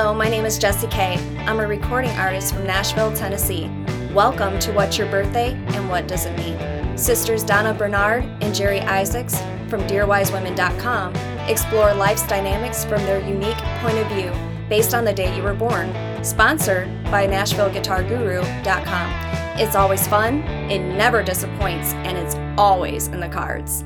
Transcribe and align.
Hello, 0.00 0.14
my 0.14 0.30
name 0.30 0.46
is 0.46 0.58
Jessie 0.58 0.86
Kay. 0.86 1.18
I'm 1.40 1.60
a 1.60 1.66
recording 1.66 2.12
artist 2.12 2.54
from 2.54 2.66
Nashville, 2.66 3.14
Tennessee. 3.14 3.70
Welcome 4.14 4.58
to 4.60 4.72
What's 4.72 4.96
Your 4.96 5.10
Birthday 5.10 5.52
and 5.74 5.90
What 5.90 6.08
Does 6.08 6.24
It 6.24 6.34
Mean? 6.38 6.96
Sisters 6.96 7.44
Donna 7.44 7.74
Bernard 7.74 8.24
and 8.40 8.54
Jerry 8.54 8.80
Isaacs 8.80 9.38
from 9.68 9.82
DearWiseWomen.com 9.82 11.14
explore 11.50 11.92
life's 11.92 12.26
dynamics 12.26 12.82
from 12.82 13.02
their 13.02 13.20
unique 13.20 13.58
point 13.82 13.98
of 13.98 14.06
view 14.06 14.32
based 14.70 14.94
on 14.94 15.04
the 15.04 15.12
day 15.12 15.36
you 15.36 15.42
were 15.42 15.52
born. 15.52 15.92
Sponsored 16.24 16.88
by 17.10 17.26
NashvilleGuitarGuru.com. 17.26 19.60
It's 19.60 19.76
always 19.76 20.06
fun, 20.06 20.36
it 20.70 20.78
never 20.78 21.22
disappoints, 21.22 21.92
and 21.92 22.16
it's 22.16 22.36
always 22.58 23.08
in 23.08 23.20
the 23.20 23.28
cards. 23.28 23.84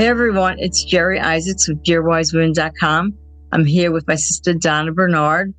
Hey 0.00 0.08
everyone, 0.08 0.58
it's 0.58 0.82
Jerry 0.82 1.20
Isaacs 1.20 1.68
with 1.68 1.80
DearWiseWomen.com. 1.84 3.27
I'm 3.50 3.64
here 3.64 3.90
with 3.90 4.06
my 4.06 4.14
sister 4.14 4.52
Donna 4.52 4.92
Bernard, 4.92 5.54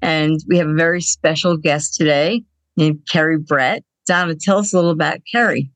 and 0.00 0.40
we 0.48 0.56
have 0.56 0.68
a 0.68 0.74
very 0.74 1.02
special 1.02 1.58
guest 1.58 1.94
today 1.94 2.42
named 2.76 3.06
Kerry 3.10 3.38
Brett. 3.38 3.84
Donna, 4.06 4.34
tell 4.34 4.58
us 4.58 4.72
a 4.72 4.76
little 4.76 4.90
about 4.90 5.18
Kerry. 5.30 5.70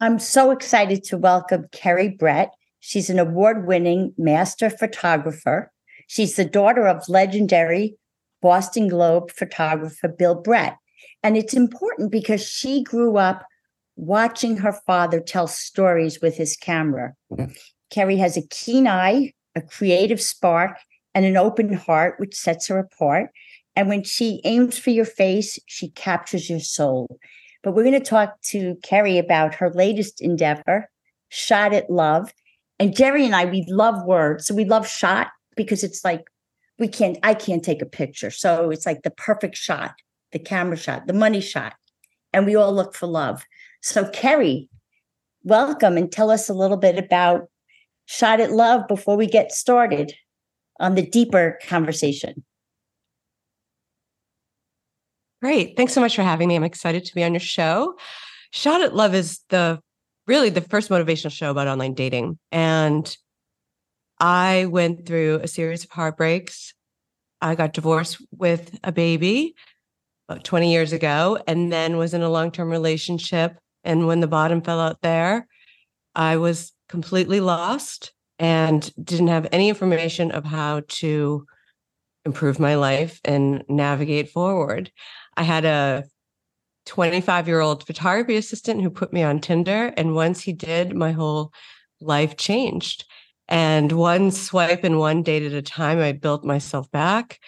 I'm 0.00 0.18
so 0.18 0.50
excited 0.50 1.04
to 1.04 1.16
welcome 1.16 1.68
Kerry 1.72 2.08
Brett. 2.08 2.50
She's 2.80 3.08
an 3.08 3.18
award 3.18 3.66
winning 3.66 4.12
master 4.18 4.68
photographer. 4.68 5.72
She's 6.06 6.36
the 6.36 6.44
daughter 6.44 6.86
of 6.86 7.08
legendary 7.08 7.96
Boston 8.42 8.88
Globe 8.88 9.30
photographer 9.30 10.08
Bill 10.08 10.34
Brett. 10.34 10.76
And 11.22 11.34
it's 11.36 11.54
important 11.54 12.12
because 12.12 12.46
she 12.46 12.82
grew 12.82 13.16
up 13.16 13.42
watching 13.96 14.58
her 14.58 14.72
father 14.86 15.20
tell 15.20 15.46
stories 15.46 16.20
with 16.20 16.36
his 16.36 16.56
camera. 16.58 17.14
Mm-hmm. 17.32 17.52
Kerry 17.90 18.18
has 18.18 18.36
a 18.36 18.46
keen 18.48 18.86
eye, 18.86 19.32
a 19.54 19.62
creative 19.62 20.20
spark, 20.20 20.76
and 21.16 21.24
an 21.24 21.38
open 21.38 21.72
heart, 21.72 22.20
which 22.20 22.36
sets 22.36 22.68
her 22.68 22.78
apart. 22.78 23.30
And 23.74 23.88
when 23.88 24.04
she 24.04 24.42
aims 24.44 24.78
for 24.78 24.90
your 24.90 25.06
face, 25.06 25.58
she 25.64 25.88
captures 25.88 26.50
your 26.50 26.60
soul. 26.60 27.18
But 27.62 27.72
we're 27.72 27.84
going 27.84 27.98
to 27.98 28.00
talk 28.00 28.38
to 28.48 28.76
Kerry 28.84 29.16
about 29.16 29.54
her 29.54 29.70
latest 29.70 30.20
endeavor, 30.20 30.90
Shot 31.30 31.72
at 31.72 31.88
Love. 31.88 32.34
And 32.78 32.94
Jerry 32.94 33.24
and 33.24 33.34
I, 33.34 33.46
we 33.46 33.64
love 33.66 34.04
words. 34.04 34.46
So 34.46 34.54
we 34.54 34.66
love 34.66 34.86
shot 34.86 35.28
because 35.56 35.82
it's 35.82 36.04
like 36.04 36.20
we 36.78 36.86
can't, 36.86 37.18
I 37.22 37.32
can't 37.32 37.64
take 37.64 37.80
a 37.80 37.86
picture. 37.86 38.30
So 38.30 38.68
it's 38.68 38.84
like 38.84 39.02
the 39.02 39.10
perfect 39.10 39.56
shot, 39.56 39.94
the 40.32 40.38
camera 40.38 40.76
shot, 40.76 41.06
the 41.06 41.14
money 41.14 41.40
shot. 41.40 41.72
And 42.34 42.44
we 42.44 42.56
all 42.56 42.74
look 42.74 42.94
for 42.94 43.06
love. 43.06 43.42
So, 43.80 44.06
Kerry, 44.10 44.68
welcome 45.44 45.96
and 45.96 46.12
tell 46.12 46.30
us 46.30 46.50
a 46.50 46.54
little 46.54 46.76
bit 46.76 46.98
about 46.98 47.48
Shot 48.04 48.38
at 48.38 48.52
Love 48.52 48.86
before 48.86 49.16
we 49.16 49.26
get 49.26 49.50
started 49.50 50.12
on 50.80 50.94
the 50.94 51.06
deeper 51.06 51.58
conversation. 51.66 52.44
Great. 55.42 55.76
Thanks 55.76 55.92
so 55.92 56.00
much 56.00 56.16
for 56.16 56.22
having 56.22 56.48
me. 56.48 56.56
I'm 56.56 56.64
excited 56.64 57.04
to 57.04 57.14
be 57.14 57.22
on 57.22 57.32
your 57.32 57.40
show. 57.40 57.96
Shot 58.52 58.80
at 58.80 58.94
Love 58.94 59.14
is 59.14 59.40
the 59.50 59.80
really 60.26 60.48
the 60.48 60.60
first 60.60 60.88
motivational 60.90 61.30
show 61.30 61.50
about 61.50 61.68
online 61.68 61.94
dating. 61.94 62.38
And 62.50 63.16
I 64.18 64.66
went 64.70 65.06
through 65.06 65.40
a 65.42 65.48
series 65.48 65.84
of 65.84 65.90
heartbreaks. 65.90 66.72
I 67.40 67.54
got 67.54 67.74
divorced 67.74 68.20
with 68.30 68.78
a 68.82 68.92
baby 68.92 69.54
about 70.28 70.42
20 70.42 70.72
years 70.72 70.92
ago 70.92 71.38
and 71.46 71.70
then 71.70 71.98
was 71.98 72.14
in 72.14 72.22
a 72.22 72.30
long-term 72.30 72.70
relationship 72.70 73.58
and 73.86 74.08
when 74.08 74.20
the 74.20 74.26
bottom 74.26 74.60
fell 74.60 74.80
out 74.80 75.00
there, 75.00 75.46
I 76.14 76.38
was 76.38 76.72
completely 76.88 77.40
lost 77.40 78.12
and 78.38 78.92
didn't 79.02 79.28
have 79.28 79.48
any 79.52 79.68
information 79.68 80.30
of 80.30 80.44
how 80.44 80.82
to 80.88 81.46
improve 82.24 82.58
my 82.58 82.74
life 82.74 83.20
and 83.24 83.64
navigate 83.68 84.30
forward. 84.30 84.90
I 85.36 85.42
had 85.42 85.64
a 85.64 86.04
25 86.86 87.48
year 87.48 87.60
old 87.60 87.86
photography 87.86 88.36
assistant 88.36 88.82
who 88.82 88.90
put 88.90 89.12
me 89.12 89.22
on 89.22 89.40
Tinder. 89.40 89.92
And 89.96 90.14
once 90.14 90.40
he 90.40 90.52
did, 90.52 90.94
my 90.94 91.12
whole 91.12 91.52
life 92.00 92.36
changed. 92.36 93.04
And 93.48 93.92
one 93.92 94.30
swipe 94.30 94.82
and 94.84 94.98
one 94.98 95.22
date 95.22 95.44
at 95.44 95.52
a 95.52 95.62
time, 95.62 95.98
I 96.00 96.12
built 96.12 96.44
myself 96.44 96.90
back 96.90 97.38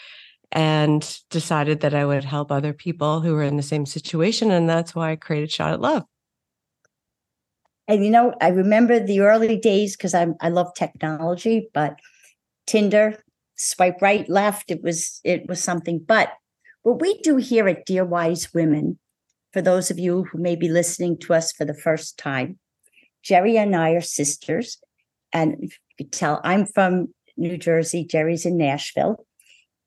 and 0.52 1.18
decided 1.30 1.80
that 1.80 1.94
I 1.94 2.04
would 2.04 2.24
help 2.24 2.50
other 2.50 2.72
people 2.72 3.20
who 3.20 3.34
were 3.34 3.42
in 3.42 3.56
the 3.56 3.62
same 3.62 3.84
situation. 3.84 4.50
And 4.50 4.68
that's 4.68 4.94
why 4.94 5.12
I 5.12 5.16
created 5.16 5.50
Shot 5.50 5.72
at 5.72 5.80
Love. 5.80 6.04
And 7.88 8.04
you 8.04 8.10
know, 8.10 8.34
I 8.40 8.48
remember 8.48 9.00
the 9.00 9.20
early 9.20 9.56
days 9.56 9.96
because 9.96 10.14
I 10.14 10.28
I 10.40 10.50
love 10.50 10.74
technology, 10.74 11.70
but 11.72 11.98
Tinder, 12.66 13.24
swipe 13.56 14.02
right, 14.02 14.28
left, 14.28 14.70
it 14.70 14.82
was 14.82 15.20
it 15.24 15.48
was 15.48 15.64
something. 15.64 15.98
But 15.98 16.32
what 16.82 17.00
we 17.00 17.18
do 17.22 17.36
here 17.36 17.66
at 17.66 17.86
Dear 17.86 18.04
Wise 18.04 18.52
Women, 18.52 18.98
for 19.52 19.62
those 19.62 19.90
of 19.90 19.98
you 19.98 20.24
who 20.24 20.38
may 20.38 20.54
be 20.54 20.68
listening 20.68 21.18
to 21.20 21.34
us 21.34 21.50
for 21.50 21.64
the 21.64 21.74
first 21.74 22.18
time, 22.18 22.58
Jerry 23.22 23.56
and 23.56 23.74
I 23.74 23.92
are 23.92 24.02
sisters. 24.02 24.78
And 25.32 25.56
you 25.62 25.70
could 25.96 26.12
tell 26.12 26.42
I'm 26.44 26.66
from 26.66 27.14
New 27.38 27.56
Jersey, 27.56 28.04
Jerry's 28.04 28.44
in 28.44 28.58
Nashville. 28.58 29.24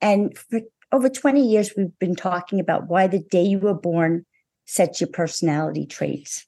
And 0.02 0.36
for 0.36 0.62
over 0.92 1.08
20 1.08 1.48
years, 1.48 1.74
we've 1.78 1.98
been 2.00 2.16
talking 2.16 2.60
about 2.60 2.88
why 2.88 3.06
the 3.06 3.20
day 3.20 3.44
you 3.44 3.60
were 3.60 3.76
born 3.76 4.26
sets 4.66 5.02
your 5.02 5.10
personality 5.10 5.86
traits 5.86 6.46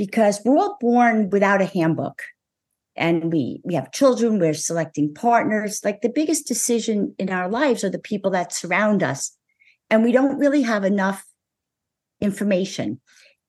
because 0.00 0.40
we're 0.46 0.56
all 0.56 0.78
born 0.80 1.28
without 1.28 1.60
a 1.60 1.66
handbook. 1.66 2.22
And 2.96 3.30
we 3.30 3.60
we 3.64 3.74
have 3.74 3.92
children 3.92 4.38
we're 4.38 4.54
selecting 4.54 5.12
partners. 5.12 5.82
Like 5.84 6.00
the 6.00 6.08
biggest 6.08 6.48
decision 6.48 7.14
in 7.18 7.28
our 7.28 7.50
lives 7.50 7.84
are 7.84 7.90
the 7.90 7.98
people 7.98 8.30
that 8.30 8.54
surround 8.54 9.02
us. 9.02 9.36
And 9.90 10.02
we 10.02 10.10
don't 10.10 10.38
really 10.38 10.62
have 10.62 10.84
enough 10.84 11.26
information. 12.18 12.98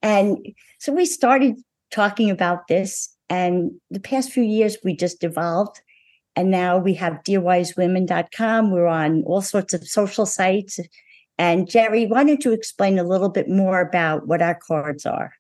And 0.02 0.46
so 0.78 0.92
we 0.92 1.06
started 1.06 1.56
talking 1.90 2.30
about 2.30 2.68
this 2.68 3.16
and 3.30 3.72
the 3.90 4.02
past 4.02 4.34
few 4.34 4.44
years 4.44 4.76
we 4.84 4.94
just 4.94 5.24
evolved 5.24 5.80
and 6.36 6.52
now 6.52 6.78
we 6.78 6.94
have 6.96 7.24
dearwisewomen.com 7.24 8.72
we're 8.72 8.88
on 8.88 9.24
all 9.24 9.42
sorts 9.42 9.74
of 9.74 9.88
social 9.88 10.26
sites. 10.26 10.80
And 11.38 11.70
jerry 11.70 12.08
why 12.08 12.24
don't 12.24 12.44
you 12.44 12.52
explain 12.52 13.00
a 13.00 13.04
little 13.04 13.30
bit 13.30 13.48
more 13.48 13.80
about 13.82 14.28
what 14.28 14.42
our 14.42 14.56
cards 14.56 15.06
are 15.06 15.34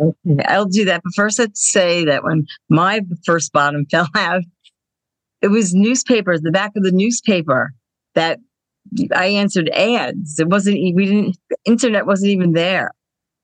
Okay, 0.00 0.44
I'll 0.46 0.66
do 0.66 0.84
that. 0.86 1.02
But 1.02 1.14
first, 1.14 1.38
let's 1.38 1.70
say 1.70 2.04
that 2.04 2.22
when 2.22 2.46
my 2.68 3.00
first 3.24 3.52
bottom 3.52 3.86
fell 3.90 4.08
out, 4.14 4.42
it 5.42 5.48
was 5.48 5.74
newspapers, 5.74 6.40
the 6.40 6.50
back 6.50 6.72
of 6.76 6.82
the 6.82 6.92
newspaper 6.92 7.72
that 8.14 8.40
I 9.14 9.26
answered 9.26 9.68
ads. 9.70 10.38
It 10.38 10.48
wasn't, 10.48 10.76
we 10.94 11.06
didn't, 11.06 11.36
internet 11.64 12.06
wasn't 12.06 12.32
even 12.32 12.52
there. 12.52 12.92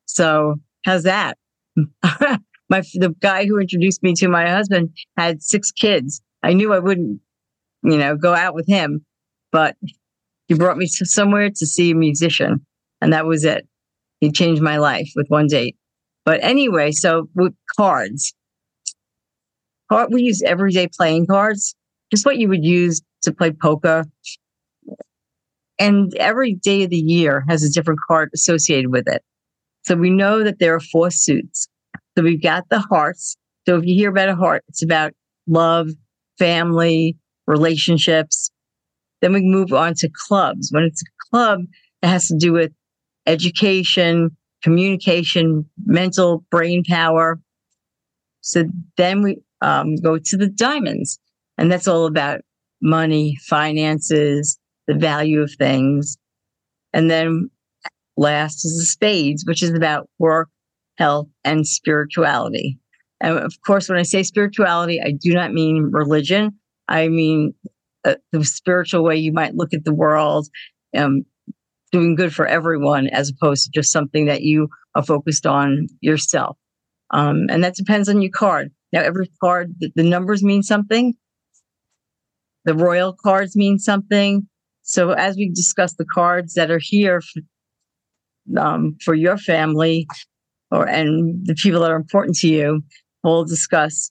So, 0.06 0.56
how's 0.84 1.04
that? 1.04 1.36
my, 2.06 2.82
the 2.94 3.14
guy 3.20 3.46
who 3.46 3.58
introduced 3.58 4.02
me 4.02 4.14
to 4.14 4.28
my 4.28 4.48
husband 4.48 4.90
had 5.16 5.42
six 5.42 5.70
kids. 5.70 6.20
I 6.42 6.54
knew 6.54 6.72
I 6.72 6.78
wouldn't, 6.78 7.20
you 7.82 7.96
know, 7.96 8.16
go 8.16 8.34
out 8.34 8.54
with 8.54 8.66
him, 8.66 9.04
but 9.52 9.76
he 10.48 10.54
brought 10.54 10.76
me 10.76 10.86
to 10.86 11.06
somewhere 11.06 11.50
to 11.50 11.66
see 11.66 11.90
a 11.92 11.94
musician. 11.94 12.64
And 13.00 13.12
that 13.12 13.26
was 13.26 13.44
it. 13.44 13.66
He 14.20 14.30
changed 14.30 14.62
my 14.62 14.78
life 14.78 15.10
with 15.16 15.28
one 15.28 15.46
date. 15.48 15.76
But 16.24 16.42
anyway, 16.42 16.92
so 16.92 17.28
with 17.34 17.54
cards, 17.76 18.32
we 20.10 20.22
use 20.22 20.42
everyday 20.42 20.88
playing 20.88 21.26
cards, 21.26 21.74
just 22.10 22.24
what 22.24 22.38
you 22.38 22.48
would 22.48 22.64
use 22.64 23.02
to 23.22 23.32
play 23.32 23.50
poker. 23.50 24.06
And 25.78 26.14
every 26.16 26.54
day 26.54 26.84
of 26.84 26.90
the 26.90 26.96
year 26.96 27.44
has 27.48 27.62
a 27.62 27.70
different 27.70 28.00
card 28.06 28.30
associated 28.34 28.90
with 28.90 29.08
it. 29.08 29.22
So 29.84 29.96
we 29.96 30.10
know 30.10 30.44
that 30.44 30.60
there 30.60 30.74
are 30.74 30.80
four 30.80 31.10
suits. 31.10 31.68
So 32.16 32.22
we've 32.22 32.42
got 32.42 32.68
the 32.68 32.78
hearts. 32.78 33.36
So 33.66 33.76
if 33.76 33.84
you 33.84 33.94
hear 33.94 34.10
about 34.10 34.28
a 34.28 34.36
heart, 34.36 34.64
it's 34.68 34.82
about 34.82 35.12
love, 35.46 35.88
family, 36.38 37.16
relationships. 37.46 38.50
Then 39.20 39.32
we 39.32 39.42
move 39.42 39.72
on 39.72 39.94
to 39.94 40.08
clubs. 40.26 40.70
When 40.72 40.84
it's 40.84 41.02
a 41.02 41.28
club, 41.30 41.60
it 42.02 42.06
has 42.06 42.28
to 42.28 42.36
do 42.36 42.52
with 42.52 42.72
education, 43.26 44.36
communication, 44.62 45.68
mental 45.84 46.44
brain 46.50 46.84
power. 46.84 47.40
So 48.40 48.64
then 48.96 49.22
we 49.22 49.38
um, 49.60 49.96
go 49.96 50.18
to 50.18 50.36
the 50.36 50.48
diamonds, 50.48 51.18
and 51.58 51.70
that's 51.70 51.88
all 51.88 52.06
about 52.06 52.40
money, 52.80 53.36
finances, 53.46 54.58
the 54.86 54.94
value 54.94 55.40
of 55.40 55.52
things. 55.58 56.16
And 56.92 57.10
then 57.10 57.50
last 58.16 58.64
is 58.64 58.78
the 58.78 58.84
spades, 58.84 59.44
which 59.46 59.62
is 59.62 59.70
about 59.70 60.08
work, 60.18 60.48
health, 60.98 61.28
and 61.44 61.66
spirituality. 61.66 62.78
And 63.20 63.38
of 63.38 63.54
course, 63.64 63.88
when 63.88 63.98
I 63.98 64.02
say 64.02 64.24
spirituality, 64.24 65.00
I 65.00 65.12
do 65.12 65.32
not 65.32 65.52
mean 65.52 65.90
religion. 65.92 66.58
I 66.88 67.08
mean 67.08 67.54
uh, 68.04 68.16
the 68.32 68.44
spiritual 68.44 69.04
way 69.04 69.16
you 69.16 69.32
might 69.32 69.54
look 69.54 69.72
at 69.72 69.84
the 69.84 69.94
world, 69.94 70.48
um, 70.96 71.24
doing 71.92 72.14
good 72.14 72.34
for 72.34 72.46
everyone 72.46 73.06
as 73.08 73.30
opposed 73.30 73.64
to 73.64 73.70
just 73.70 73.92
something 73.92 74.26
that 74.26 74.42
you 74.42 74.68
are 74.94 75.04
focused 75.04 75.46
on 75.46 75.86
yourself. 76.00 76.56
Um, 77.10 77.46
and 77.50 77.62
that 77.62 77.74
depends 77.74 78.08
on 78.08 78.22
your 78.22 78.32
card. 78.32 78.72
Now, 78.92 79.02
every 79.02 79.30
card, 79.40 79.74
the, 79.78 79.92
the 79.94 80.02
numbers 80.02 80.42
mean 80.42 80.62
something. 80.62 81.14
The 82.64 82.74
royal 82.74 83.12
cards 83.12 83.54
mean 83.54 83.78
something. 83.78 84.48
So 84.82 85.10
as 85.10 85.36
we 85.36 85.50
discuss 85.50 85.94
the 85.94 86.06
cards 86.06 86.54
that 86.54 86.70
are 86.70 86.80
here 86.82 87.20
for, 87.20 88.58
um, 88.58 88.96
for 89.04 89.14
your 89.14 89.36
family 89.36 90.06
or 90.70 90.88
and 90.88 91.46
the 91.46 91.54
people 91.54 91.82
that 91.82 91.90
are 91.90 91.96
important 91.96 92.36
to 92.38 92.48
you, 92.48 92.82
we'll 93.22 93.44
discuss 93.44 94.10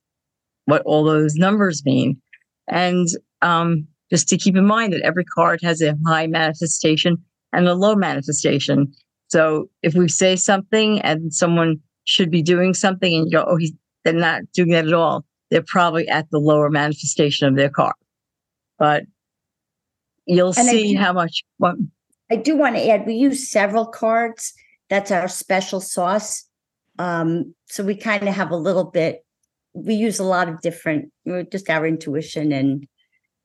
what 0.65 0.83
all 0.83 1.03
those 1.03 1.35
numbers 1.35 1.83
mean. 1.83 2.21
And 2.67 3.07
um, 3.41 3.87
just 4.11 4.27
to 4.29 4.37
keep 4.37 4.55
in 4.55 4.65
mind 4.65 4.93
that 4.93 5.01
every 5.01 5.25
card 5.25 5.59
has 5.63 5.81
a 5.81 5.95
high 6.05 6.27
manifestation 6.27 7.17
and 7.53 7.67
a 7.67 7.73
low 7.73 7.95
manifestation. 7.95 8.91
So 9.27 9.69
if 9.81 9.93
we 9.93 10.07
say 10.07 10.35
something 10.35 10.99
and 11.01 11.33
someone 11.33 11.79
should 12.03 12.31
be 12.31 12.41
doing 12.41 12.73
something 12.73 13.13
and 13.13 13.25
you 13.25 13.31
go, 13.31 13.45
oh, 13.47 13.57
he's, 13.57 13.71
they're 14.03 14.13
not 14.13 14.41
doing 14.53 14.71
that 14.71 14.87
at 14.87 14.93
all, 14.93 15.25
they're 15.49 15.61
probably 15.61 16.07
at 16.07 16.29
the 16.31 16.39
lower 16.39 16.69
manifestation 16.69 17.47
of 17.47 17.55
their 17.55 17.69
card. 17.69 17.95
But 18.77 19.03
you'll 20.25 20.53
And 20.57 20.67
see 20.67 20.93
do- 20.93 20.99
how 20.99 21.13
much. 21.13 21.43
What, 21.57 21.75
I 22.29 22.35
do 22.35 22.55
want 22.55 22.75
to 22.75 22.89
add, 22.89 23.05
we 23.05 23.13
use 23.13 23.49
several 23.49 23.85
cards. 23.85 24.53
That's 24.89 25.11
our 25.11 25.27
special 25.27 25.79
sauce. 25.79 26.45
Um, 26.99 27.55
so 27.67 27.83
we 27.83 27.95
kind 27.95 28.27
of 28.27 28.35
have 28.35 28.51
a 28.51 28.57
little 28.57 28.83
bit, 28.83 29.25
we 29.73 29.93
use 29.93 30.19
a 30.19 30.23
lot 30.23 30.49
of 30.49 30.59
different, 30.61 31.11
just 31.51 31.69
our 31.69 31.85
intuition 31.87 32.51
and 32.51 32.85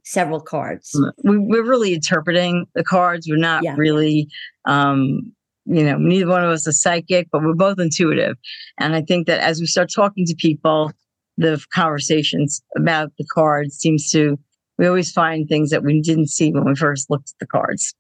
several 0.07 0.41
cards. 0.41 0.99
we, 1.25 1.37
we're 1.37 1.67
really 1.67 1.93
interpreting 1.93 2.65
the 2.75 2.85
cards. 2.85 3.27
We're 3.29 3.37
not 3.37 3.65
Yeah. 3.65 3.75
really, 3.77 4.29
um, 4.65 5.33
you 5.65 5.83
know, 5.83 5.99
neither 5.99 6.29
one 6.29 6.45
of 6.45 6.51
us 6.51 6.65
is 6.67 6.81
psychic, 6.81 7.29
but 7.33 7.43
we're 7.43 7.55
both 7.55 7.81
intuitive. 7.81 8.37
And 8.79 8.95
I 8.95 9.03
think 9.03 9.27
that 9.27 9.41
as 9.41 9.59
we 9.61 9.67
start 9.67 9.91
talking 9.93 10.25
to 10.27 10.35
people, 10.37 10.93
the 11.37 11.61
conversations 11.75 12.63
about 12.77 13.11
the 13.19 13.27
cards 13.35 13.75
seems 13.77 14.09
to, 14.13 14.39
we 14.79 14.87
always 14.87 15.11
find 15.11 15.49
things 15.49 15.71
that 15.71 15.83
we 15.83 16.01
didn't 16.01 16.29
see 16.29 16.53
when 16.53 16.65
we 16.65 16.77
first 16.77 17.11
looked 17.11 17.31
at 17.31 17.39
the 17.41 17.47
cards. 17.47 17.93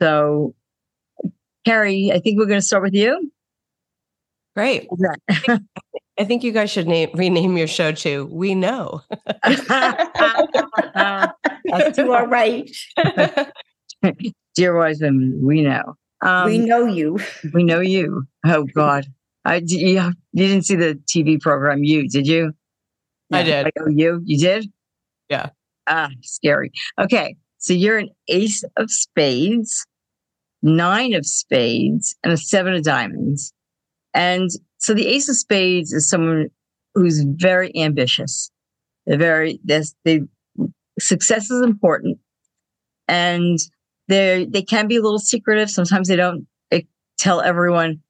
So, 0.00 0.54
Kerry, 1.64 2.12
I 2.14 2.20
think 2.20 2.38
we're 2.38 2.46
going 2.46 2.60
to 2.60 2.66
start 2.66 2.84
with 2.84 2.94
you. 2.94 3.32
Great. 4.54 4.88
I 6.18 6.24
think 6.24 6.42
you 6.42 6.52
guys 6.52 6.70
should 6.70 6.86
name 6.86 7.10
rename 7.14 7.56
your 7.56 7.66
show 7.66 7.92
to 7.92 8.26
We 8.26 8.54
Know. 8.54 9.02
You 11.96 12.12
are 12.12 12.28
right. 12.28 12.70
Dear 14.54 14.76
wise 14.78 15.00
women, 15.00 15.38
we 15.42 15.62
know. 15.62 15.94
Um, 16.22 16.46
We 16.46 16.58
know 16.58 16.86
you. 16.86 17.18
We 17.52 17.64
know 17.64 17.80
you. 17.80 18.24
Oh 18.44 18.64
God, 18.64 19.06
I 19.44 19.56
you, 19.66 20.12
you 20.32 20.46
didn't 20.48 20.64
see 20.64 20.76
the 20.76 20.98
TV 21.06 21.40
program. 21.40 21.84
You 21.84 22.08
did 22.08 22.26
you? 22.26 22.52
I 23.32 23.42
did. 23.42 23.64
Like, 23.64 23.74
oh, 23.80 23.88
you 23.88 24.22
you 24.24 24.38
did? 24.38 24.70
Yeah. 25.28 25.50
Ah, 25.86 26.08
scary. 26.22 26.72
Okay, 26.98 27.36
so 27.58 27.72
you're 27.74 27.98
an 27.98 28.08
ace 28.28 28.64
of 28.76 28.90
spades, 28.90 29.86
nine 30.62 31.12
of 31.14 31.26
spades, 31.26 32.16
and 32.24 32.32
a 32.32 32.36
seven 32.36 32.74
of 32.74 32.82
diamonds. 32.82 33.52
And 34.14 34.48
so 34.78 34.94
the 34.94 35.06
ace 35.06 35.28
of 35.28 35.36
spades 35.36 35.92
is 35.92 36.08
someone 36.08 36.48
who's 36.94 37.24
very 37.24 37.76
ambitious. 37.76 38.50
They're 39.06 39.18
very 39.18 39.60
this 39.64 39.94
they 40.04 40.20
success 40.98 41.50
is 41.50 41.62
important, 41.62 42.18
and 43.08 43.58
they 44.08 44.46
they 44.48 44.62
can 44.62 44.88
be 44.88 44.96
a 44.96 45.02
little 45.02 45.18
secretive. 45.18 45.70
Sometimes 45.70 46.08
they 46.08 46.16
don't 46.16 46.46
tell 47.18 47.40
everyone 47.40 48.00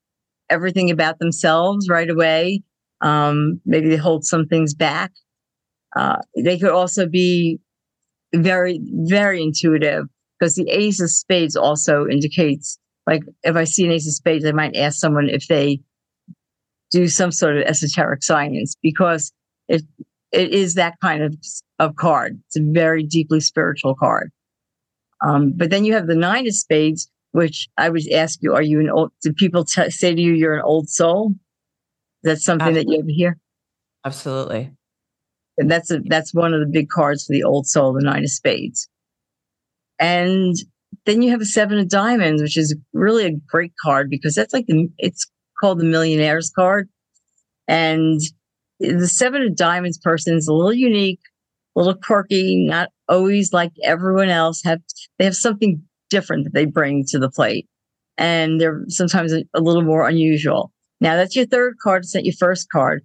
everything 0.51 0.91
about 0.91 1.19
themselves 1.19 1.89
right 1.89 2.11
away. 2.11 2.63
Um, 3.01 3.61
maybe 3.65 3.89
they 3.89 3.97
hold 3.97 4.25
some 4.25 4.47
things 4.47 4.75
back. 4.75 5.13
Uh, 5.95 6.19
they 6.37 6.59
could 6.59 6.71
also 6.71 7.07
be 7.07 7.59
very, 8.35 8.81
very 8.83 9.43
intuitive 9.43 10.07
because 10.39 10.55
the 10.55 10.69
ace 10.69 11.01
of 11.01 11.11
spades 11.11 11.57
also 11.57 12.07
indicates, 12.07 12.79
like, 13.07 13.23
if 13.43 13.57
I 13.57 13.65
see 13.65 13.85
an 13.87 13.93
ace 13.93 14.07
of 14.07 14.15
spades, 14.15 14.45
I 14.45 14.53
might 14.53 14.77
ask 14.77 14.99
someone 14.99 15.29
if 15.29 15.47
they 15.49 15.81
do 16.91 17.09
some 17.09 17.33
sort 17.33 17.57
of 17.57 17.65
esoteric 17.65 18.23
science 18.23 18.77
because 18.83 19.33
it 19.69 19.83
it 20.33 20.51
is 20.53 20.75
that 20.75 20.95
kind 21.01 21.23
of 21.23 21.35
of 21.79 21.97
card. 21.97 22.41
It's 22.47 22.57
a 22.57 22.63
very 22.63 23.03
deeply 23.03 23.41
spiritual 23.41 23.95
card. 23.95 24.31
Um, 25.25 25.53
but 25.57 25.71
then 25.71 25.85
you 25.85 25.95
have 25.95 26.07
the 26.07 26.15
nine 26.15 26.47
of 26.47 26.55
spades, 26.55 27.11
which 27.33 27.69
I 27.77 27.89
would 27.89 28.03
ask 28.13 28.39
you: 28.43 28.55
Are 28.55 28.63
you 28.63 28.81
an 28.81 28.91
old? 28.91 29.13
Do 29.23 29.33
people 29.33 29.65
t- 29.65 29.91
say 29.91 30.15
to 30.15 30.21
you 30.21 30.33
you're 30.33 30.57
an 30.57 30.63
old 30.63 30.89
soul? 30.89 31.35
That's 32.23 32.45
something 32.45 32.75
that 32.75 32.89
you 32.89 32.99
ever 32.99 33.09
hear. 33.09 33.39
Absolutely. 34.05 34.73
And 35.59 35.71
that's 35.71 35.91
a, 35.91 36.01
that's 36.07 36.35
one 36.35 36.53
of 36.53 36.61
the 36.61 36.67
big 36.67 36.89
cards 36.89 37.25
for 37.25 37.33
the 37.33 37.45
old 37.45 37.67
soul, 37.67 37.93
the 37.93 38.03
nine 38.03 38.25
of 38.25 38.31
spades. 38.31 38.89
And 39.99 40.55
then 41.07 41.23
you 41.23 41.31
have 41.31 41.41
a 41.41 41.47
seven 41.47 41.79
of 41.79 41.89
diamonds, 41.89 42.43
which 42.43 42.57
is 42.57 42.77
really 42.93 43.25
a 43.25 43.37
great 43.49 43.73
card 43.83 44.11
because 44.11 44.35
that's 44.35 44.53
like 44.53 44.67
the 44.67 44.91
it's 44.99 45.27
called 45.61 45.79
the 45.79 45.85
millionaires 45.85 46.51
card. 46.55 46.89
And 47.69 48.21
the 48.79 49.09
seven 49.09 49.43
of 49.43 49.57
diamonds 49.57 49.99
person 49.99 50.37
is 50.37 50.49
a 50.49 50.53
little 50.53 50.75
unique, 50.75 51.21
a 51.75 51.81
little 51.81 51.95
quirky, 51.95 52.67
not 52.67 52.91
always 53.09 53.53
like 53.53 53.73
everyone 53.85 54.29
else. 54.29 54.63
Have 54.65 54.81
they 55.19 55.25
have 55.25 55.37
something 55.37 55.83
different 56.11 56.45
that 56.45 56.55
they 56.55 56.65
bring 56.65 57.05
to 57.09 57.19
the 57.19 57.31
plate, 57.31 57.69
and 58.17 58.61
they're 58.61 58.85
sometimes 58.89 59.33
a, 59.33 59.45
a 59.55 59.61
little 59.61 59.83
more 59.83 60.07
unusual. 60.09 60.73
Now 61.01 61.17
that's 61.17 61.37
your 61.37 61.47
third 61.47 61.77
card. 61.83 62.05
It's 62.05 62.15
not 62.15 62.25
your 62.25 62.35
first 62.35 62.69
card, 62.71 63.05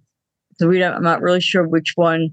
so 0.58 0.68
we 0.68 0.78
don't. 0.78 0.94
I'm 0.94 1.02
not 1.02 1.22
really 1.22 1.40
sure 1.40 1.66
which 1.66 1.92
one 1.96 2.30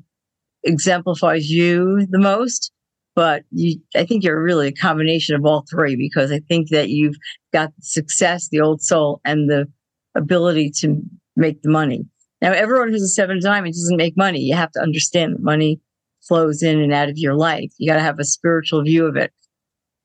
exemplifies 0.63 1.50
you 1.50 2.06
the 2.10 2.19
most, 2.19 2.71
but 3.16 3.44
you. 3.51 3.80
I 3.95 4.06
think 4.06 4.24
you're 4.24 4.42
really 4.42 4.68
a 4.68 4.74
combination 4.74 5.36
of 5.36 5.45
all 5.45 5.66
three 5.69 5.95
because 5.95 6.31
I 6.31 6.39
think 6.39 6.69
that 6.69 6.89
you've 6.89 7.16
got 7.54 7.71
success, 7.80 8.50
the 8.50 8.62
old 8.62 8.81
soul, 8.81 9.21
and 9.25 9.50
the 9.50 9.68
ability 10.15 10.71
to 10.77 11.01
make 11.35 11.61
the 11.61 11.69
money. 11.69 12.06
Now, 12.41 12.51
everyone 12.53 12.89
who's 12.89 13.01
a 13.01 13.07
seven 13.07 13.38
of 13.38 13.44
diamonds 13.44 13.81
doesn't 13.81 13.97
make 13.97 14.15
money. 14.15 14.39
You 14.39 14.56
have 14.56 14.71
to 14.71 14.81
understand 14.81 15.33
that 15.33 15.41
money 15.41 15.79
flows 16.27 16.63
in 16.63 16.79
and 16.79 16.94
out 16.94 17.09
of 17.09 17.17
your 17.17 17.35
life. 17.35 17.71
You 17.77 17.89
got 17.89 17.95
to 17.95 18.03
have 18.03 18.19
a 18.19 18.25
spiritual 18.25 18.83
view 18.83 19.06
of 19.06 19.15
it. 19.15 19.31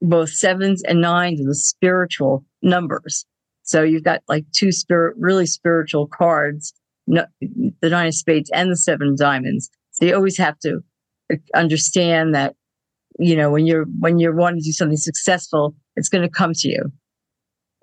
Both 0.00 0.30
sevens 0.30 0.82
and 0.82 1.00
nines 1.00 1.40
are 1.40 1.48
the 1.48 1.54
spiritual 1.54 2.44
numbers. 2.62 3.24
So 3.62 3.82
you've 3.82 4.04
got 4.04 4.22
like 4.28 4.44
two 4.52 4.72
spirit, 4.72 5.16
really 5.18 5.46
spiritual 5.46 6.06
cards, 6.06 6.74
the 7.06 7.28
nine 7.82 8.08
of 8.08 8.14
spades 8.14 8.50
and 8.52 8.70
the 8.70 8.76
seven 8.76 9.08
of 9.08 9.16
diamonds. 9.16 9.70
So 9.92 10.04
you 10.04 10.14
always 10.14 10.36
have 10.38 10.58
to 10.60 10.80
uh, 11.32 11.36
understand 11.54 12.34
that, 12.34 12.54
you 13.18 13.36
know, 13.36 13.50
when 13.50 13.66
you're 13.66 13.86
when 14.00 14.18
you're 14.18 14.34
wanting 14.34 14.60
to 14.60 14.64
do 14.64 14.72
something 14.72 14.96
successful, 14.96 15.74
it's 15.96 16.08
going 16.08 16.22
to 16.22 16.28
come 16.28 16.52
to 16.54 16.68
you. 16.68 16.92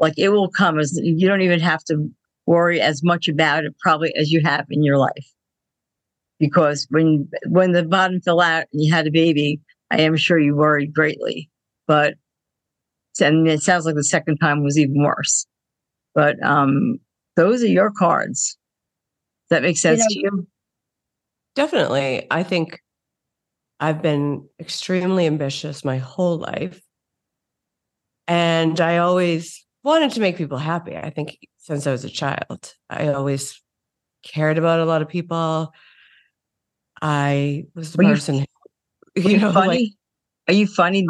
Like 0.01 0.17
it 0.17 0.29
will 0.29 0.49
come 0.49 0.79
as 0.79 0.99
you 1.01 1.27
don't 1.27 1.41
even 1.41 1.59
have 1.59 1.83
to 1.85 2.09
worry 2.47 2.81
as 2.81 3.03
much 3.03 3.27
about 3.27 3.63
it 3.63 3.77
probably 3.79 4.13
as 4.15 4.31
you 4.31 4.41
have 4.43 4.65
in 4.71 4.83
your 4.83 4.97
life. 4.97 5.31
Because 6.39 6.87
when 6.89 7.29
when 7.45 7.71
the 7.71 7.83
bottom 7.83 8.19
fell 8.19 8.41
out 8.41 8.65
and 8.73 8.83
you 8.83 8.91
had 8.91 9.05
a 9.05 9.11
baby, 9.11 9.61
I 9.91 10.01
am 10.01 10.17
sure 10.17 10.39
you 10.39 10.55
worried 10.55 10.91
greatly. 10.91 11.49
But 11.87 12.15
and 13.21 13.47
it 13.47 13.61
sounds 13.61 13.85
like 13.85 13.93
the 13.93 14.03
second 14.03 14.39
time 14.39 14.63
was 14.63 14.77
even 14.79 15.03
worse. 15.03 15.45
But 16.15 16.43
um 16.43 16.97
those 17.35 17.61
are 17.61 17.67
your 17.67 17.91
cards. 17.91 18.57
Does 19.49 19.57
that 19.57 19.61
make 19.61 19.77
sense 19.77 19.99
know, 19.99 20.07
to 20.09 20.19
you? 20.19 20.47
Definitely. 21.53 22.25
I 22.31 22.41
think 22.41 22.79
I've 23.79 24.01
been 24.01 24.47
extremely 24.59 25.27
ambitious 25.27 25.85
my 25.85 25.99
whole 25.99 26.37
life. 26.37 26.81
And 28.27 28.79
I 28.79 28.97
always 28.97 29.63
wanted 29.83 30.11
to 30.11 30.19
make 30.21 30.37
people 30.37 30.57
happy. 30.57 30.95
I 30.95 31.09
think 31.09 31.37
since 31.57 31.87
I 31.87 31.91
was 31.91 32.03
a 32.03 32.09
child, 32.09 32.73
I 32.89 33.09
always 33.09 33.61
cared 34.23 34.57
about 34.57 34.79
a 34.79 34.85
lot 34.85 35.01
of 35.01 35.09
people. 35.09 35.73
I 37.01 37.65
was 37.75 37.91
the 37.91 37.97
Were 37.97 38.03
you- 38.03 38.09
person, 38.09 38.45
who, 39.15 39.21
you 39.29 39.37
know, 39.37 39.51
funny? 39.51 39.67
like 39.67 39.89
are 40.47 40.53
you 40.57 40.67
funny? 40.67 41.07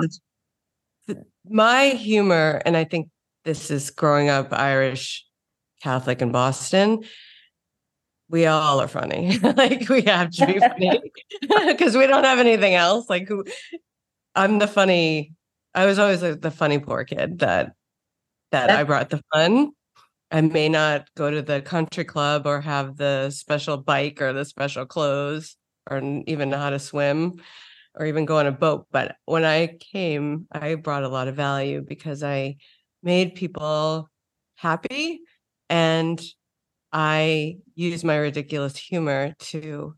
my 1.50 1.88
humor, 1.90 2.62
and 2.66 2.78
I 2.78 2.84
think 2.84 3.10
this 3.46 3.72
is 3.72 3.90
growing 3.90 4.30
up 4.30 4.54
Irish 4.54 5.26
Catholic 5.82 6.22
in 6.22 6.32
Boston. 6.32 7.04
We 8.30 8.46
all 8.46 8.80
are 8.80 8.88
funny. 8.88 9.38
like 9.44 9.90
we 9.90 10.04
have 10.04 10.32
to 10.32 10.46
be 10.46 10.60
funny 10.60 11.02
because 11.68 11.98
we 11.98 12.08
don't 12.08 12.24
have 12.24 12.40
anything 12.40 12.76
else. 12.76 13.10
Like 13.10 13.28
who 13.28 13.44
I'm 14.36 14.60
the 14.60 14.68
funny. 14.68 15.34
I 15.74 15.86
was 15.86 16.00
always 16.00 16.22
like, 16.22 16.42
the 16.42 16.52
funny 16.52 16.80
poor 16.80 17.04
kid 17.04 17.40
that 17.40 17.74
that 18.52 18.70
I 18.70 18.84
brought 18.84 19.10
the 19.10 19.22
fun. 19.34 19.72
I 20.32 20.42
may 20.42 20.70
not 20.70 21.10
go 21.16 21.30
to 21.30 21.42
the 21.42 21.62
country 21.62 22.06
club 22.06 22.46
or 22.46 22.62
have 22.62 22.96
the 22.96 23.32
special 23.32 23.78
bike 23.78 24.22
or 24.22 24.32
the 24.32 24.46
special 24.46 24.86
clothes 24.86 25.58
or 25.90 26.02
even 26.26 26.50
know 26.50 26.58
how 26.58 26.70
to 26.70 26.80
swim 26.80 27.34
or 27.96 28.06
even 28.06 28.26
go 28.26 28.38
on 28.38 28.48
a 28.48 28.52
boat. 28.52 28.88
But 28.92 29.16
when 29.26 29.44
I 29.44 29.78
came, 29.92 30.48
I 30.52 30.76
brought 30.76 31.04
a 31.04 31.10
lot 31.10 31.28
of 31.28 31.36
value 31.36 31.82
because 31.82 32.24
I 32.24 32.56
made 33.04 33.36
people 33.36 34.10
happy 34.56 35.20
and 35.70 36.22
I 36.94 37.58
used 37.76 38.06
my 38.06 38.16
ridiculous 38.16 38.78
humor 38.78 39.34
to 39.40 39.96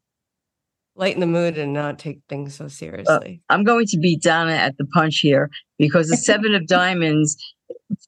lighten 0.96 1.20
the 1.20 1.28
mood 1.28 1.58
and 1.58 1.74
not 1.74 2.00
take 2.00 2.20
things 2.30 2.56
so 2.56 2.68
seriously. 2.68 3.42
Uh, 3.50 3.54
I'm 3.54 3.64
going 3.64 3.88
to 3.88 3.98
beat 3.98 4.22
Donna 4.22 4.54
at 4.54 4.78
the 4.78 4.86
punch 4.86 5.20
here 5.20 5.50
because 5.78 6.08
the 6.08 6.18
seven 6.18 6.54
of 6.54 6.68
diamonds 6.68 7.36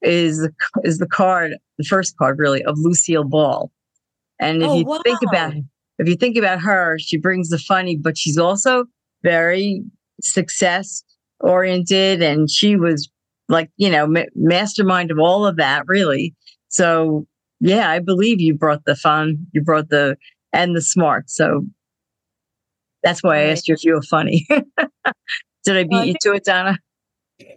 is 0.02 0.48
is 0.84 0.98
the 1.00 1.08
card, 1.08 1.54
the 1.78 1.84
first 1.84 2.18
card 2.18 2.40
really 2.40 2.64
of 2.64 2.76
Lucille 2.80 3.24
Ball. 3.24 3.72
And 4.40 4.62
if 4.62 4.70
Oh, 4.70 4.76
you 4.78 5.00
think 5.04 5.20
about 5.24 5.54
wow. 5.56 5.62
if 6.00 6.08
you 6.10 6.16
think 6.16 6.38
about 6.38 6.60
her, 6.62 6.98
she 7.00 7.18
brings 7.18 7.50
the 7.50 7.58
funny, 7.60 7.96
but 7.96 8.18
she's 8.18 8.38
also 8.38 8.86
very 9.24 9.82
success 10.22 11.04
oriented, 11.40 12.22
and 12.22 12.50
she 12.50 12.76
was 12.76 13.10
like 13.50 13.70
you 13.78 13.90
know 13.90 14.08
ma- 14.08 14.24
mastermind 14.36 15.12
of 15.12 15.20
all 15.20 15.46
of 15.46 15.56
that, 15.58 15.84
really. 15.88 16.34
So 16.70 17.26
yeah, 17.62 17.90
I 17.90 18.00
believe 18.00 18.42
you 18.42 18.54
brought 18.54 18.84
the 18.86 18.96
fun, 18.96 19.46
you 19.54 19.62
brought 19.62 19.90
the 19.90 20.18
and 20.52 20.76
the 20.76 20.82
smart. 20.82 21.30
So 21.30 21.66
that's 23.04 23.22
why 23.24 23.38
I 23.38 23.44
asked 23.44 23.68
you 23.68 23.74
if 23.76 23.84
you 23.84 23.94
were 23.94 24.02
funny. 24.02 24.46
Did 25.64 25.78
I 25.78 25.84
beat 25.84 25.90
Well, 25.92 26.02
I 26.02 26.04
you 26.06 26.14
think- 26.14 26.22
to 26.22 26.34
it, 26.34 26.44
Donna? 26.44 26.78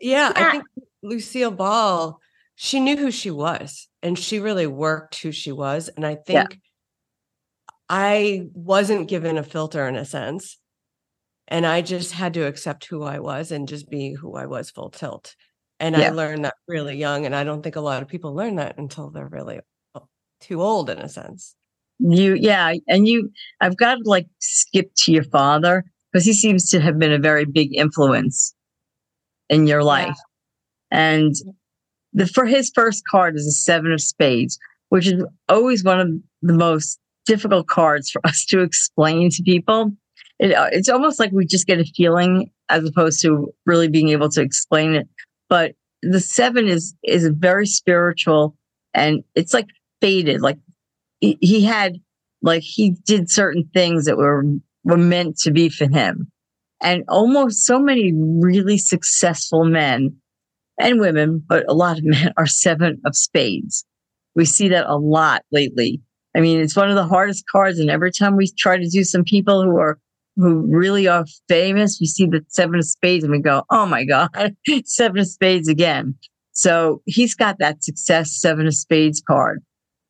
Yeah, 0.01 0.33
I 0.35 0.51
think 0.53 0.65
Lucille 1.09 1.51
Ball, 1.51 2.21
she 2.55 2.81
knew 2.81 2.97
who 2.97 3.11
she 3.11 3.31
was 3.31 3.89
and 4.03 4.19
she 4.19 4.39
really 4.39 4.67
worked 4.67 5.21
who 5.23 5.33
she 5.33 5.53
was. 5.53 5.89
And 5.89 6.07
I 6.07 6.11
Yeah. 6.11 6.45
think 6.47 6.61
I 7.89 8.49
wasn't 8.53 9.09
given 9.09 9.39
a 9.39 9.43
filter 9.43 9.89
in 9.89 9.97
a 9.97 10.05
sense. 10.05 10.59
And 11.49 11.65
I 11.65 11.81
just 11.81 12.13
had 12.13 12.35
to 12.35 12.47
accept 12.47 12.85
who 12.85 13.03
I 13.03 13.21
was 13.21 13.51
and 13.53 13.67
just 13.67 13.89
be 13.89 14.13
who 14.13 14.37
I 14.37 14.45
was 14.47 14.71
full 14.71 14.91
tilt. 14.91 15.35
And 15.81 15.97
I 15.97 16.11
learned 16.11 16.45
that 16.45 16.57
really 16.67 16.97
young. 16.97 17.25
And 17.25 17.35
I 17.35 17.45
don't 17.45 17.63
think 17.63 17.77
a 17.77 17.81
lot 17.81 18.03
of 18.03 18.09
people 18.09 18.35
learn 18.35 18.57
that 18.57 18.77
until 18.77 19.11
they're 19.11 19.27
really 19.29 19.61
too 20.41 20.61
old 20.63 20.91
in 20.91 20.99
a 20.99 21.09
sense. 21.09 21.55
You, 22.01 22.35
yeah, 22.35 22.75
and 22.87 23.09
you. 23.09 23.31
I've 23.61 23.77
got 23.77 23.97
to 23.97 24.03
like 24.05 24.27
skip 24.41 24.91
to 24.99 25.13
your 25.13 25.25
father 25.25 25.85
because 26.13 26.27
he 26.27 26.33
seems 26.33 26.71
to 26.71 26.81
have 26.81 26.99
been 26.99 27.13
a 27.13 27.19
very 27.19 27.45
big 27.45 27.75
influence 27.75 28.55
in 29.49 29.67
your 29.67 29.83
life. 29.83 30.17
And 30.91 31.35
the 32.13 32.27
for 32.27 32.47
his 32.47 32.71
first 32.75 33.03
card 33.09 33.37
is 33.37 33.47
a 33.47 33.53
seven 33.53 33.93
of 33.93 34.01
spades, 34.01 34.59
which 34.89 35.07
is 35.07 35.25
always 35.49 35.85
one 35.85 36.01
of 36.01 36.09
the 36.43 36.55
most 36.55 36.99
difficult 37.27 37.67
cards 37.67 38.11
for 38.11 38.21
us 38.27 38.45
to 38.47 38.61
explain 38.61 39.31
to 39.31 39.43
people. 39.43 39.93
It, 40.39 40.53
uh, 40.55 40.69
it's 40.73 40.89
almost 40.89 41.19
like 41.19 41.33
we 41.33 41.47
just 41.47 41.67
get 41.67 41.81
a 41.81 41.85
feeling 41.85 42.51
as 42.69 42.85
opposed 42.85 43.21
to 43.23 43.53
really 43.67 43.89
being 43.89 44.09
able 44.11 44.29
to 44.31 44.43
explain 44.43 44.95
it. 44.95 45.09
But 45.49 45.73
the 46.03 46.21
seven 46.21 46.69
is 46.69 46.95
is 47.03 47.29
very 47.29 47.67
spiritual, 47.67 48.57
and 48.95 49.25
it's 49.35 49.55
like 49.55 49.67
fated. 50.01 50.41
Like 50.41 50.59
he, 51.21 51.39
he 51.41 51.65
had, 51.65 51.97
like 52.43 52.63
he 52.63 52.91
did 53.05 53.31
certain 53.31 53.69
things 53.75 54.05
that 54.05 54.17
were 54.17 54.45
were 54.85 54.97
meant 54.97 55.39
to 55.39 55.51
be 55.51 55.69
for 55.69 55.89
him, 55.89 56.31
and 56.81 57.05
almost 57.09 57.65
so 57.65 57.81
many 57.81 58.13
really 58.15 58.79
successful 58.79 59.65
men 59.65 60.17
and 60.79 61.01
women, 61.01 61.43
but 61.47 61.65
a 61.69 61.75
lot 61.75 61.99
of 61.99 62.05
men 62.05 62.33
are 62.37 62.47
seven 62.47 63.01
of 63.05 63.17
spades. 63.17 63.85
We 64.35 64.45
see 64.45 64.69
that 64.69 64.87
a 64.87 64.97
lot 64.97 65.45
lately. 65.51 66.01
I 66.37 66.41
mean, 66.41 66.61
it's 66.61 66.77
one 66.77 66.91
of 66.91 66.97
the 66.97 67.07
hardest 67.07 67.45
cards, 67.51 67.79
and 67.79 67.91
every 67.91 68.13
time 68.13 68.37
we 68.37 68.49
try 68.59 68.77
to 68.77 68.89
do 68.89 69.03
some 69.05 69.25
people 69.25 69.63
who 69.63 69.77
are 69.79 69.99
who 70.37 70.65
really 70.69 71.09
are 71.09 71.25
famous, 71.49 71.99
we 72.01 72.07
see 72.07 72.27
the 72.27 72.45
seven 72.49 72.77
of 72.77 72.85
spades, 72.85 73.25
and 73.25 73.33
we 73.33 73.41
go, 73.41 73.65
"Oh 73.71 73.87
my 73.87 74.05
god, 74.05 74.31
seven 74.85 75.19
of 75.19 75.27
spades 75.27 75.69
again." 75.69 76.15
So 76.53 77.03
he's 77.07 77.35
got 77.35 77.59
that 77.59 77.83
success 77.83 78.37
seven 78.39 78.67
of 78.67 78.75
spades 78.75 79.23
card, 79.27 79.63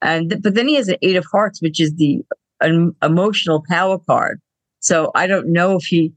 and 0.03 0.43
but 0.43 0.55
then 0.55 0.69
he 0.69 0.75
has 0.75 0.89
an 0.89 0.97
eight 1.03 1.17
of 1.17 1.25
hearts, 1.31 1.63
which 1.63 1.81
is 1.81 1.95
the 1.97 2.23
um, 2.61 2.95
emotional 3.03 3.65
power 3.69 3.99
card. 3.99 4.41
So 4.81 5.11
I 5.15 5.27
don't 5.27 5.53
know 5.53 5.77
if 5.77 5.85
he, 5.85 6.13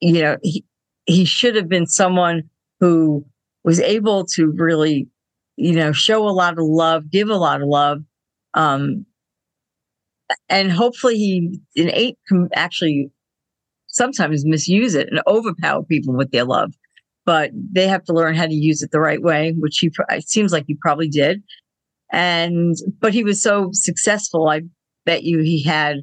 you 0.00 0.20
know, 0.20 0.36
he 0.42 0.64
he 1.06 1.24
should 1.24 1.56
have 1.56 1.68
been 1.68 1.86
someone 1.86 2.50
who 2.80 3.24
was 3.64 3.80
able 3.80 4.26
to 4.26 4.52
really, 4.56 5.08
you 5.56 5.74
know, 5.74 5.90
show 5.90 6.28
a 6.28 6.30
lot 6.30 6.58
of 6.58 6.64
love, 6.64 7.10
give 7.10 7.30
a 7.30 7.36
lot 7.36 7.62
of 7.62 7.68
love. 7.68 8.02
Um, 8.52 9.06
and 10.48 10.70
hopefully 10.70 11.16
he, 11.16 11.60
an 11.76 11.90
eight 11.92 12.18
can 12.28 12.48
actually 12.54 13.10
sometimes 13.88 14.44
misuse 14.44 14.94
it 14.94 15.08
and 15.08 15.20
overpower 15.26 15.82
people 15.82 16.14
with 16.14 16.30
their 16.30 16.44
love, 16.44 16.74
but 17.24 17.50
they 17.72 17.88
have 17.88 18.04
to 18.04 18.12
learn 18.12 18.34
how 18.34 18.46
to 18.46 18.54
use 18.54 18.82
it 18.82 18.90
the 18.90 19.00
right 19.00 19.22
way, 19.22 19.54
which 19.58 19.78
he, 19.78 19.90
it 20.10 20.28
seems 20.28 20.52
like 20.52 20.64
he 20.66 20.74
probably 20.74 21.08
did. 21.08 21.42
And, 22.12 22.76
but 23.00 23.14
he 23.14 23.24
was 23.24 23.42
so 23.42 23.70
successful. 23.72 24.48
I 24.48 24.62
bet 25.06 25.24
you 25.24 25.40
he 25.40 25.62
had 25.62 25.98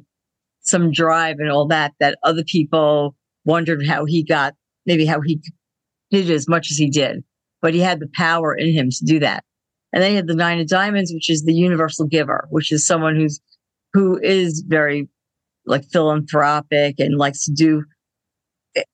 some 0.60 0.90
drive 0.90 1.36
and 1.38 1.50
all 1.50 1.66
that, 1.68 1.92
that 2.00 2.18
other 2.22 2.44
people 2.44 3.14
wondered 3.44 3.86
how 3.86 4.04
he 4.04 4.22
got, 4.22 4.54
maybe 4.86 5.06
how 5.06 5.20
he 5.20 5.40
did 6.10 6.30
as 6.30 6.48
much 6.48 6.70
as 6.70 6.76
he 6.76 6.90
did 6.90 7.24
but 7.62 7.72
he 7.72 7.80
had 7.80 8.00
the 8.00 8.10
power 8.14 8.54
in 8.54 8.72
him 8.72 8.90
to 8.90 9.04
do 9.04 9.18
that. 9.20 9.44
And 9.92 10.02
then 10.02 10.10
he 10.10 10.16
had 10.16 10.26
the 10.26 10.34
nine 10.34 10.60
of 10.60 10.68
diamonds, 10.68 11.12
which 11.12 11.30
is 11.30 11.44
the 11.44 11.54
universal 11.54 12.06
giver, 12.06 12.46
which 12.50 12.72
is 12.72 12.86
someone 12.86 13.16
who's 13.16 13.40
who 13.92 14.18
is 14.18 14.64
very 14.66 15.08
like 15.66 15.84
philanthropic 15.92 16.98
and 16.98 17.16
likes 17.16 17.44
to 17.44 17.52
do 17.52 17.84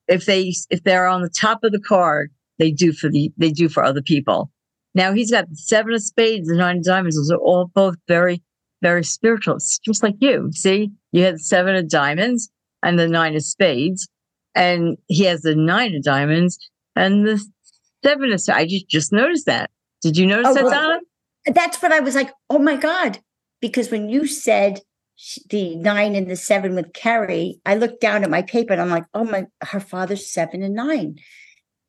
if 0.08 0.26
they 0.26 0.52
if 0.70 0.82
they're 0.84 1.06
on 1.06 1.22
the 1.22 1.30
top 1.30 1.64
of 1.64 1.72
the 1.72 1.80
card, 1.80 2.30
they 2.58 2.70
do 2.70 2.92
for 2.92 3.08
the 3.08 3.32
they 3.36 3.50
do 3.50 3.68
for 3.68 3.82
other 3.84 4.02
people. 4.02 4.50
Now 4.94 5.12
he's 5.12 5.30
got 5.30 5.48
the 5.48 5.56
seven 5.56 5.94
of 5.94 6.02
spades 6.02 6.48
and 6.48 6.58
nine 6.58 6.78
of 6.78 6.84
diamonds. 6.84 7.16
Those 7.16 7.30
are 7.30 7.38
all 7.38 7.70
both 7.74 7.96
very, 8.08 8.42
very 8.82 9.04
spiritual. 9.04 9.58
Just 9.84 10.02
like 10.02 10.16
you. 10.20 10.50
See, 10.52 10.90
you 11.12 11.22
had 11.22 11.36
the 11.36 11.40
seven 11.40 11.76
of 11.76 11.88
diamonds 11.88 12.50
and 12.82 12.98
the 12.98 13.08
nine 13.08 13.36
of 13.36 13.42
spades, 13.42 14.08
and 14.54 14.96
he 15.06 15.24
has 15.24 15.42
the 15.42 15.54
nine 15.54 15.94
of 15.94 16.02
diamonds 16.02 16.58
and 16.96 17.26
the 17.26 17.44
seven 18.04 18.32
of. 18.32 18.40
I 18.52 18.66
just 18.66 18.88
just 18.88 19.12
noticed 19.12 19.46
that. 19.46 19.70
Did 20.02 20.16
you 20.16 20.26
notice 20.26 20.48
Oh, 20.50 20.54
that, 20.54 20.64
well- 20.64 20.72
Donna? 20.72 21.00
That's 21.46 21.80
what 21.80 21.92
I 21.92 22.00
was 22.00 22.14
like, 22.14 22.30
oh 22.50 22.58
my 22.58 22.76
God. 22.76 23.18
Because 23.60 23.90
when 23.90 24.08
you 24.08 24.26
said 24.26 24.80
the 25.50 25.74
nine 25.76 26.14
and 26.14 26.30
the 26.30 26.36
seven 26.36 26.74
with 26.74 26.92
Kerry, 26.92 27.58
I 27.64 27.74
looked 27.76 28.00
down 28.00 28.22
at 28.22 28.30
my 28.30 28.42
paper 28.42 28.72
and 28.72 28.82
I'm 28.82 28.90
like, 28.90 29.06
oh 29.14 29.24
my, 29.24 29.46
her 29.62 29.80
father's 29.80 30.30
seven 30.30 30.62
and 30.62 30.74
nine. 30.74 31.18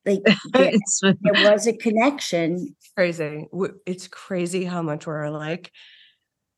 Like 0.05 0.21
there, 0.53 0.71
there 1.01 1.51
was 1.51 1.67
a 1.67 1.73
connection. 1.73 2.75
crazy. 2.95 3.47
It's 3.85 4.07
crazy 4.07 4.63
how 4.63 4.81
much 4.81 5.05
we're 5.05 5.23
alike. 5.23 5.71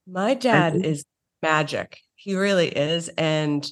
My 0.08 0.34
dad 0.36 0.86
is 0.86 1.04
magic. 1.42 2.00
He 2.16 2.36
really 2.36 2.68
is. 2.70 3.10
And 3.18 3.70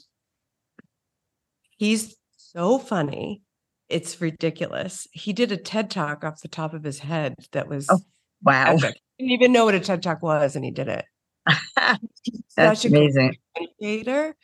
he's 1.78 2.16
so 2.38 2.80
funny. 2.80 3.42
It's 3.90 4.22
ridiculous. 4.22 5.08
He 5.12 5.34
did 5.34 5.52
a 5.52 5.58
TED 5.58 5.90
talk 5.90 6.24
off 6.24 6.42
the 6.42 6.48
top 6.48 6.74
of 6.74 6.84
his 6.84 7.00
head 7.00 7.36
that 7.52 7.66
oh, 7.66 7.70
was 7.70 7.88
Oh, 7.90 8.00
wow, 8.44 8.76
epic. 8.76 9.00
Didn't 9.18 9.32
even 9.32 9.52
know 9.52 9.66
what 9.66 9.76
a 9.76 9.80
TED 9.80 10.04
talk 10.04 10.22
was, 10.22 10.56
and 10.56 10.64
he 10.64 10.72
did 10.72 10.88
it. 10.88 11.06
That's 12.56 12.86
amazing. 12.86 13.36
communicator, 13.56 14.36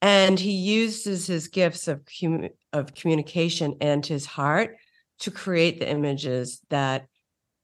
and 0.00 0.38
he 0.38 0.52
uses 0.52 1.26
his 1.26 1.48
gifts 1.48 1.88
of 1.88 2.04
commu- 2.04 2.50
of 2.72 2.94
communication 2.94 3.76
and 3.80 4.04
his 4.06 4.26
heart 4.26 4.76
to 5.20 5.30
create 5.30 5.80
the 5.80 5.88
images 5.90 6.60
that 6.70 7.06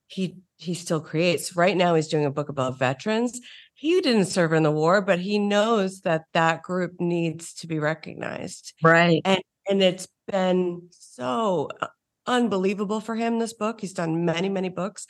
he 0.09 0.37
he 0.57 0.75
still 0.75 1.01
creates. 1.01 1.55
Right 1.57 1.77
now, 1.77 1.95
he's 1.95 2.09
doing 2.09 2.25
a 2.25 2.31
book 2.31 2.49
about 2.49 2.79
veterans. 2.79 3.41
He 3.75 4.01
didn't 4.01 4.27
serve 4.27 4.53
in 4.53 4.63
the 4.63 4.71
war, 4.71 5.01
but 5.03 5.19
he 5.19 5.39
knows 5.39 6.01
that 6.01 6.25
that 6.33 6.63
group 6.63 7.01
needs 7.01 7.53
to 7.55 7.67
be 7.67 7.79
recognized 7.79 8.73
Right. 8.83 9.21
and 9.25 9.41
it's 9.67 10.09
been 10.27 10.89
so 10.91 11.71
uh, 11.81 11.89
unbelievable 12.27 13.01
for 13.01 13.15
him 13.15 13.39
this 13.39 13.53
book. 13.53 13.81
He's 13.81 13.93
done 13.93 14.25
many 14.25 14.49
many 14.49 14.69
books 14.69 15.07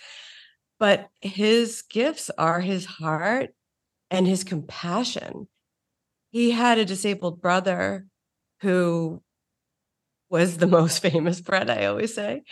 but 0.79 1.09
his 1.21 1.83
gifts 1.83 2.31
are 2.37 2.61
his 2.61 2.85
heart 2.85 3.51
and 4.11 4.27
his 4.27 4.45
compassion. 4.45 5.49
He 6.31 6.51
had 6.51 6.79
a 6.79 6.85
disabled 6.85 7.41
brother 7.41 8.07
who 8.61 9.23
was 10.31 10.59
the 10.59 10.67
most 10.79 11.01
famous 11.01 11.41
Brett, 11.41 11.71
i 11.71 11.87
always 11.87 12.15
say 12.15 12.43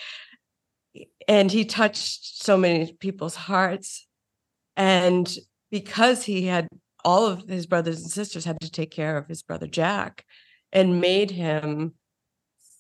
and 1.27 1.51
he 1.51 1.65
touched 1.65 2.43
so 2.43 2.57
many 2.57 2.93
people's 2.93 3.35
hearts 3.35 4.07
and 4.77 5.35
because 5.71 6.25
he 6.25 6.47
had 6.47 6.69
all 7.05 7.27
of 7.27 7.49
his 7.49 7.67
brothers 7.67 8.03
and 8.03 8.11
sisters 8.11 8.45
had 8.45 8.61
to 8.61 8.71
take 8.71 8.91
care 8.91 9.17
of 9.17 9.27
his 9.27 9.43
brother 9.43 9.67
jack 9.67 10.25
and 10.73 11.01
made 11.01 11.31
him 11.31 11.95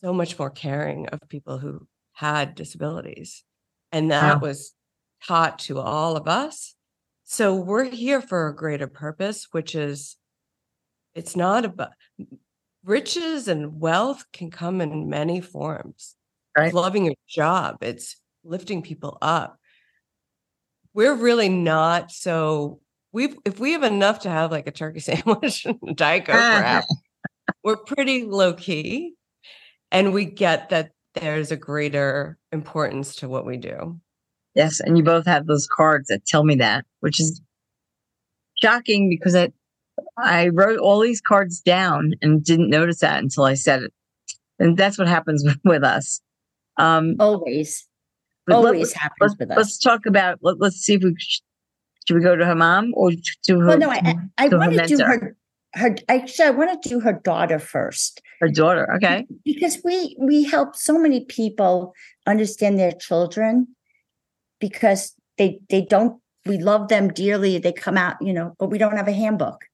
so 0.01 0.13
much 0.13 0.39
more 0.39 0.51
caring 0.51 1.09
of 1.09 1.21
people 1.29 1.59
who 1.59 1.87
had 2.13 2.55
disabilities. 2.55 3.45
And 3.93 4.11
that 4.11 4.37
Wow. 4.37 4.41
was 4.49 4.75
taught 5.27 5.59
to 5.61 5.79
all 5.79 6.17
of 6.17 6.27
us. 6.27 6.75
So 7.25 7.55
we're 7.55 7.85
here 7.85 8.21
for 8.21 8.49
a 8.49 8.57
greater 8.57 8.87
purpose, 8.89 9.49
which 9.53 9.75
is 9.75 10.17
it's 11.15 11.37
not 11.37 11.65
about 11.65 11.93
riches 12.85 13.49
and 13.49 13.81
wealth 13.81 14.25
can 14.33 14.51
come 14.51 14.81
in 14.81 15.09
many 15.09 15.41
forms. 15.41 16.17
Right. 16.57 16.73
Loving 16.73 17.07
your 17.07 17.15
job, 17.29 17.79
it's 17.83 18.17
lifting 18.45 18.83
people 18.83 19.17
up. 19.23 19.59
We're 20.95 21.15
really 21.15 21.49
not 21.49 22.11
so 22.11 22.81
we 23.13 23.35
if 23.45 23.59
we 23.59 23.73
have 23.73 23.83
enough 23.83 24.21
to 24.21 24.31
have 24.31 24.51
like 24.51 24.67
a 24.67 24.71
turkey 24.73 25.01
sandwich 25.09 25.65
and 25.65 25.79
a 25.87 25.95
diet 25.95 26.27
coke, 26.27 26.37
ah. 26.39 26.83
We're 27.65 27.73
happy 27.73 27.85
we're 27.85 27.85
pretty 27.85 28.25
low 28.25 28.53
key 28.53 29.15
and 29.91 30.13
we 30.13 30.25
get 30.25 30.71
that 30.71 30.91
there's 31.15 31.51
a 31.51 31.57
greater 31.57 32.39
importance 32.53 33.17
to 33.17 33.29
what 33.29 33.45
we 33.45 33.57
do. 33.57 34.01
Yes, 34.55 34.81
and 34.81 34.97
you 34.97 35.05
both 35.05 35.27
have 35.27 35.47
those 35.47 35.67
cards 35.67 36.09
that 36.09 36.27
tell 36.27 36.45
me 36.45 36.55
that, 36.57 36.85
which 37.01 37.21
is 37.21 37.41
shocking 38.61 39.09
because 39.09 39.35
I 39.35 39.53
I 40.19 40.49
wrote 40.49 40.79
all 40.79 41.01
these 41.01 41.21
cards 41.21 41.61
down 41.61 42.15
and 42.23 42.45
didn't 42.45 42.71
notice 42.71 43.01
that 43.01 43.23
until 43.23 43.45
I 43.45 43.55
said 43.55 43.83
it. 43.83 43.93
And 44.59 44.77
that's 44.77 44.99
what 44.99 45.09
happens 45.09 45.43
with, 45.45 45.59
with 45.65 45.85
us. 45.85 46.21
Um, 46.79 47.17
Always, 47.19 47.87
but 48.47 48.61
let- 48.61 48.75
always 48.75 48.93
happens 48.93 49.17
let's, 49.21 49.35
with 49.39 49.49
let's 49.51 49.61
us. 49.61 49.79
talk 49.79 50.07
about. 50.07 50.39
Let, 50.43 50.61
let's 50.61 50.77
see 50.77 50.95
if 50.95 51.03
we 51.03 51.15
should 51.19 52.17
we 52.17 52.23
go 52.23 52.37
to 52.37 52.45
her 52.45 52.55
mom 52.55 52.93
or 52.95 53.11
to 53.11 53.61
her, 53.61 53.67
Well, 53.67 53.79
no, 53.79 53.91
I, 53.91 54.01
I, 54.05 54.15
I 54.39 54.49
to 54.49 54.57
want 54.59 54.73
to 54.75 54.87
do 54.87 54.99
her. 54.99 55.37
Her 55.75 55.97
actually, 56.09 56.47
I 56.47 56.51
want 56.51 56.83
to 56.83 56.89
do 56.89 57.01
her 57.01 57.15
daughter 57.15 57.59
first 57.59 58.21
her 58.41 58.49
daughter? 58.49 58.93
Okay, 58.97 59.27
because 59.45 59.79
we 59.85 60.17
we 60.19 60.45
help 60.45 60.77
so 60.77 60.99
many 60.99 61.25
people 61.25 61.95
understand 62.27 62.79
their 62.79 62.93
children 62.93 63.69
because 64.61 65.15
they 65.39 65.61
they 65.71 65.83
don't 65.83 66.21
we 66.45 66.59
love 66.59 66.89
them 66.89 67.09
dearly 67.09 67.59
they 67.59 67.73
come 67.73 67.97
out 67.97 68.17
you 68.21 68.33
know 68.33 68.55
but 68.59 68.69
we 68.69 68.79
don't 68.79 68.97
have 68.97 69.09
a 69.09 69.13
handbook 69.13 69.65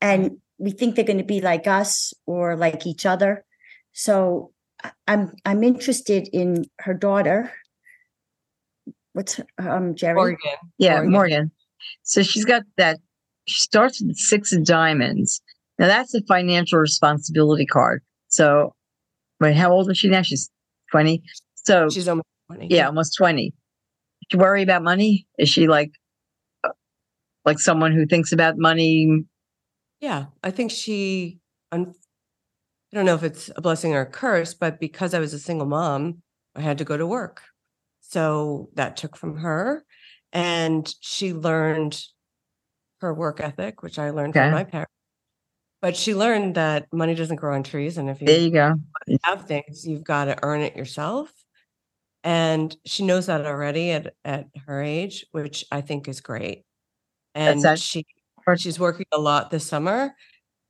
and 0.00 0.38
we 0.58 0.70
think 0.70 0.94
they're 0.94 1.04
going 1.04 1.18
to 1.18 1.24
be 1.24 1.40
like 1.40 1.66
us 1.66 2.12
or 2.26 2.56
like 2.56 2.86
each 2.86 3.06
other 3.06 3.44
so 3.92 4.52
I- 4.82 4.92
i'm 5.06 5.32
i'm 5.44 5.62
interested 5.62 6.28
in 6.32 6.64
her 6.80 6.94
daughter 6.94 7.52
what's 9.12 9.34
her- 9.34 9.46
um 9.58 9.94
jerry 9.94 10.18
Oregon. 10.18 10.38
yeah, 10.78 10.94
Morgan. 10.94 11.12
Morgan. 11.12 11.50
So 12.02 12.22
she's 12.22 12.44
got 12.44 12.62
that. 12.76 12.98
She 13.46 13.60
starts 13.60 14.02
with 14.02 14.16
six 14.16 14.52
of 14.52 14.64
diamonds. 14.64 15.40
Now 15.78 15.86
that's 15.86 16.14
a 16.14 16.22
financial 16.22 16.78
responsibility 16.78 17.66
card. 17.66 18.02
So, 18.28 18.74
wait, 19.40 19.56
how 19.56 19.72
old 19.72 19.90
is 19.90 19.98
she 19.98 20.08
now? 20.08 20.22
She's 20.22 20.50
twenty. 20.90 21.22
So 21.54 21.88
She's 21.88 22.08
almost 22.08 22.26
20. 22.50 22.68
yeah, 22.70 22.86
almost 22.86 23.16
20. 23.16 23.50
Does 23.50 23.54
she 24.30 24.36
worry 24.36 24.62
about 24.62 24.82
money? 24.82 25.26
Is 25.38 25.48
she 25.48 25.66
like 25.66 25.92
like 27.44 27.58
someone 27.58 27.92
who 27.92 28.06
thinks 28.06 28.32
about 28.32 28.56
money? 28.58 29.24
Yeah, 30.00 30.26
I 30.42 30.50
think 30.50 30.70
she. 30.70 31.38
un- 31.72 31.94
I 32.92 32.96
don't 32.96 33.06
know 33.06 33.14
if 33.14 33.24
it's 33.24 33.50
a 33.56 33.60
blessing 33.60 33.92
or 33.94 34.02
a 34.02 34.06
curse, 34.06 34.54
but 34.54 34.78
because 34.78 35.14
I 35.14 35.18
was 35.18 35.34
a 35.34 35.38
single 35.38 35.66
mom, 35.66 36.22
I 36.54 36.60
had 36.60 36.78
to 36.78 36.84
go 36.84 36.96
to 36.96 37.06
work. 37.06 37.42
So 38.00 38.68
that 38.74 38.96
took 38.96 39.16
from 39.16 39.38
her, 39.38 39.84
and 40.32 40.92
she 41.00 41.32
learned 41.32 42.00
her 43.04 43.14
work 43.14 43.40
ethic, 43.40 43.82
which 43.82 43.98
I 43.98 44.10
learned 44.10 44.36
Okay. 44.36 44.40
from 44.46 44.52
my 44.52 44.64
parents. 44.64 44.92
But 45.82 45.96
she 45.96 46.14
learned 46.14 46.54
that 46.56 46.88
money 46.92 47.14
doesn't 47.14 47.36
grow 47.36 47.54
on 47.54 47.62
trees, 47.62 47.98
and 47.98 48.10
if 48.10 48.22
There 48.24 48.38
you 48.40 48.40
you 48.40 48.50
go. 48.50 48.74
have 49.24 49.46
things, 49.46 49.86
you've 49.86 50.04
got 50.04 50.26
to 50.26 50.38
earn 50.44 50.60
it 50.62 50.76
yourself. 50.76 51.32
And 52.24 52.76
she 52.86 53.04
knows 53.04 53.26
that 53.26 53.44
already 53.46 53.90
at 53.92 54.14
at 54.24 54.46
her 54.66 54.82
age, 54.82 55.26
which 55.32 55.64
I 55.72 55.80
think 55.82 56.08
is 56.08 56.20
great. 56.20 56.64
And 57.34 57.78
she 57.78 58.06
she's 58.58 58.78
working 58.80 59.06
a 59.12 59.18
lot 59.18 59.50
this 59.50 59.66
summer 59.66 60.14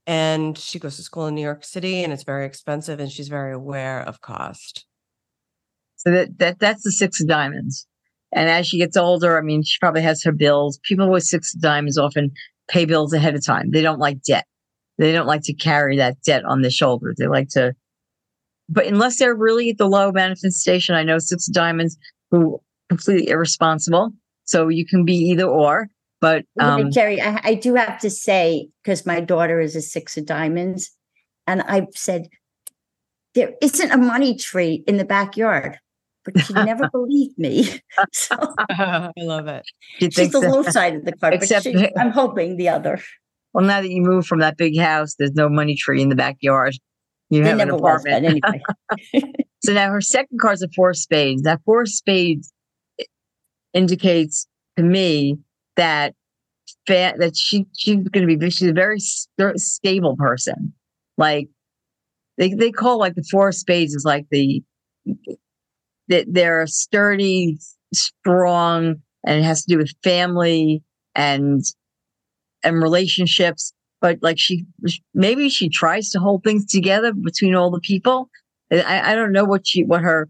and 0.07 0.59
she 0.59 0.79
goes 0.81 0.97
to 0.97 1.03
school 1.03 1.27
in 1.29 1.35
New 1.35 1.43
York 1.43 1.65
City 1.65 2.05
and 2.05 2.13
it's 2.13 2.25
very 2.25 2.47
expensive 2.47 3.01
and 3.01 3.11
she's 3.13 3.29
very 3.29 3.53
aware 3.55 4.01
of 4.03 4.21
cost. 4.21 4.87
So 5.97 6.11
that, 6.11 6.39
that 6.39 6.59
that's 6.59 6.83
the 6.83 6.93
six 6.93 7.21
of 7.21 7.29
diamonds. 7.29 7.87
And 8.35 8.49
as 8.49 8.67
she 8.67 8.79
gets 8.79 8.97
older, 8.97 9.39
I 9.39 9.43
mean, 9.43 9.63
she 9.63 9.79
probably 9.81 10.03
has 10.03 10.23
her 10.25 10.33
bills. 10.33 10.79
People 10.83 11.11
with 11.11 11.23
six 11.23 11.55
of 11.55 11.61
diamonds 11.61 11.97
often 11.97 12.33
pay 12.69 12.85
bills 12.85 13.13
ahead 13.13 13.35
of 13.35 13.45
time. 13.45 13.71
They 13.71 13.83
don't 13.83 14.01
like 14.01 14.23
debt. 14.23 14.47
They 14.99 15.13
don't 15.13 15.27
like 15.27 15.43
to 15.43 15.55
carry 15.55 15.97
that 15.97 16.21
debt 16.23 16.45
on 16.45 16.63
their 16.63 16.71
shoulders. 16.71 17.17
They 17.19 17.27
like 17.27 17.49
to, 17.51 17.75
but 18.69 18.87
unless 18.87 19.19
they're 19.19 19.35
really 19.35 19.71
at 19.71 19.79
the 19.79 19.89
low 19.89 20.13
manifestation, 20.13 20.95
I 20.95 21.03
know 21.03 21.19
six 21.19 21.49
of 21.49 21.55
diamonds 21.55 21.97
who 22.31 22.61
completely 22.89 23.29
irresponsible. 23.29 24.13
So 24.45 24.69
you 24.69 24.87
can 24.87 25.05
be 25.05 25.15
either 25.15 25.47
or. 25.47 25.89
But 26.21 26.45
Wait 26.57 26.65
a 26.65 26.77
minute, 26.77 26.85
um, 26.87 26.93
Jerry, 26.93 27.21
I, 27.21 27.41
I 27.45 27.55
do 27.55 27.75
have 27.75 27.99
to 28.01 28.11
say, 28.11 28.69
because 28.83 29.05
my 29.05 29.21
daughter 29.21 29.61
is 29.61 29.77
a 29.77 29.83
six 29.83 30.17
of 30.17 30.27
diamonds, 30.27 30.91
and 31.47 31.63
I've 31.63 31.89
said, 31.95 32.29
there 33.35 33.53
isn't 33.61 33.91
a 33.91 33.99
money 33.99 34.37
tree 34.37 34.85
in 34.87 34.97
the 34.97 35.05
backyard, 35.05 35.79
but 36.25 36.39
she 36.41 36.53
never 36.55 36.89
believed 36.93 37.39
me. 37.39 37.81
So 38.13 38.37
I 38.71 39.11
love 39.19 39.47
it. 39.49 39.65
she 39.99 40.11
she's 40.11 40.31
the 40.33 40.41
low 40.41 40.63
side 40.63 40.95
of 40.97 41.05
the 41.05 41.13
card, 41.13 41.35
but 41.35 41.43
Except- 41.43 41.65
she, 41.65 41.89
I'm 41.97 42.11
hoping 42.11 42.57
the 42.57 42.69
other. 42.69 43.01
well, 43.53 43.65
now 43.65 43.81
that 43.81 43.91
you 43.91 44.03
moved 44.03 44.27
from 44.27 44.41
that 44.41 44.57
big 44.57 44.79
house, 44.79 45.15
there's 45.19 45.33
no 45.35 45.49
money 45.49 45.75
tree 45.77 46.03
in 46.03 46.09
the 46.09 46.17
backyard. 46.17 46.75
You 47.31 47.43
There 47.43 47.53
have 47.57 47.61
an 47.69 47.73
was, 47.73 47.81
apartment. 47.81 48.25
anyway. 48.27 48.63
So 49.65 49.73
now 49.73 49.91
her 49.91 50.01
second 50.01 50.39
card's 50.41 50.63
a 50.63 50.69
four 50.77 50.91
of 50.91 50.97
spades. 50.97 51.43
That 51.43 51.61
four 51.65 51.83
of 51.83 51.89
spades 51.89 52.53
eh, 53.01 53.05
indicates 53.73 54.47
to 54.77 54.83
me 54.83 55.39
that 55.77 56.15
fa- 56.87 57.15
that 57.19 57.37
she 57.37 57.67
she's 57.77 57.97
going 58.09 58.29
to 58.29 58.37
be 58.37 58.51
she's 58.51 58.69
a 58.69 58.73
very 58.75 59.01
st- 59.01 59.59
stable 59.59 60.17
person. 60.17 60.73
Like 61.17 61.49
they 62.37 62.53
they 62.55 62.71
call 62.71 62.99
like 62.99 63.15
the 63.15 63.25
four 63.31 63.49
of 63.49 63.55
spades 63.55 63.95
is 63.95 64.05
like 64.05 64.27
the 64.31 64.63
that 66.09 66.27
they're 66.29 66.67
sturdy, 66.67 67.59
strong, 67.93 68.97
and 69.25 69.41
it 69.41 69.43
has 69.43 69.65
to 69.65 69.73
do 69.73 69.79
with 69.79 69.93
family 70.03 70.83
and 71.15 71.63
and 72.63 72.83
relationships. 72.83 73.73
But 74.01 74.19
like 74.23 74.39
she 74.39 74.67
maybe 75.15 75.49
she 75.49 75.69
tries 75.69 76.11
to 76.11 76.19
hold 76.19 76.45
things 76.45 76.67
together 76.67 77.13
between 77.13 77.55
all 77.55 77.71
the 77.71 77.81
people. 77.81 78.29
I, 78.71 79.13
I 79.13 79.15
don't 79.15 79.33
know 79.33 79.45
what 79.45 79.67
she 79.67 79.85
what 79.85 80.03
her 80.03 80.29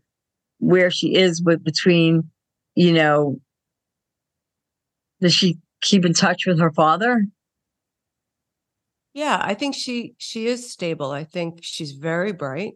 where 0.59 0.91
she 0.91 1.15
is 1.15 1.43
with 1.43 1.65
between, 1.65 2.31
you 2.75 2.93
know, 2.93 3.41
does 5.21 5.35
she 5.35 5.59
keep 5.81 6.05
in 6.05 6.13
touch 6.13 6.47
with 6.47 6.61
her 6.61 6.73
father? 6.73 7.25
Yeah, 9.13 9.41
I 9.41 9.55
think 9.55 9.75
she 9.75 10.15
she 10.19 10.47
is 10.47 10.71
stable. 10.71 11.11
I 11.11 11.25
think 11.25 11.61
she's 11.63 11.93
very 11.93 12.33
bright. 12.33 12.75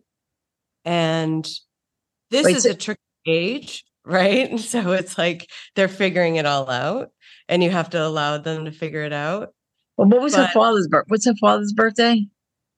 And 0.85 1.49
this 2.31 2.45
Wait, 2.47 2.57
is 2.57 2.63
so- 2.65 2.71
a 2.71 2.75
tricky 2.75 3.01
age, 3.27 3.85
right? 4.05 4.59
So 4.61 4.93
it's 4.93 5.17
like 5.19 5.49
they're 5.75 5.89
figuring 5.89 6.37
it 6.37 6.47
all 6.47 6.69
out 6.71 7.11
and 7.49 7.63
you 7.63 7.71
have 7.71 7.91
to 7.91 8.05
allow 8.05 8.39
them 8.39 8.65
to 8.67 8.71
figure 8.73 9.03
it 9.03 9.13
out. 9.13 9.55
Well, 9.97 10.09
what 10.09 10.21
was 10.23 10.35
her 10.37 10.49
father's 10.55 10.87
birth? 10.89 11.07
What's 11.09 11.27
her 11.27 11.35
father's 11.41 11.73
birthday? 11.73 12.27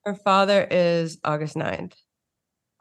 Her 0.05 0.15
father 0.15 0.67
is 0.71 1.19
August 1.25 1.55
9th. 1.57 1.93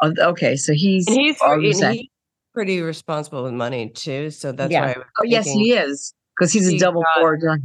Oh, 0.01 0.13
okay, 0.17 0.55
so 0.55 0.71
he's 0.73 1.05
And 1.07 1.17
he's, 1.19 1.41
August 1.41 1.83
and 1.83 1.95
he's 1.95 2.07
pretty 2.53 2.81
responsible 2.81 3.43
with 3.43 3.53
money 3.53 3.89
too. 3.89 4.29
So 4.31 4.53
that's 4.53 4.71
Yeah. 4.71 4.85
why 4.85 4.93
I 4.93 4.97
was 4.97 5.05
Oh, 5.19 5.23
yes, 5.25 5.45
he 5.51 5.73
is 5.73 6.13
because 6.37 6.53
he's 6.53 6.67
a 6.69 6.71
He's 6.71 6.81
double 6.81 7.01
got-. 7.01 7.59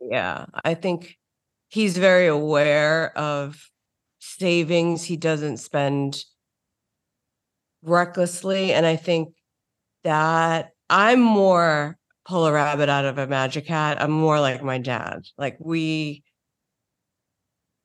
Yeah, 0.00 0.44
I 0.64 0.74
think 0.74 1.16
he's 1.68 1.96
very 1.96 2.26
aware 2.26 3.16
of 3.16 3.70
savings. 4.18 5.04
He 5.04 5.16
doesn't 5.16 5.56
spend 5.56 6.22
recklessly. 7.82 8.72
And 8.72 8.86
I 8.86 8.96
think 8.96 9.34
that 10.04 10.70
I'm 10.88 11.20
more 11.20 11.96
pull 12.26 12.46
a 12.46 12.52
rabbit 12.52 12.88
out 12.88 13.04
of 13.04 13.18
a 13.18 13.26
magic 13.26 13.66
hat. 13.66 14.00
I'm 14.00 14.10
more 14.10 14.40
like 14.40 14.62
my 14.62 14.78
dad. 14.78 15.22
Like 15.38 15.56
we 15.60 16.22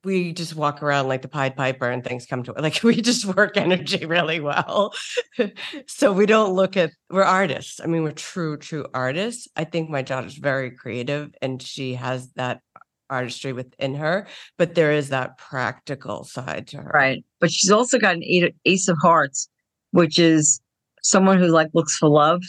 we 0.04 0.34
just 0.34 0.56
walk 0.56 0.82
around 0.82 1.08
like 1.08 1.22
the 1.22 1.28
Pied 1.28 1.56
Piper 1.56 1.88
and 1.88 2.04
things 2.04 2.26
come 2.26 2.42
to 2.44 2.54
like 2.58 2.84
we 2.84 3.02
just 3.02 3.26
work 3.26 3.58
energy 3.58 4.06
really 4.06 4.40
well. 4.40 4.94
so 5.88 6.12
we 6.12 6.26
don't 6.26 6.56
look 6.56 6.76
at 6.76 6.92
we're 7.10 7.24
artists. 7.24 7.80
I 7.80 7.88
mean, 7.88 8.04
we're 8.04 8.12
true, 8.12 8.58
true 8.58 8.86
artists. 8.94 9.48
I 9.56 9.64
think 9.64 9.90
my 9.90 10.02
daughter's 10.02 10.38
very 10.38 10.72
creative 10.72 11.34
and 11.42 11.62
she 11.62 11.96
has 11.96 12.32
that 12.34 12.62
artistry 13.10 13.54
within 13.54 13.94
her, 13.96 14.26
but 14.58 14.74
there 14.74 14.94
is 14.94 15.10
that 15.10 15.38
practical 15.38 16.24
side 16.24 16.68
to 16.68 16.78
her. 16.78 16.92
Right. 16.94 17.24
But 17.40 17.52
she's 17.52 17.70
also 17.70 18.00
got 18.00 18.16
an 18.16 18.52
ace 18.66 18.88
of 18.88 18.98
hearts, 19.02 19.50
which 19.92 20.20
is 20.20 20.60
someone 21.04 21.40
who 21.40 21.48
like 21.48 21.70
looks 21.74 21.98
for 21.98 22.10
love. 22.10 22.42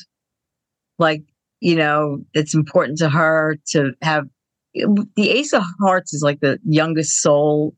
Like, 0.98 1.22
you 1.60 1.76
know, 1.76 2.18
it's 2.34 2.54
important 2.54 2.98
to 2.98 3.08
her 3.08 3.56
to 3.68 3.92
have 4.02 4.26
the 4.74 5.30
ace 5.30 5.52
of 5.52 5.62
hearts 5.80 6.14
is 6.14 6.22
like 6.22 6.40
the 6.40 6.58
youngest 6.64 7.20
soul 7.20 7.74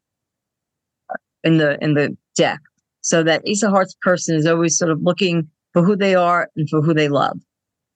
uh, 1.11 1.17
in 1.43 1.59
the 1.59 1.83
in 1.83 1.95
the 1.95 2.17
deck. 2.37 2.61
So 3.01 3.23
that 3.23 3.43
ace 3.47 3.63
of 3.63 3.71
hearts 3.71 3.95
person 4.01 4.37
is 4.37 4.47
always 4.47 4.79
sort 4.79 4.91
of 4.91 5.03
looking 5.03 5.49
for 5.73 5.83
who 5.83 5.97
they 5.97 6.15
are 6.15 6.49
and 6.57 6.69
for 6.69 6.81
who 6.81 6.95
they 6.95 7.09
love. 7.09 7.39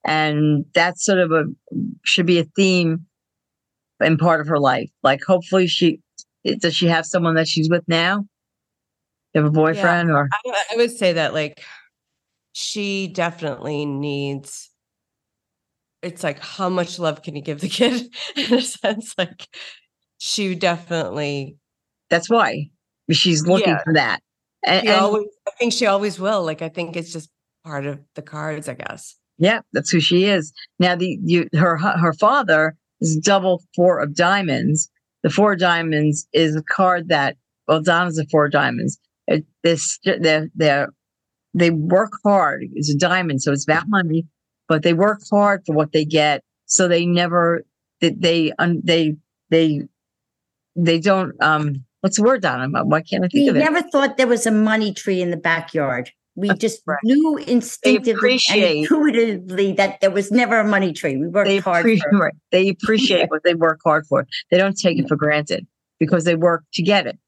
And 0.04 0.64
that's 0.74 1.04
sort 1.04 1.18
of 1.18 1.32
a 1.32 1.44
should 2.04 2.26
be 2.26 2.38
a 2.38 2.44
theme 2.56 3.06
in 4.00 4.16
part 4.16 4.40
of 4.40 4.48
her 4.48 4.58
life. 4.58 4.90
Like 5.02 5.20
hopefully 5.26 5.66
she 5.66 6.00
does 6.60 6.74
she 6.74 6.86
have 6.86 7.06
someone 7.06 7.34
that 7.34 7.48
she's 7.48 7.68
with 7.68 7.84
now? 7.88 8.24
You 9.38 9.44
have 9.44 9.52
a 9.52 9.54
boyfriend 9.54 10.10
or 10.10 10.28
I, 10.32 10.64
I 10.72 10.76
would 10.76 10.90
say 10.90 11.12
that 11.14 11.32
like 11.34 11.62
she 12.52 13.06
definitely 13.08 13.86
needs 13.86 14.70
it's 16.02 16.22
like 16.22 16.38
how 16.40 16.68
much 16.68 16.98
love 16.98 17.22
can 17.22 17.34
you 17.36 17.42
give 17.42 17.60
the 17.60 17.68
kid 17.68 18.14
in 18.36 18.54
a 18.54 18.60
sense 18.62 19.14
like 19.18 19.46
she 20.18 20.54
definitely 20.54 21.56
that's 22.10 22.28
why. 22.30 22.70
she's 23.10 23.46
looking 23.46 23.68
Yeah. 23.74 23.82
for 23.84 23.92
that. 23.94 24.20
And, 24.66 24.88
and- 24.88 25.00
always, 25.00 25.26
I 25.46 25.50
think 25.58 25.72
she 25.74 25.86
always 25.86 26.18
will. 26.18 26.42
Like, 26.42 26.62
I 26.62 26.68
think 26.70 26.96
it's 26.96 27.12
just 27.12 27.28
part 27.64 27.84
of 27.86 28.00
the 28.14 28.22
cards, 28.22 28.66
I 28.68 28.74
guess. 28.74 29.14
yeah, 29.38 29.60
that's 29.74 29.90
who 29.90 30.00
she 30.00 30.24
is. 30.24 30.52
Now 30.78 30.96
the 30.96 31.18
you 31.22 31.48
her 31.54 31.76
her 31.76 32.12
father 32.14 32.74
is 33.00 33.16
double 33.18 33.62
four 33.76 34.00
of 34.00 34.14
diamonds. 34.16 34.90
The 35.22 35.30
four 35.30 35.52
of 35.52 35.58
diamonds 35.60 36.26
is 36.32 36.56
a 36.56 36.62
card 36.62 37.08
that 37.08 37.36
well, 37.68 37.82
Donna's 37.82 38.18
a 38.18 38.24
four 38.26 38.46
of 38.46 38.52
diamonds. 38.52 38.98
It, 39.28 39.44
this 39.62 39.98
they 40.04 40.48
they 40.54 40.86
they 41.54 41.70
work 41.70 42.12
hard. 42.24 42.64
It's 42.74 42.90
a 42.90 42.96
diamond, 42.96 43.42
so 43.42 43.52
it's 43.52 43.64
about 43.64 43.88
money, 43.88 44.26
but 44.68 44.82
they 44.82 44.94
work 44.94 45.20
hard 45.30 45.62
for 45.66 45.74
what 45.74 45.92
they 45.92 46.04
get. 46.04 46.42
So 46.66 46.88
they 46.88 47.06
never 47.06 47.64
they 48.00 48.10
they 48.10 48.52
they 48.58 49.16
they 49.50 49.82
they 50.76 50.98
don't 50.98 51.40
um 51.42 51.84
what's 52.00 52.16
the 52.16 52.22
word 52.22 52.42
Donna? 52.42 52.68
Why 52.84 53.02
can't 53.02 53.24
I 53.24 53.28
think 53.28 53.44
We 53.44 53.48
of 53.48 53.56
it? 53.56 53.58
We 53.58 53.64
never 53.64 53.82
thought 53.82 54.16
there 54.16 54.26
was 54.26 54.46
a 54.46 54.50
money 54.50 54.94
tree 54.94 55.20
in 55.20 55.30
the 55.30 55.36
backyard. 55.36 56.10
We 56.36 56.54
just 56.54 56.82
right. 56.86 56.98
knew 57.02 57.36
instinctively 57.36 58.38
and 58.50 58.62
intuitively 58.62 59.72
that 59.72 60.00
there 60.00 60.12
was 60.12 60.30
never 60.30 60.60
a 60.60 60.64
money 60.64 60.92
tree. 60.92 61.16
We 61.16 61.26
worked 61.26 61.48
they 61.48 61.58
hard 61.58 61.80
appreciate 61.80 62.04
for 62.10 62.16
it. 62.16 62.20
right. 62.20 62.34
they 62.52 62.68
appreciate 62.68 63.26
what 63.28 63.42
they 63.42 63.54
work 63.54 63.80
hard 63.84 64.06
for. 64.06 64.24
They 64.50 64.56
don't 64.56 64.78
take 64.78 64.98
it 64.98 65.08
for 65.08 65.16
granted 65.16 65.66
because 65.98 66.24
they 66.24 66.36
work 66.36 66.62
to 66.74 66.82
get 66.82 67.08
it. 67.08 67.18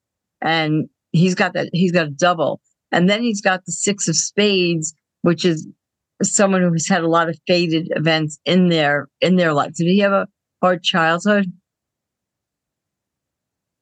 And 0.40 0.88
he's 1.12 1.34
got 1.34 1.54
that. 1.54 1.68
He's 1.72 1.92
got 1.92 2.06
a 2.06 2.10
double, 2.10 2.60
and 2.92 3.08
then 3.08 3.22
he's 3.22 3.40
got 3.40 3.64
the 3.64 3.72
six 3.72 4.08
of 4.08 4.16
spades, 4.16 4.94
which 5.22 5.44
is 5.44 5.66
someone 6.22 6.62
who's 6.62 6.88
had 6.88 7.02
a 7.02 7.08
lot 7.08 7.28
of 7.28 7.38
fated 7.46 7.88
events 7.96 8.38
in 8.44 8.68
their 8.68 9.08
in 9.20 9.36
their 9.36 9.52
life. 9.52 9.74
Did 9.74 9.86
he 9.86 9.98
have 10.00 10.12
a 10.12 10.28
hard 10.62 10.82
childhood? 10.82 11.52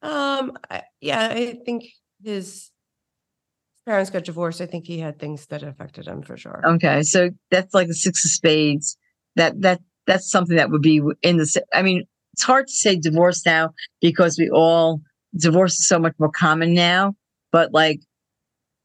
Um, 0.03 0.57
I, 0.71 0.83
yeah, 1.01 1.29
I 1.33 1.59
think 1.65 1.85
his 2.23 2.71
parents 3.85 4.11
got 4.11 4.25
divorced. 4.25 4.61
I 4.61 4.67
think 4.67 4.87
he 4.87 4.99
had 4.99 5.19
things 5.19 5.47
that 5.47 5.63
affected 5.63 6.07
him 6.07 6.23
for 6.23 6.37
sure. 6.37 6.63
Okay, 6.65 7.03
so 7.03 7.31
that's 7.51 7.75
like 7.75 7.89
the 7.89 7.95
six 7.95 8.25
of 8.25 8.31
spades. 8.31 8.97
That 9.37 9.61
that 9.63 9.81
that's 10.07 10.31
something 10.31 10.57
that 10.57 10.71
would 10.71 10.83
be 10.83 11.03
in 11.23 11.39
the. 11.39 11.63
I 11.75 11.83
mean, 11.83 12.05
it's 12.35 12.45
hard 12.45 12.69
to 12.69 12.73
say 12.73 12.97
divorce 12.97 13.45
now 13.45 13.71
because 14.01 14.39
we 14.39 14.49
all 14.51 15.01
divorce 15.37 15.75
is 15.75 15.89
so 15.89 15.99
much 15.99 16.15
more 16.19 16.31
common 16.31 16.75
now. 16.75 17.15
But 17.53 17.73
like, 17.73 18.01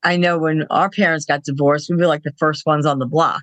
I 0.04 0.18
know 0.18 0.38
when 0.38 0.66
our 0.70 0.90
parents 0.90 1.26
got 1.26 1.44
divorced, 1.44 1.90
we 1.90 1.96
were 1.96 2.08
like 2.08 2.24
the 2.24 2.34
first 2.38 2.66
ones 2.66 2.86
on 2.86 3.00
the 3.00 3.06
block. 3.06 3.42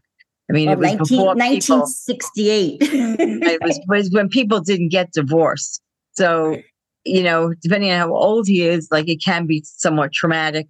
I 0.49 0.53
mean, 0.53 0.67
Well, 0.67 0.75
it 0.75 0.79
was 0.79 0.87
19, 0.87 0.99
before 0.99 1.35
people. 1.35 1.79
1968. 1.79 2.79
It 2.83 3.63
was, 3.63 3.79
it 3.79 3.85
was 3.89 4.11
when 4.11 4.29
people 4.29 4.61
didn't 4.61 4.89
get 4.89 5.13
divorced. 5.13 5.81
So 6.13 6.57
you 7.05 7.23
know, 7.23 7.53
depending 7.63 7.91
on 7.91 7.99
how 7.99 8.15
old 8.15 8.47
he 8.47 8.63
is, 8.63 8.89
like 8.91 9.09
it 9.09 9.23
can 9.25 9.47
be 9.47 9.63
somewhat 9.65 10.13
traumatic 10.13 10.69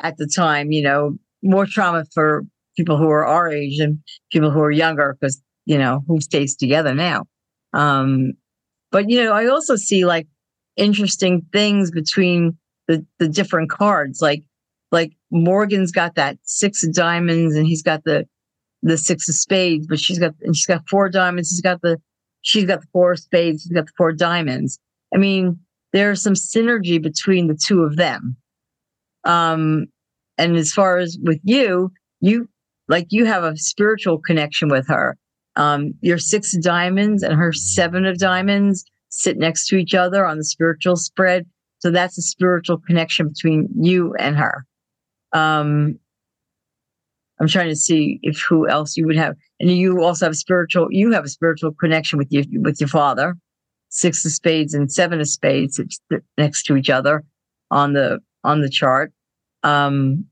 at 0.00 0.16
the 0.16 0.26
time, 0.26 0.72
you 0.72 0.82
know, 0.82 1.16
more 1.42 1.66
trauma 1.66 2.04
for 2.12 2.44
people 2.76 2.96
who 2.96 3.08
are 3.08 3.26
our 3.26 3.50
age 3.50 3.78
and 3.78 3.98
people 4.32 4.50
who 4.50 4.60
are 4.60 4.70
younger 4.70 5.16
because, 5.18 5.40
you 5.64 5.78
know, 5.78 6.02
who 6.06 6.20
stays 6.20 6.56
together 6.56 6.94
now. 6.94 7.24
Um, 7.72 8.32
but, 8.90 9.10
you 9.10 9.22
know, 9.22 9.32
I 9.32 9.46
also 9.46 9.76
see 9.76 10.04
like 10.04 10.26
interesting 10.76 11.42
things 11.52 11.90
between 11.90 12.56
the, 12.88 13.04
the 13.18 13.28
different 13.28 13.70
cards. 13.70 14.20
Like, 14.20 14.42
like 14.92 15.12
Morgan's 15.30 15.92
got 15.92 16.14
that 16.14 16.38
six 16.44 16.84
of 16.84 16.94
diamonds 16.94 17.54
and 17.56 17.66
he's 17.66 17.82
got 17.82 18.04
the, 18.04 18.26
the 18.82 18.96
six 18.96 19.28
of 19.28 19.34
spades, 19.34 19.86
but 19.86 19.98
she's 19.98 20.18
got, 20.18 20.34
and 20.42 20.54
she's 20.54 20.66
got 20.66 20.88
four 20.88 21.08
diamonds. 21.08 21.50
He's 21.50 21.60
got 21.60 21.82
the, 21.82 21.98
she's 22.42 22.64
got 22.64 22.82
the 22.82 22.86
four 22.92 23.16
spades. 23.16 23.64
He's 23.64 23.72
got 23.72 23.86
the 23.86 23.92
four 23.96 24.12
diamonds. 24.12 24.78
I 25.14 25.18
mean, 25.18 25.58
there's 25.92 26.22
some 26.22 26.34
synergy 26.34 27.02
between 27.02 27.46
the 27.46 27.58
two 27.66 27.82
of 27.82 27.96
them. 27.96 28.36
Um, 29.24 29.86
and 30.38 30.56
as 30.56 30.72
far 30.72 30.98
as 30.98 31.18
with 31.22 31.40
you, 31.42 31.90
you 32.20 32.48
like 32.88 33.06
you 33.10 33.24
have 33.24 33.42
a 33.42 33.56
spiritual 33.56 34.18
connection 34.18 34.68
with 34.68 34.86
her. 34.88 35.16
Um, 35.56 35.94
your 36.00 36.18
six 36.18 36.54
of 36.54 36.62
diamonds 36.62 37.22
and 37.22 37.34
her 37.34 37.52
seven 37.52 38.04
of 38.04 38.18
diamonds 38.18 38.84
sit 39.08 39.38
next 39.38 39.68
to 39.68 39.76
each 39.76 39.94
other 39.94 40.26
on 40.26 40.36
the 40.36 40.44
spiritual 40.44 40.96
spread. 40.96 41.46
So 41.86 41.92
that's 41.92 42.18
a 42.18 42.22
spiritual 42.22 42.78
connection 42.78 43.28
between 43.28 43.68
you 43.80 44.12
and 44.18 44.36
her. 44.36 44.66
Um, 45.32 46.00
I'm 47.40 47.46
trying 47.46 47.68
to 47.68 47.76
see 47.76 48.18
if 48.22 48.40
who 48.40 48.68
else 48.68 48.96
you 48.96 49.06
would 49.06 49.16
have, 49.16 49.36
and 49.60 49.70
you 49.70 50.02
also 50.02 50.26
have 50.26 50.32
a 50.32 50.34
spiritual. 50.36 50.88
You 50.90 51.12
have 51.12 51.24
a 51.24 51.28
spiritual 51.28 51.70
connection 51.78 52.18
with 52.18 52.26
your 52.32 52.42
with 52.54 52.80
your 52.80 52.88
father. 52.88 53.36
Six 53.88 54.24
of 54.24 54.32
spades 54.32 54.74
and 54.74 54.90
seven 54.90 55.20
of 55.20 55.28
spades 55.28 55.80
next 56.36 56.64
to 56.64 56.76
each 56.76 56.90
other 56.90 57.22
on 57.70 57.92
the 57.92 58.18
on 58.42 58.62
the 58.62 58.68
chart. 58.68 59.12
Um, 59.62 60.24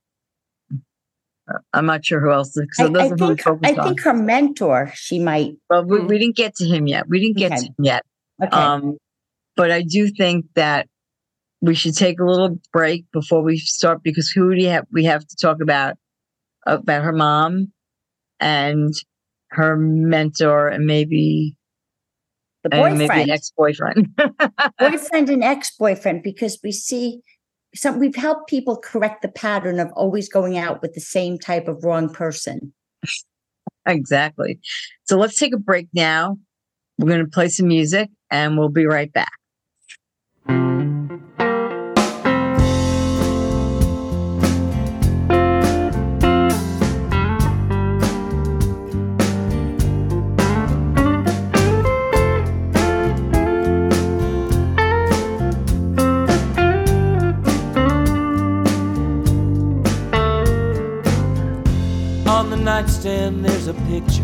I'm 1.72 1.86
not 1.86 2.04
sure 2.04 2.20
who 2.20 2.32
else. 2.32 2.58
So 2.72 2.92
I, 2.96 3.04
I 3.04 3.08
think 3.10 3.46
I 3.46 3.74
on. 3.74 3.84
think 3.84 4.00
her 4.00 4.12
mentor, 4.14 4.90
she 4.96 5.20
might. 5.20 5.52
Well, 5.70 5.84
we, 5.84 6.00
we 6.00 6.18
didn't 6.18 6.34
get 6.34 6.56
to 6.56 6.64
him 6.66 6.88
yet. 6.88 7.08
We 7.08 7.20
didn't 7.20 7.36
get 7.36 7.52
Okay. 7.52 7.60
to 7.60 7.66
him 7.66 7.74
yet. 7.78 8.02
Okay. 8.42 8.56
Um, 8.56 8.96
but 9.54 9.70
I 9.70 9.82
do 9.82 10.08
think 10.08 10.46
that 10.56 10.88
we 11.64 11.74
should 11.74 11.96
take 11.96 12.20
a 12.20 12.24
little 12.24 12.59
break 12.72 13.07
before 13.11 13.42
we 13.42 13.57
start 13.57 14.03
because 14.03 14.29
who 14.29 14.55
do 14.55 14.62
you 14.62 14.68
have? 14.68 14.87
We 14.92 15.05
have 15.05 15.27
to 15.27 15.37
talk 15.37 15.62
about 15.62 15.96
about 16.66 17.03
her 17.03 17.12
mom 17.12 17.72
and 18.38 18.92
her 19.50 19.77
mentor 19.77 20.68
and 20.68 20.87
maybe 20.87 21.57
the 22.64 22.68
maybe 22.70 22.98
boyfriend, 22.98 23.31
ex 23.31 23.53
boyfriend. 23.57 24.09
boyfriend 24.79 25.31
and 25.31 25.44
ex-boyfriend, 25.44 26.22
because 26.22 26.59
we 26.62 26.72
see 26.72 27.20
some 27.74 27.98
we've 27.98 28.14
helped 28.14 28.48
people 28.48 28.77
correct 28.77 29.22
the 29.22 29.29
pattern 29.29 29.81
of 29.81 29.90
always 29.94 30.29
going 30.29 30.59
out 30.59 30.83
with 30.83 30.92
the 30.92 31.00
same 31.00 31.38
type 31.38 31.66
of 31.66 31.83
wrong 31.83 32.12
person. 32.12 32.74
exactly. 33.87 34.61
So 35.05 35.16
let's 35.16 35.37
take 35.37 35.55
a 35.55 35.59
break 35.59 35.88
now. 35.94 36.37
We're 36.98 37.09
going 37.09 37.24
to 37.24 37.31
play 37.31 37.48
some 37.48 37.68
music 37.68 38.11
and 38.31 38.59
we'll 38.59 38.68
be 38.68 38.87
right 38.87 39.12
back. 39.12 39.33
Nightstand, 62.84 63.42
there's 63.42 63.66
a 63.66 63.74
picture 63.88 64.22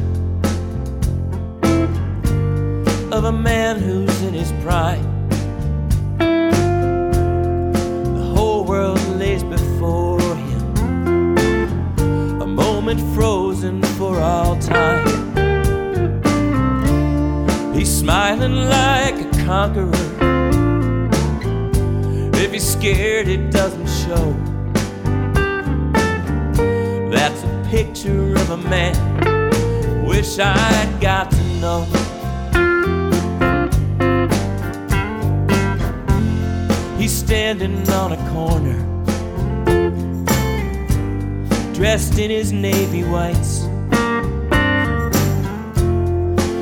of 3.11 3.25
a 3.25 3.33
man 3.33 3.79
who's 3.79 4.23
in 4.23 4.35
his 4.35 4.53
prime. 4.63 5.29
The 8.15 8.33
whole 8.35 8.65
world 8.65 9.01
lays 9.17 9.43
before 9.43 10.21
him, 10.21 11.39
a 12.43 12.47
moment 12.47 13.01
frozen 13.15 13.83
for 13.97 14.21
all 14.21 14.59
time. 14.59 15.07
He's 17.75 17.91
smiling 17.91 18.57
like 18.57 19.15
a 19.25 19.31
conqueror. 19.47 19.91
If 22.35 22.53
he's 22.53 22.69
scared, 22.69 23.27
it 23.29 23.51
doesn't 23.51 23.89
show. 23.89 24.37
That's 27.11 27.43
a 27.43 27.60
picture 27.71 28.33
of 28.35 28.51
a 28.51 28.57
man. 28.57 30.05
Wish 30.05 30.41
I'd 30.41 30.99
got 31.01 31.31
to 31.31 31.43
know. 31.61 31.85
He's 36.99 37.13
standing 37.13 37.89
on 37.91 38.13
a 38.13 38.31
corner, 38.31 38.77
dressed 41.73 42.19
in 42.19 42.31
his 42.31 42.51
navy 42.51 43.05
whites. 43.05 43.61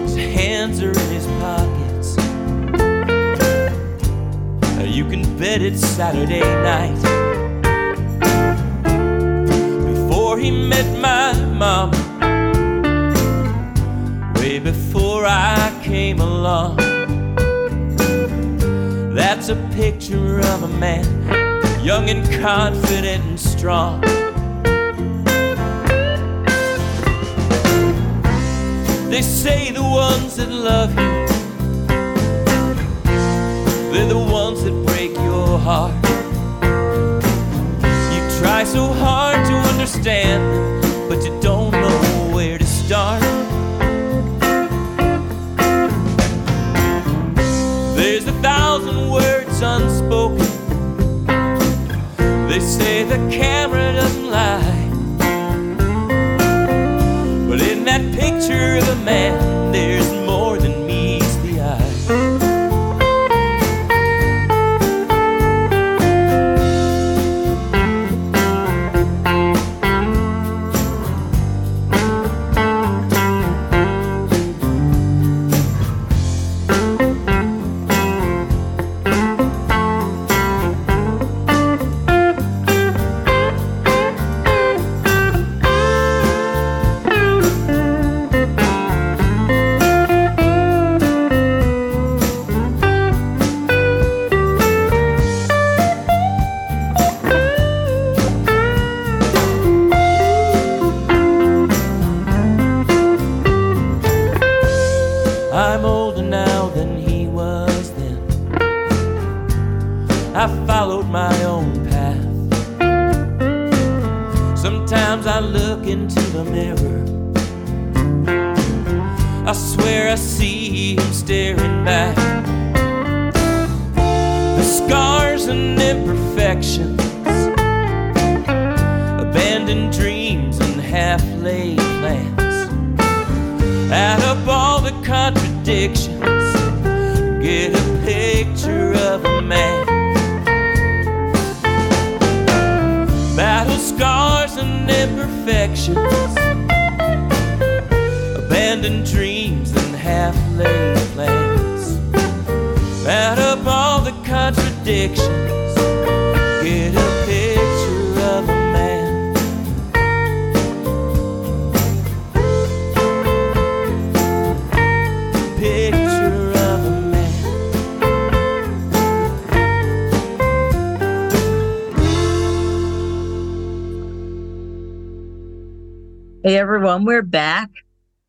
His 0.05 0.35
hands 0.35 0.83
are 0.83 0.91
in 0.91 1.11
his 1.11 1.27
pockets. 1.41 2.17
You 4.85 5.09
can 5.09 5.39
bet 5.39 5.63
it's 5.63 5.81
Saturday 5.81 6.41
night 6.41 7.08
met 10.51 10.87
my 11.01 11.33
mom. 11.55 11.91
Way 14.35 14.59
before 14.59 15.25
I 15.27 15.73
came 15.83 16.21
along. 16.21 16.77
That's 19.15 19.49
a 19.49 19.57
picture 19.75 20.41
of 20.41 20.63
a 20.63 20.69
man, 20.69 21.05
young 21.85 22.09
and 22.09 22.25
confident 22.41 23.25
and 23.25 23.41
strong. 23.41 24.01
They 29.11 29.23
say 29.23 29.73
the 29.73 29.83
ones 29.83 30.37
that 30.37 30.51
love 30.51 30.91
you, 30.91 31.27
they're 33.93 34.09
the 34.09 34.19
ones 34.19 34.63
that 34.65 34.87
break 34.87 35.15
your 35.17 35.59
heart. 35.59 36.18
So 38.73 38.87
hard 38.93 39.47
to 39.47 39.55
understand, 39.73 40.43
but 41.09 41.25
you 41.25 41.41
don't 41.41 41.71
know 41.71 42.31
where 42.35 42.59
to 42.59 42.67
start. 42.67 43.23
There's 47.97 48.27
a 48.27 48.33
thousand 48.43 49.11
words 49.11 49.63
unspoken. 49.63 50.47
They 52.51 52.61
say 52.61 53.05
the 53.05 53.17
camera 53.31 53.95
doesn't 53.95 54.31
lie. 54.31 54.91
But 57.49 57.63
in 57.63 57.85
that 57.87 58.03
picture 58.13 58.77
of 58.77 58.87
a 58.87 58.97
man, 59.03 59.48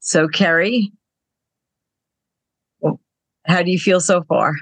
So 0.09 0.27
Kerry, 0.27 0.91
how 3.45 3.61
do 3.61 3.69
you 3.69 3.77
feel 3.77 3.99
so 3.99 4.23
far? 4.23 4.55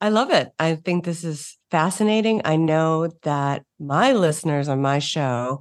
I 0.00 0.08
love 0.08 0.32
it. 0.32 0.50
I 0.58 0.74
think 0.74 1.04
this 1.04 1.22
is 1.22 1.56
fascinating. 1.70 2.42
I 2.44 2.56
know 2.56 3.12
that 3.22 3.62
my 3.78 4.12
listeners 4.12 4.66
on 4.66 4.82
my 4.82 4.98
show 4.98 5.60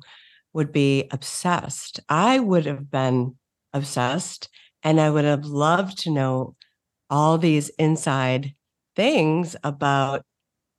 would 0.54 0.71
be 0.71 1.08
obsessed. 1.12 1.99
I 2.10 2.39
would 2.39 2.65
have 2.65 2.89
been 2.89 3.36
obsessed 3.73 4.49
and 4.82 4.99
I 4.99 5.12
would 5.12 5.25
have 5.25 5.45
loved 5.45 5.99
to 5.99 6.10
know 6.12 6.56
all 7.12 7.38
these 7.38 7.69
inside 7.78 8.56
things 8.95 9.56
about 9.63 10.23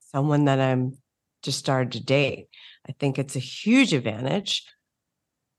someone 0.01 0.47
that 0.47 0.59
I'm 0.59 0.99
just 1.45 1.61
started 1.61 1.93
to 1.93 2.05
date. 2.05 2.49
I 2.89 2.93
think 2.99 3.21
it's 3.21 3.37
a 3.37 3.39
huge 3.39 3.93
advantage. 3.95 4.65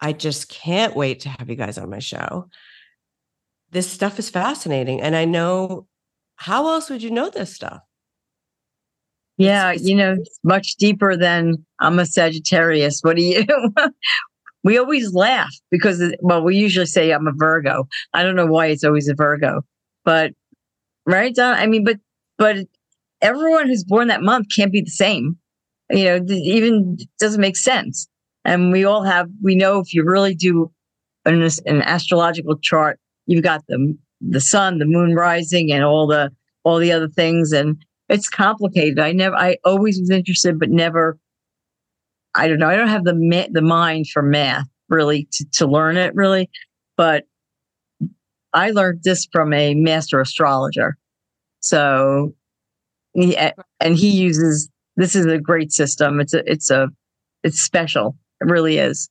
I 0.02 0.14
just 0.14 0.50
can't 0.50 0.96
wait 0.96 1.22
to 1.22 1.30
have 1.30 1.50
you 1.50 1.56
guys 1.56 1.78
on 1.78 1.90
my 1.90 2.00
show. 2.00 2.50
This 3.72 3.90
stuff 3.90 4.20
is 4.20 4.30
fascinating. 4.30 5.00
And 5.02 5.16
I 5.16 5.26
know 5.26 5.88
how 6.36 6.68
else 6.70 6.90
would 6.90 7.04
you 7.04 7.12
know 7.12 7.30
this 7.30 7.54
stuff? 7.54 7.82
Yeah, 9.38 9.72
you 9.72 9.96
know, 9.96 10.18
much 10.44 10.76
deeper 10.76 11.16
than 11.16 11.66
I'm 11.80 12.00
a 12.00 12.06
Sagittarius. 12.06 13.02
What 13.02 13.16
do 13.16 13.24
you? 13.24 13.46
we 14.64 14.78
always 14.78 15.14
laugh 15.14 15.54
because, 15.70 16.02
uh, 16.02 16.12
well, 16.20 16.44
we 16.44 16.58
usually 16.58 16.86
say 16.86 17.12
I'm 17.12 17.28
a 17.28 17.32
Virgo. 17.36 17.88
I 18.14 18.24
don't 18.24 18.36
know 18.36 18.46
why 18.46 18.68
it's 18.68 18.84
always 18.84 19.08
a 19.08 19.16
Virgo, 19.16 19.62
but 20.04 20.34
right, 21.06 21.34
Don? 21.34 21.58
I 21.58 21.66
mean, 21.66 21.84
but 21.84 21.98
but 22.38 22.58
everyone 23.22 23.68
who's 23.68 23.84
born 23.84 24.10
that 24.10 24.22
month 24.22 24.48
can't 24.56 24.72
be 24.72 24.82
the 24.82 24.92
same. 24.92 25.38
You 25.90 26.06
know, 26.06 26.26
even 26.30 26.98
doesn't 27.20 27.42
make 27.42 27.58
sense. 27.58 28.08
And 28.44 28.72
we 28.72 28.86
all 28.86 29.04
have. 29.04 29.30
We 29.42 29.56
know 29.56 29.80
if 29.80 29.94
you 29.94 30.04
really 30.04 30.36
do 30.36 30.72
an, 31.26 31.42
an 31.66 31.82
astrological 31.82 32.58
chart, 32.58 33.00
you've 33.28 33.44
got 33.44 33.66
the 33.68 33.98
the 34.22 34.42
sun, 34.42 34.80
the 34.80 34.86
moon 34.86 35.16
rising, 35.16 35.72
and 35.72 35.84
all 35.84 36.08
the 36.08 36.32
all 36.64 36.78
the 36.78 36.92
other 36.92 37.08
things, 37.08 37.52
and 37.52 37.78
it's 38.10 38.30
complicated. 38.30 39.00
I 39.00 39.12
never, 39.12 39.36
I 39.36 39.58
always 39.64 40.00
was 40.00 40.10
interested, 40.10 40.60
but 40.60 40.70
never. 40.70 41.18
I 42.34 42.48
don't 42.48 42.60
know. 42.60 42.70
I 42.70 42.76
don't 42.76 42.88
have 42.88 43.04
the 43.04 43.16
ma- 43.16 43.48
the 43.52 43.62
mind 43.62 44.08
for 44.08 44.22
math 44.22 44.68
really 44.90 45.28
to, 45.34 45.46
to 45.54 45.68
learn 45.68 45.98
it 45.98 46.14
really, 46.16 46.50
but 46.98 47.26
I 48.54 48.72
learned 48.72 49.04
this 49.04 49.28
from 49.32 49.54
a 49.54 49.74
master 49.76 50.20
astrologer. 50.20 50.98
So, 51.62 52.34
and 53.16 53.96
he 53.96 54.10
uses 54.10 54.70
this 54.96 55.16
is 55.16 55.26
a 55.26 55.40
great 55.40 55.72
system. 55.72 56.20
It's 56.20 56.34
a 56.34 56.50
it's 56.50 56.70
a 56.70 56.90
it's 57.44 57.60
special. 57.62 58.18
It 58.42 58.46
really 58.46 58.78
is. 58.78 59.10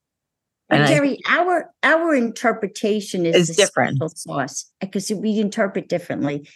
And 0.69 0.83
And 0.83 0.89
I- 0.91 0.95
Jerry, 0.95 1.19
our 1.29 1.71
our 1.83 2.15
interpretation 2.15 3.27
is 3.27 3.35
Is 3.37 3.49
the 3.57 3.63
different. 3.63 3.99
sauce 4.19 4.71
because 4.81 5.11
we 5.11 5.39
interpret 5.39 5.89
differently. 5.89 6.49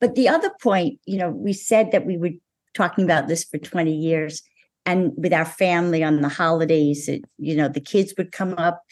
But 0.00 0.14
the 0.14 0.28
other 0.28 0.50
point, 0.62 1.00
you 1.06 1.18
know, 1.18 1.30
we 1.30 1.52
said 1.52 1.90
that 1.92 2.06
we 2.06 2.16
were 2.16 2.30
talking 2.74 3.04
about 3.04 3.26
this 3.26 3.42
for 3.44 3.58
20 3.58 3.92
years, 3.92 4.42
and 4.86 5.12
with 5.16 5.32
our 5.32 5.44
family 5.44 6.04
on 6.04 6.20
the 6.20 6.28
holidays, 6.28 7.08
it, 7.08 7.22
you 7.38 7.56
know, 7.56 7.68
the 7.68 7.80
kids 7.80 8.14
would 8.16 8.30
come 8.30 8.54
up. 8.58 8.82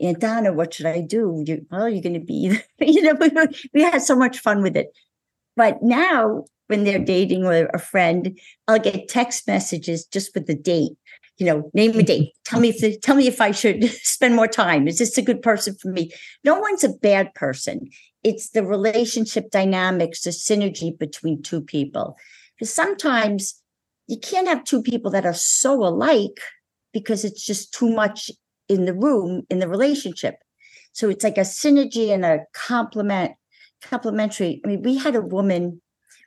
And 0.00 0.18
Donna, 0.18 0.52
what 0.52 0.74
should 0.74 0.86
I 0.86 1.00
do? 1.02 1.44
You, 1.46 1.64
well, 1.70 1.88
you're 1.88 2.02
going 2.02 2.14
to 2.14 2.20
be, 2.20 2.58
you 2.80 3.02
know, 3.02 3.14
we, 3.14 3.28
were- 3.28 3.48
we 3.74 3.82
had 3.82 4.02
so 4.02 4.16
much 4.16 4.38
fun 4.38 4.62
with 4.62 4.76
it. 4.76 4.88
But 5.56 5.82
now, 5.82 6.44
when 6.68 6.82
they're 6.84 6.98
dating 6.98 7.44
with 7.46 7.68
a 7.74 7.78
friend, 7.78 8.36
I'll 8.66 8.80
get 8.80 9.06
text 9.08 9.46
messages 9.46 10.06
just 10.06 10.34
with 10.34 10.46
the 10.46 10.54
date 10.56 10.92
you 11.38 11.46
know, 11.46 11.70
name 11.74 11.90
a 11.90 11.94
mm-hmm. 11.94 12.04
date. 12.04 12.32
Tell 12.44 12.60
me 12.60 12.68
if 12.68 12.78
the, 12.78 12.96
tell 12.98 13.16
me 13.16 13.26
if 13.26 13.40
I 13.40 13.50
should 13.50 13.84
spend 14.02 14.36
more 14.36 14.48
time. 14.48 14.86
Is 14.86 14.98
this 14.98 15.18
a 15.18 15.22
good 15.22 15.42
person 15.42 15.74
for 15.74 15.88
me? 15.88 16.10
No 16.44 16.58
one's 16.58 16.84
a 16.84 16.90
bad 16.90 17.34
person. 17.34 17.88
It's 18.22 18.50
the 18.50 18.64
relationship 18.64 19.50
dynamics, 19.50 20.22
the 20.22 20.30
synergy 20.30 20.96
between 20.96 21.42
two 21.42 21.60
people. 21.60 22.16
Because 22.56 22.72
sometimes 22.72 23.60
you 24.06 24.18
can't 24.18 24.48
have 24.48 24.64
two 24.64 24.82
people 24.82 25.10
that 25.10 25.26
are 25.26 25.34
so 25.34 25.84
alike 25.84 26.40
because 26.92 27.24
it's 27.24 27.44
just 27.44 27.74
too 27.74 27.90
much 27.90 28.30
in 28.68 28.84
the 28.84 28.94
room 28.94 29.42
in 29.50 29.58
the 29.58 29.68
relationship. 29.68 30.36
So 30.92 31.08
it's 31.08 31.24
like 31.24 31.38
a 31.38 31.40
synergy 31.40 32.10
and 32.10 32.24
a 32.24 32.44
complement, 32.54 33.32
complementary. 33.82 34.60
I 34.64 34.68
mean, 34.68 34.82
we 34.82 34.96
had 34.96 35.16
a 35.16 35.20
woman 35.20 35.82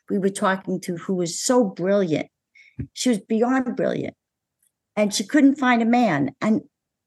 we 0.09 0.19
were 0.19 0.29
talking 0.29 0.79
to 0.81 0.97
who 0.97 1.15
was 1.15 1.41
so 1.41 1.63
brilliant. 1.63 2.27
She 2.93 3.09
was 3.09 3.19
beyond 3.19 3.75
brilliant 3.75 4.15
and 4.97 5.13
she 5.13 5.23
couldn't 5.23 5.55
find 5.55 5.81
a 5.81 5.85
man. 5.85 6.31
And 6.41 6.61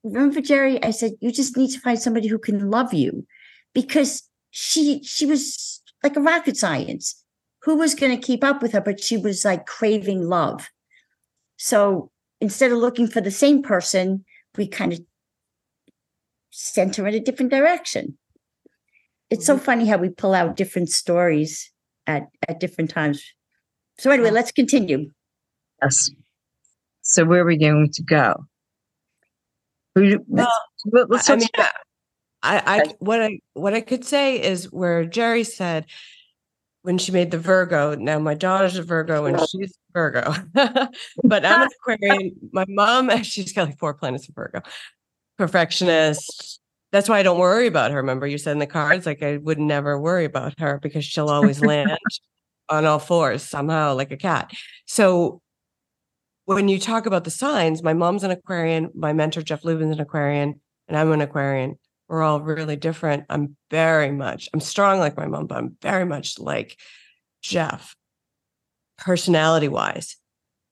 remember, 0.05 0.40
Jerry, 0.40 0.83
I 0.83 0.92
said, 0.92 1.12
you 1.20 1.33
just 1.33 1.57
need 1.57 1.72
to 1.72 1.81
find 1.81 2.00
somebody 2.00 2.29
who 2.29 2.38
can 2.38 2.70
love 2.70 2.94
you 2.94 3.26
because 3.74 4.22
she 4.50 5.03
she 5.03 5.26
was 5.26 5.83
like 6.03 6.16
a 6.16 6.20
rocket 6.20 6.57
science. 6.57 7.22
Who 7.64 7.76
was 7.76 7.94
going 7.94 8.18
to 8.18 8.26
keep 8.26 8.42
up 8.42 8.62
with 8.62 8.72
her? 8.72 8.81
But 8.81 9.03
she 9.03 9.18
was 9.18 9.44
like 9.44 9.66
craving 9.66 10.22
love. 10.22 10.70
So 11.59 12.11
instead 12.40 12.72
of 12.72 12.79
looking 12.79 13.07
for 13.07 13.20
the 13.20 13.31
same 13.31 13.62
person, 13.62 14.24
we 14.57 14.66
kind 14.66 14.94
of 14.94 15.00
sent 16.50 16.96
her 16.96 17.07
in 17.07 17.14
a 17.14 17.20
different 17.20 17.50
direction. 17.50 18.16
It's 19.29 19.44
so 19.44 19.57
mm-hmm. 19.57 19.64
funny 19.64 19.87
how 19.87 19.98
we 19.98 20.09
pull 20.09 20.33
out 20.33 20.57
different 20.57 20.88
stories 20.88 21.70
at 22.07 22.29
at 22.48 22.61
different 22.61 22.90
times. 22.90 23.22
So 23.98 24.11
anyway, 24.11 24.31
let's 24.31 24.53
continue. 24.53 25.11
Yes. 25.83 26.11
So 27.11 27.25
where 27.25 27.42
are 27.42 27.44
we 27.44 27.57
going 27.57 27.90
to 27.92 28.03
go? 28.05 28.46
We, 29.96 30.16
let's, 30.29 30.53
let's 30.92 31.29
I 31.29 31.37
mean, 31.37 31.49
about- 31.55 31.70
I, 32.42 32.62
I 32.64 32.94
what 33.01 33.20
I 33.20 33.40
what 33.53 33.75
I 33.75 33.81
could 33.83 34.05
say 34.05 34.40
is 34.40 34.73
where 34.73 35.05
Jerry 35.05 35.44
said 35.44 35.87
when 36.83 36.96
she 36.96 37.12
made 37.12 37.33
the 37.33 37.38
Virgo. 37.38 37.96
Now 37.96 38.18
my 38.18 38.35
daughter's 38.35 38.79
a 38.79 38.83
Virgo 38.83 39.27
and 39.27 39.38
she's 39.40 39.73
a 39.73 39.92
Virgo, 39.92 40.35
but 40.55 41.44
I'm 41.44 41.62
an 41.62 41.68
Aquarian. 41.83 42.33
My 42.53 42.64
mom, 42.68 43.23
she's 43.25 43.53
got 43.53 43.68
like 43.68 43.79
four 43.79 43.92
planets 43.92 44.29
in 44.29 44.35
Virgo. 44.35 44.62
Perfectionist. 45.37 46.61
That's 46.92 47.09
why 47.09 47.18
I 47.18 47.23
don't 47.23 47.38
worry 47.38 47.66
about 47.66 47.90
her. 47.90 47.99
Remember, 47.99 48.27
you 48.27 48.38
said 48.38 48.53
in 48.53 48.59
the 48.59 48.66
cards, 48.66 49.05
like 49.05 49.23
I 49.23 49.37
would 49.37 49.59
never 49.59 50.01
worry 50.01 50.25
about 50.25 50.59
her 50.61 50.79
because 50.81 51.05
she'll 51.05 51.29
always 51.29 51.61
land 51.61 51.90
on 52.68 52.87
all 52.87 52.99
fours 53.01 53.42
somehow, 53.42 53.94
like 53.94 54.12
a 54.12 54.16
cat. 54.16 54.53
So 54.87 55.42
when 56.44 56.68
you 56.68 56.79
talk 56.79 57.07
about 57.07 57.24
the 57.24 57.31
signs, 57.31 57.83
my 57.83 57.94
mom's 57.94 58.24
an 58.24 58.31
Aquarian, 58.31 58.90
my 58.94 59.12
mentor 59.12 59.42
Jeff 59.42 59.62
Lubin's 59.62 59.92
an 59.92 60.00
Aquarian, 60.00 60.61
and 60.88 60.96
I'm 60.96 61.12
an 61.12 61.20
Aquarian. 61.20 61.79
We're 62.09 62.22
all 62.22 62.40
really 62.40 62.76
different. 62.76 63.24
I'm 63.31 63.57
very 63.70 64.11
much, 64.11 64.48
I'm 64.53 64.61
strong 64.61 64.98
like 64.98 65.16
my 65.16 65.26
mom, 65.26 65.46
but 65.46 65.59
I'm 65.59 65.76
very 65.81 66.05
much 66.05 66.38
like 66.38 66.76
Jeff, 67.42 67.94
personality 68.98 69.68
wise. 69.68 70.16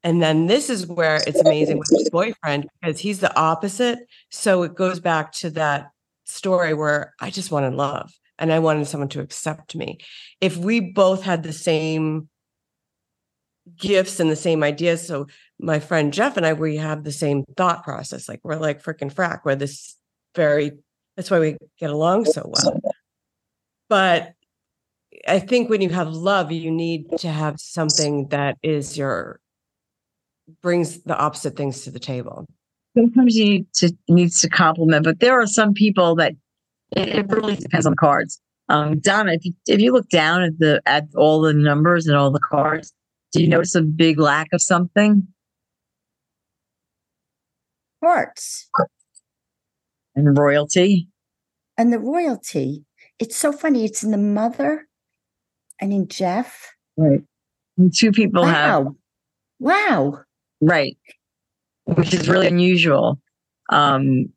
And 0.02 0.22
then 0.22 0.46
this 0.46 0.70
is 0.70 0.87
where 0.87 1.20
it's 1.26 1.40
amazing 1.40 1.78
with 1.78 1.90
his 1.90 2.11
boyfriend 2.11 2.68
because 2.81 3.00
he's 3.00 3.20
the 3.20 3.37
opposite. 3.38 3.98
So 4.31 4.62
it 4.62 4.74
goes 4.74 5.00
back 5.00 5.33
to 5.33 5.50
that 5.50 5.90
story 6.24 6.74
where 6.74 7.14
I 7.20 7.31
just 7.31 7.50
wanted 7.50 7.74
love 7.74 8.12
and 8.38 8.52
I 8.52 8.59
wanted 8.61 8.87
someone 8.87 9.09
to 9.11 9.20
accept 9.20 9.74
me. 9.74 9.98
If 10.40 10.57
we 10.57 10.81
both 10.81 11.22
had 11.22 11.42
the 11.42 11.52
same 11.52 12.28
gifts 13.76 14.20
and 14.20 14.31
the 14.31 14.37
same 14.37 14.62
ideas, 14.62 15.07
so 15.07 15.26
my 15.59 15.81
friend 15.81 16.12
Jeff 16.12 16.37
and 16.37 16.46
I, 16.46 16.52
we 16.52 16.76
have 16.76 17.04
the 17.04 17.12
same 17.12 17.44
thought 17.57 17.85
process. 17.85 18.28
Like 18.28 18.40
we're 18.44 18.57
like 18.57 18.83
freaking 18.83 19.12
frack. 19.12 19.40
We're 19.44 19.57
this 19.57 19.96
very, 20.35 20.72
that's 21.16 21.31
why 21.31 21.40
we 21.40 21.57
get 21.78 21.90
along 21.90 22.26
so 22.26 22.42
well. 22.46 22.81
But 23.88 24.33
I 25.26 25.40
think 25.40 25.68
when 25.68 25.81
you 25.81 25.88
have 25.90 26.09
love, 26.09 26.52
you 26.52 26.70
need 26.70 27.18
to 27.18 27.28
have 27.28 27.59
something 27.59 28.28
that 28.28 28.57
is 28.62 28.96
your 28.96 29.40
brings 30.62 31.02
the 31.02 31.16
opposite 31.18 31.57
things 31.57 31.83
to 31.83 31.90
the 31.90 31.98
table. 31.98 32.46
sometimes 32.96 33.37
you 33.37 33.44
need 33.44 33.72
to 33.74 33.92
needs 34.09 34.40
to 34.40 34.48
compliment, 34.48 35.04
but 35.04 35.20
there 35.20 35.38
are 35.40 35.46
some 35.46 35.72
people 35.72 36.14
that 36.16 36.33
it, 36.96 37.09
it 37.09 37.28
really 37.28 37.57
depends 37.57 37.87
on 37.87 37.92
the 37.92 37.96
cards. 37.96 38.40
Um, 38.68 38.98
Donna, 38.98 39.33
if 39.33 39.44
you 39.44 39.52
if 39.66 39.81
you 39.81 39.92
look 39.92 40.09
down 40.09 40.42
at 40.42 40.59
the 40.59 40.81
at 40.87 41.07
all 41.16 41.40
the 41.40 41.52
numbers 41.52 42.07
and 42.07 42.16
all 42.16 42.31
the 42.31 42.40
cards, 42.40 42.92
do 43.32 43.42
you 43.42 43.48
notice 43.48 43.74
a 43.74 43.82
big 43.82 44.18
lack 44.18 44.48
of 44.52 44.62
something? 44.62 45.26
Hearts 48.02 48.68
And 50.14 50.38
royalty, 50.38 51.08
and 51.76 51.92
the 51.92 51.98
royalty. 51.98 52.84
It's 53.18 53.36
so 53.36 53.52
funny. 53.52 53.84
It's 53.84 54.02
in 54.02 54.10
the 54.10 54.18
mother 54.18 54.86
and 55.80 55.92
in 55.92 56.08
Jeff. 56.08 56.72
right? 56.96 57.22
And 57.76 57.94
two 57.94 58.12
people 58.12 58.44
have 58.44 58.84
Wow. 58.84 58.96
Wow. 59.60 60.20
right, 60.60 60.96
which 61.84 62.14
is 62.14 62.28
really 62.28 62.46
unusual. 62.46 63.20
Um, 63.70 64.32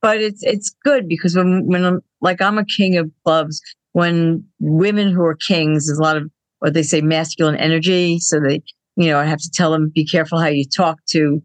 but 0.00 0.20
it's 0.20 0.42
it's 0.42 0.74
good 0.84 1.08
because 1.08 1.36
when 1.36 1.66
when 1.66 1.84
I'm 1.84 2.00
like 2.20 2.42
I'm 2.42 2.58
a 2.58 2.64
king 2.64 2.96
of 2.96 3.10
clubs, 3.24 3.60
when 3.92 4.44
women 4.60 5.10
who 5.12 5.22
are 5.22 5.34
kings, 5.34 5.86
there's 5.86 5.98
a 5.98 6.02
lot 6.02 6.16
of 6.16 6.30
what 6.64 6.72
they 6.72 6.82
say 6.82 7.02
masculine 7.02 7.56
energy. 7.56 8.18
So 8.18 8.40
they, 8.40 8.62
you 8.96 9.08
know, 9.08 9.18
I 9.18 9.26
have 9.26 9.40
to 9.40 9.50
tell 9.50 9.70
them 9.70 9.92
be 9.94 10.06
careful 10.06 10.40
how 10.40 10.46
you 10.46 10.64
talk 10.64 10.98
to, 11.10 11.42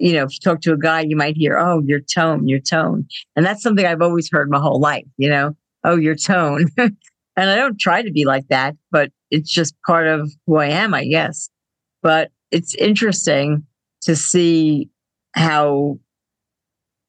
you 0.00 0.12
know, 0.12 0.24
if 0.24 0.32
you 0.32 0.38
talk 0.42 0.60
to 0.62 0.72
a 0.72 0.76
guy, 0.76 1.02
you 1.02 1.14
might 1.14 1.36
hear, 1.36 1.56
oh, 1.56 1.80
your 1.86 2.00
tone, 2.00 2.48
your 2.48 2.58
tone, 2.58 3.06
and 3.36 3.46
that's 3.46 3.62
something 3.62 3.86
I've 3.86 4.02
always 4.02 4.28
heard 4.32 4.50
my 4.50 4.58
whole 4.58 4.80
life. 4.80 5.06
You 5.16 5.30
know, 5.30 5.56
oh, 5.84 5.96
your 5.96 6.16
tone, 6.16 6.66
and 6.76 6.96
I 7.36 7.54
don't 7.54 7.78
try 7.78 8.02
to 8.02 8.10
be 8.10 8.24
like 8.24 8.48
that, 8.48 8.74
but 8.90 9.12
it's 9.30 9.48
just 9.48 9.80
part 9.86 10.08
of 10.08 10.28
who 10.48 10.56
I 10.56 10.66
am, 10.66 10.92
I 10.92 11.04
guess. 11.04 11.48
But 12.02 12.32
it's 12.50 12.74
interesting 12.74 13.64
to 14.02 14.16
see 14.16 14.88
how 15.36 16.00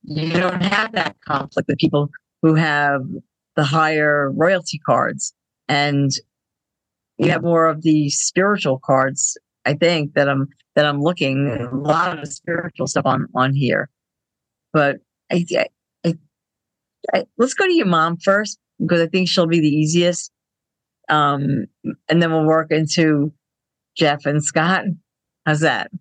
you 0.04 0.34
don't 0.34 0.62
have 0.62 0.92
that 0.92 1.16
conflict 1.26 1.68
with 1.68 1.80
people 1.80 2.12
who 2.44 2.54
have 2.54 3.02
the 3.56 3.64
higher 3.64 4.30
royalty 4.30 4.80
cards 4.86 5.34
and 5.68 6.12
you 7.18 7.30
have 7.30 7.44
more 7.44 7.68
of 7.68 7.82
the 7.84 8.10
spiritual 8.10 8.80
cards 8.84 9.38
i 9.66 9.74
think 9.74 10.14
that 10.14 10.30
i'm 10.30 10.48
that 10.76 10.86
i'm 10.86 11.02
looking 11.02 11.50
a 11.50 11.76
lot 11.76 12.18
of 12.18 12.28
spiritual 12.28 12.88
stuff 12.88 13.06
on 13.06 13.28
on 13.36 13.54
here 13.54 13.90
but 14.72 14.98
i, 15.32 15.46
I, 16.06 16.16
I, 17.14 17.26
let's 17.38 17.54
go 17.54 17.66
to 17.66 17.74
your 17.74 17.86
mom 17.86 18.18
first 18.18 18.58
because 18.80 19.02
i 19.02 19.08
think 19.08 19.28
she'll 19.30 19.48
be 19.48 19.60
the 19.60 19.68
easiest 19.68 20.32
um 21.10 21.66
and 22.10 22.22
then 22.22 22.32
we'll 22.32 22.46
work 22.46 22.72
into 22.72 23.32
jeff 23.96 24.26
and 24.26 24.44
scott 24.44 24.86
how's 25.46 25.60
that? 25.60 25.92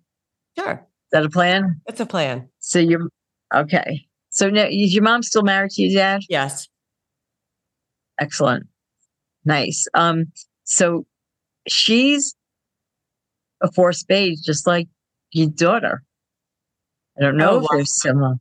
Sure. 0.57 0.73
Is 0.73 1.09
that 1.11 1.25
a 1.25 1.29
plan 1.29 1.81
It's 1.87 1.99
a 1.99 2.05
plan. 2.05 2.47
so 2.59 2.79
you're 2.79 3.09
okay. 3.53 4.05
So 4.29 4.49
now 4.49 4.65
is 4.69 4.93
your 4.93 5.03
mom 5.03 5.21
still 5.23 5.43
married 5.43 5.71
to 5.71 5.81
your 5.83 5.99
dad? 5.99 6.21
Yes. 6.29 6.67
Excellent. 8.19 8.67
Nice. 9.45 9.87
Um, 9.93 10.25
so 10.63 11.05
she's 11.67 12.35
a 13.61 13.71
four 13.71 13.93
spades, 13.93 14.41
just 14.43 14.67
like 14.67 14.87
your 15.31 15.47
daughter. 15.49 16.03
I 17.17 17.21
don't 17.21 17.37
know 17.37 17.51
Oh, 17.51 17.57
if 17.57 17.61
wow. 17.63 17.67
they're 17.73 17.85
similar. 17.85 18.35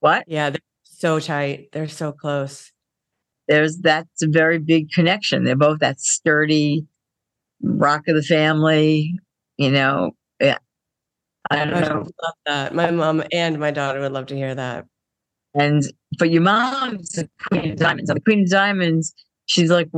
What? 0.00 0.24
Yeah. 0.26 0.50
They're 0.50 0.60
so 0.84 1.20
tight. 1.20 1.68
They're 1.72 1.88
so 1.88 2.12
close. 2.12 2.72
There's 3.48 3.78
that's 3.78 4.22
a 4.22 4.28
very 4.28 4.58
big 4.58 4.90
connection. 4.92 5.44
They're 5.44 5.56
both 5.56 5.80
that 5.80 6.00
sturdy 6.00 6.86
rock 7.62 8.02
of 8.08 8.14
the 8.16 8.22
family, 8.22 9.14
you 9.56 9.70
know. 9.70 10.12
Yeah. 10.40 10.58
I 11.50 11.62
I 11.62 11.64
don't 11.64 11.74
would 11.74 11.88
know. 11.88 11.94
love 12.22 12.34
that. 12.46 12.74
My 12.74 12.90
mom 12.90 13.22
and 13.32 13.58
my 13.58 13.70
daughter 13.70 14.00
would 14.00 14.12
love 14.12 14.26
to 14.26 14.36
hear 14.36 14.54
that. 14.54 14.86
And 15.54 15.82
but 16.18 16.30
your 16.30 16.42
mom's 16.42 17.10
the 17.10 17.28
queen 17.48 17.72
of 17.72 17.76
diamonds. 17.78 18.10
The 18.12 18.20
queen 18.20 18.42
of 18.44 18.50
diamonds, 18.50 19.12
she's 19.46 19.70
like 19.70 19.88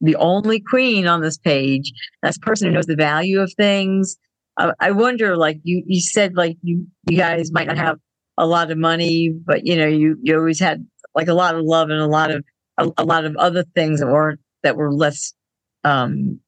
the 0.00 0.16
only 0.16 0.60
queen 0.60 1.06
on 1.06 1.20
this 1.20 1.38
page. 1.38 1.92
That's 2.22 2.36
a 2.36 2.40
person 2.40 2.68
who 2.68 2.74
knows 2.74 2.86
the 2.86 2.96
value 2.96 3.40
of 3.40 3.52
things. 3.54 4.16
I, 4.56 4.72
I 4.80 4.90
wonder, 4.92 5.36
like 5.36 5.60
you, 5.62 5.82
you 5.86 6.00
said, 6.00 6.36
like 6.36 6.56
you, 6.62 6.86
you 7.08 7.16
guys 7.16 7.52
might 7.52 7.66
not 7.66 7.78
have 7.78 7.98
a 8.36 8.46
lot 8.46 8.70
of 8.70 8.78
money, 8.78 9.30
but 9.30 9.66
you 9.66 9.76
know, 9.76 9.86
you, 9.86 10.16
you 10.22 10.36
always 10.36 10.60
had 10.60 10.86
like 11.14 11.28
a 11.28 11.34
lot 11.34 11.54
of 11.54 11.64
love 11.64 11.90
and 11.90 12.00
a 12.00 12.06
lot 12.06 12.30
of 12.30 12.44
a, 12.78 12.90
a 12.98 13.04
lot 13.04 13.24
of 13.24 13.36
other 13.36 13.64
things 13.74 14.00
that 14.00 14.06
weren't 14.06 14.40
that 14.62 14.76
were 14.76 14.92
less 14.92 15.34
um 15.84 16.40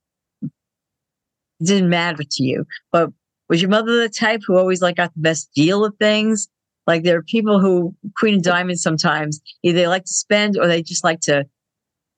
didn't 1.62 1.90
matter 1.90 2.22
to 2.22 2.42
you. 2.42 2.64
But 2.92 3.10
was 3.48 3.60
your 3.60 3.70
mother 3.70 4.00
the 4.00 4.08
type 4.08 4.40
who 4.46 4.56
always 4.56 4.80
like 4.80 4.96
got 4.96 5.12
the 5.14 5.20
best 5.20 5.50
deal 5.54 5.84
of 5.84 5.94
things? 5.96 6.48
Like 6.86 7.02
there 7.02 7.18
are 7.18 7.22
people 7.22 7.60
who 7.60 7.94
Queen 8.16 8.36
of 8.36 8.42
Diamonds 8.42 8.82
sometimes 8.82 9.40
either 9.62 9.78
they 9.78 9.86
like 9.86 10.04
to 10.04 10.12
spend 10.12 10.56
or 10.56 10.66
they 10.66 10.82
just 10.82 11.04
like 11.04 11.20
to 11.22 11.44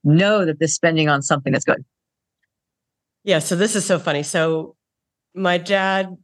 know 0.04 0.44
that 0.44 0.58
they're 0.58 0.68
spending 0.68 1.08
on 1.08 1.22
something 1.22 1.52
that's 1.52 1.64
good. 1.64 1.84
Yeah. 3.24 3.38
So 3.38 3.56
this 3.56 3.76
is 3.76 3.84
so 3.84 3.98
funny. 3.98 4.22
So 4.22 4.76
my 5.34 5.58
dad 5.58 6.16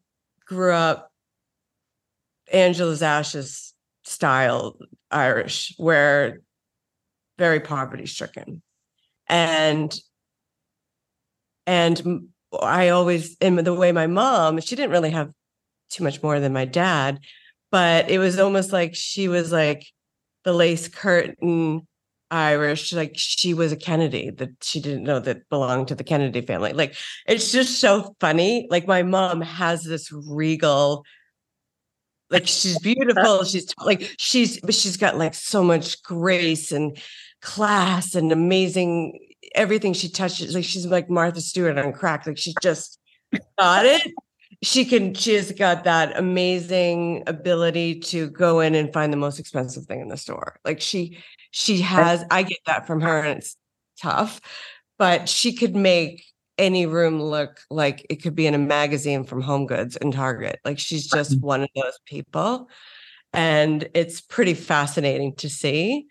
grew 0.47 0.73
up 0.73 1.13
Angela's 2.53 3.03
Ashes 3.03 3.75
style 4.05 4.79
Irish, 5.11 5.75
where 5.77 6.41
very 7.39 7.61
poverty 7.61 8.07
stricken. 8.07 8.63
And 9.29 9.95
and 11.67 12.29
I 12.61 12.89
always 12.89 13.37
and 13.41 13.59
the 13.59 13.75
way 13.75 13.93
my 13.93 14.07
mom, 14.07 14.61
she 14.61 14.75
didn't 14.75 14.91
really 14.91 15.11
have 15.11 15.31
too 15.91 16.05
much 16.05 16.23
more 16.23 16.41
than 16.41 16.53
my 16.53 16.65
dad, 16.65 17.21
but 17.71 18.11
it 18.11 18.19
was 18.19 18.39
almost 18.39 18.73
like 18.73 18.95
she 18.95 19.29
was 19.29 19.53
like 19.53 19.87
the 20.45 20.53
lace 20.53 20.89
curtain 20.89 21.87
Irish, 22.31 22.93
like 22.93 23.13
she 23.17 23.55
was 23.55 23.73
a 23.73 23.77
Kennedy 23.77 24.31
that 24.31 24.51
she 24.63 24.81
didn't 24.81 25.05
know 25.05 25.21
that 25.21 25.49
belonged 25.49 25.89
to 25.89 25.95
the 25.95 26.05
Kennedy 26.05 26.41
family. 26.41 26.73
Like 26.73 26.95
it's 27.27 27.53
just 27.53 27.81
so 27.81 28.15
funny. 28.21 28.67
Like 28.71 28.87
my 28.87 29.03
mom 29.03 29.41
has 29.41 29.85
this 29.85 30.13
regal, 30.13 31.05
like 32.31 32.47
she's 32.47 32.79
beautiful. 32.81 33.45
She's 33.45 33.73
like 33.79 34.15
she's 34.19 34.61
but 34.61 34.75
she's 34.75 34.97
got 34.97 35.17
like 35.17 35.35
so 35.35 35.63
much 35.63 36.03
grace 36.03 36.73
and 36.73 36.99
class 37.41 38.15
and 38.15 38.31
amazing 38.33 39.19
everything 39.55 39.93
she 39.93 40.09
touches. 40.11 40.55
Like 40.55 40.65
she's 40.65 40.87
like 40.87 41.09
Martha 41.09 41.41
Stewart 41.41 41.79
on 41.79 41.93
crack. 41.93 42.27
Like 42.27 42.39
she 42.39 42.55
just 42.63 42.99
got 43.59 43.87
it. 43.87 44.03
She 44.63 44.85
can 44.85 45.15
she 45.15 45.35
has 45.35 45.53
got 45.53 45.85
that 45.85 46.19
amazing 46.19 47.23
ability 47.27 48.01
to 48.01 48.29
go 48.31 48.61
in 48.61 48.75
and 48.75 48.93
find 48.93 49.13
the 49.13 49.17
most 49.17 49.39
expensive 49.39 49.85
thing 49.85 50.01
in 50.01 50.09
the 50.09 50.17
store. 50.17 50.59
Like 50.65 50.81
she 50.81 51.19
she 51.51 51.81
has 51.81 52.25
i 52.31 52.43
get 52.43 52.59
that 52.67 52.87
from 52.87 53.01
her 53.01 53.21
and 53.21 53.39
it's 53.39 53.57
tough 54.01 54.41
but 54.99 55.29
she 55.29 55.53
could 55.55 55.75
make 55.75 56.25
any 56.59 56.87
room 56.87 57.23
look 57.23 57.61
like 57.71 58.05
it 58.11 58.17
could 58.17 58.35
be 58.35 58.47
in 58.47 58.55
a 58.55 58.59
magazine 58.59 59.25
from 59.25 59.41
home 59.41 59.65
goods 59.65 59.97
and 59.97 60.13
target. 60.13 60.59
Like 60.65 60.79
she's 60.79 61.07
just 61.07 61.41
one 61.41 61.63
of 61.63 61.69
those 61.75 61.99
people. 62.05 62.69
And 63.33 63.89
it's 63.95 64.21
pretty 64.21 64.55
fascinating 64.55 65.37
to 65.37 65.49
see 65.49 66.07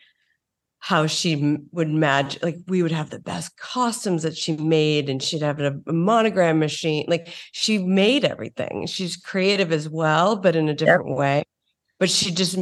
how 0.80 1.08
she 1.08 1.58
would 1.72 1.90
match 1.90 2.42
like 2.42 2.58
we 2.68 2.84
would 2.84 2.92
have 2.92 3.10
the 3.10 3.20
best 3.20 3.58
costumes 3.58 4.24
that 4.24 4.38
she 4.38 4.56
made 4.58 5.10
and 5.10 5.22
she'd 5.22 5.42
have 5.42 5.60
a, 5.60 5.80
a 5.88 5.94
monogram 5.94 6.60
machine 6.60 7.04
like 7.08 7.34
she 7.52 7.78
made 7.78 8.24
everything. 8.24 8.86
She's 8.88 9.18
creative 9.18 9.72
as 9.72 9.90
well 9.90 10.36
but 10.36 10.56
in 10.56 10.70
a 10.70 10.74
different 10.74 11.16
way. 11.16 11.44
But 12.00 12.10
she 12.10 12.32
just 12.32 12.58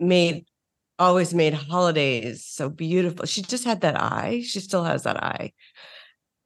made 0.00 0.44
always 0.98 1.32
made 1.32 1.54
holidays 1.54 2.44
so 2.44 2.68
beautiful. 2.68 3.24
She 3.24 3.42
just 3.42 3.64
had 3.64 3.80
that 3.80 4.00
eye. 4.00 4.42
She 4.44 4.60
still 4.60 4.84
has 4.84 5.04
that 5.04 5.16
eye. 5.22 5.52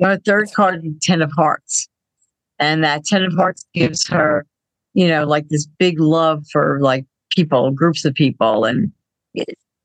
Our 0.03 0.17
third 0.19 0.53
card 0.55 0.85
is 0.85 0.93
Ten 1.03 1.23
of 1.23 1.33
Hearts. 1.33 1.89
And 2.59 2.85
that 2.85 3.05
Ten 3.05 3.25
of 3.25 3.33
Hearts 3.35 3.67
gives 3.75 4.07
her, 4.09 4.47
you 4.93 5.09
know, 5.09 5.25
like 5.25 5.49
this 5.49 5.67
big 5.67 5.99
love 5.99 6.45
for 6.53 6.79
like 6.81 7.05
people, 7.31 7.71
groups 7.73 8.05
of 8.05 8.15
people. 8.15 8.65
And 8.65 8.93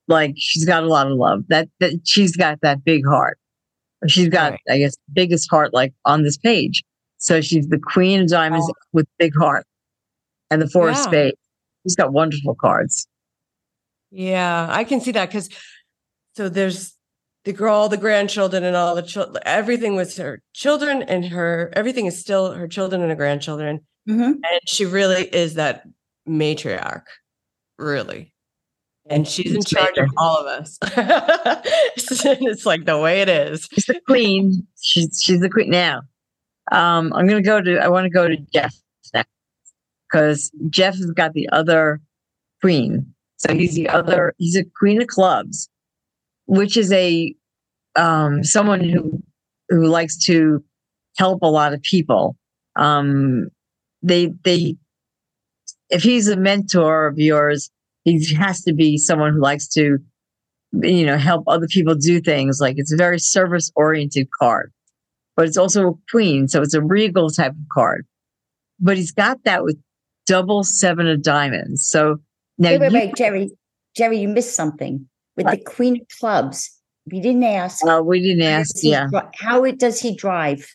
like 0.09 0.33
she's 0.37 0.65
got 0.65 0.83
a 0.83 0.87
lot 0.87 1.07
of 1.09 1.17
love. 1.17 1.43
That, 1.47 1.69
that 1.79 1.93
she's 2.03 2.35
got 2.35 2.59
that 2.61 2.83
big 2.83 3.05
heart. 3.05 3.37
She's 4.07 4.29
got, 4.29 4.51
Right. 4.51 4.59
I 4.69 4.77
guess, 4.79 4.95
biggest 5.13 5.49
heart 5.49 5.73
like 5.73 5.93
on 6.05 6.23
this 6.23 6.37
page. 6.37 6.83
So 7.17 7.41
she's 7.41 7.67
the 7.67 7.79
queen 7.79 8.21
of 8.21 8.27
diamonds 8.29 8.69
with 8.93 9.07
big 9.17 9.33
heart 9.37 9.65
and 10.49 10.61
the 10.61 10.69
four 10.69 10.89
of 10.89 10.97
spades. 10.97 11.37
She's 11.83 11.95
got 11.95 12.11
wonderful 12.13 12.55
cards. 12.55 13.07
Yeah, 14.11 14.67
I 14.69 14.83
can 14.85 15.01
see 15.01 15.11
that 15.11 15.27
because 15.29 15.49
so 16.35 16.49
there's 16.49 16.95
the 17.45 17.53
girl, 17.53 17.73
all 17.75 17.89
the 17.89 17.97
grandchildren, 17.97 18.63
and 18.63 18.75
all 18.75 18.95
the 18.95 19.01
children. 19.01 19.41
Everything 19.45 19.95
was 19.95 20.17
her 20.17 20.41
children 20.53 21.03
and 21.03 21.25
her. 21.25 21.71
Everything 21.75 22.05
is 22.05 22.17
still 22.19 22.53
her 22.53 22.67
children 22.67 23.01
and 23.01 23.09
her 23.11 23.15
grandchildren, 23.15 23.81
Mhm. 24.07 24.35
and 24.35 24.61
she 24.65 24.85
really 24.85 25.23
is 25.23 25.55
that 25.55 25.83
matriarch, 26.27 27.03
really. 27.77 28.33
And 29.09 29.27
she's 29.27 29.53
in 29.53 29.63
charge 29.63 29.97
of 29.97 30.09
all 30.17 30.37
of 30.37 30.45
us. 30.45 30.77
it's 30.83 32.65
like 32.65 32.85
the 32.85 32.99
way 32.99 33.21
it 33.21 33.29
is. 33.29 33.67
She's 33.73 33.85
the 33.85 33.99
queen. 34.05 34.67
she's 34.79 35.19
she's 35.21 35.39
the 35.39 35.49
queen 35.49 35.71
now. 35.71 36.01
Um, 36.71 37.11
I'm 37.13 37.27
gonna 37.27 37.41
go 37.41 37.59
to. 37.59 37.79
I 37.79 37.87
want 37.87 38.05
to 38.05 38.11
go 38.11 38.27
to 38.27 38.37
Jeff 38.53 38.75
next 39.13 39.29
because 40.09 40.51
Jeff 40.69 40.95
has 40.95 41.11
got 41.11 41.33
the 41.33 41.49
other 41.49 41.99
queen. 42.61 43.13
So 43.37 43.53
he's 43.53 43.73
the 43.73 43.89
other. 43.89 44.33
He's 44.37 44.55
a 44.55 44.63
queen 44.77 45.01
of 45.01 45.07
clubs, 45.07 45.69
which 46.45 46.77
is 46.77 46.91
a 46.91 47.33
um 47.95 48.43
someone 48.43 48.81
who 48.81 49.23
who 49.69 49.87
likes 49.87 50.17
to 50.25 50.63
help 51.17 51.41
a 51.41 51.47
lot 51.47 51.73
of 51.73 51.81
people. 51.81 52.37
Um, 52.75 53.49
they 54.03 54.33
they 54.43 54.75
if 55.89 56.03
he's 56.03 56.27
a 56.27 56.37
mentor 56.37 57.07
of 57.07 57.17
yours, 57.17 57.71
he 58.17 58.33
has 58.35 58.61
to 58.63 58.73
be 58.73 58.97
someone 58.97 59.33
who 59.33 59.41
likes 59.41 59.67
to 59.67 59.97
you 60.73 61.05
know 61.05 61.17
help 61.17 61.43
other 61.47 61.67
people 61.67 61.95
do 61.95 62.19
things 62.21 62.59
like 62.61 62.75
it's 62.77 62.93
a 62.93 62.97
very 62.97 63.17
service 63.19 63.71
oriented 63.75 64.27
card 64.39 64.71
but 65.35 65.47
it's 65.47 65.57
also 65.57 65.89
a 65.89 65.93
queen 66.11 66.47
so 66.47 66.61
it's 66.61 66.73
a 66.75 66.81
regal 66.81 67.29
type 67.29 67.51
of 67.53 67.67
card 67.71 68.05
but 68.79 68.95
he's 68.95 69.11
got 69.11 69.43
that 69.45 69.63
with 69.63 69.77
double 70.27 70.63
seven 70.63 71.07
of 71.07 71.23
diamonds 71.23 71.87
so 71.87 72.17
now 72.59 72.69
Wait, 72.71 72.81
wait, 72.81 72.91
you- 72.91 72.99
wait, 72.99 73.15
Jerry. 73.15 73.51
Jerry, 73.97 74.19
you 74.19 74.27
missed 74.27 74.53
something 74.55 75.09
with 75.35 75.47
the 75.47 75.57
Queen 75.57 75.99
of 76.01 76.07
Clubs. 76.19 76.69
We 77.11 77.19
didn't 77.19 77.43
ask. 77.43 77.83
uh, 77.85 78.01
we 78.05 78.21
didn't 78.21 78.43
how 78.43 78.59
ask 78.59 78.75
does 78.75 78.83
yeah 78.83 79.07
dri- 79.09 79.21
How 79.33 79.63
it 79.63 79.79
does 79.79 79.99
he 79.99 80.15
drive? 80.15 80.67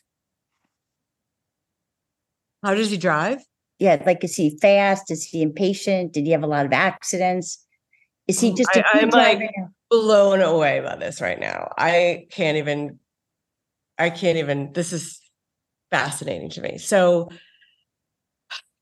How 2.63 2.73
does 2.73 2.89
he 2.91 2.97
drive? 2.97 3.39
Yeah, 3.79 4.01
like 4.05 4.23
is 4.23 4.35
he 4.35 4.57
fast? 4.61 5.11
Is 5.11 5.25
he 5.25 5.41
impatient? 5.41 6.13
Did 6.13 6.25
he 6.25 6.31
have 6.31 6.43
a 6.43 6.47
lot 6.47 6.65
of 6.65 6.71
accidents? 6.73 7.63
Is 8.27 8.39
he 8.39 8.51
Mm, 8.51 8.57
just 8.57 8.69
I- 8.75 8.79
a 8.79 8.83
good 8.93 9.03
I'm 9.03 9.09
like- 9.09 9.51
blown 9.89 10.41
away 10.41 10.79
by 10.79 10.95
this 10.95 11.21
right 11.21 11.39
now. 11.39 11.71
I 11.77 12.25
can't 12.31 12.57
even, 12.57 12.99
I 13.97 14.09
can't 14.09 14.37
even, 14.37 14.73
this 14.73 14.91
is 14.93 15.19
fascinating 15.91 16.49
to 16.51 16.61
me. 16.61 16.77
So, 16.79 17.29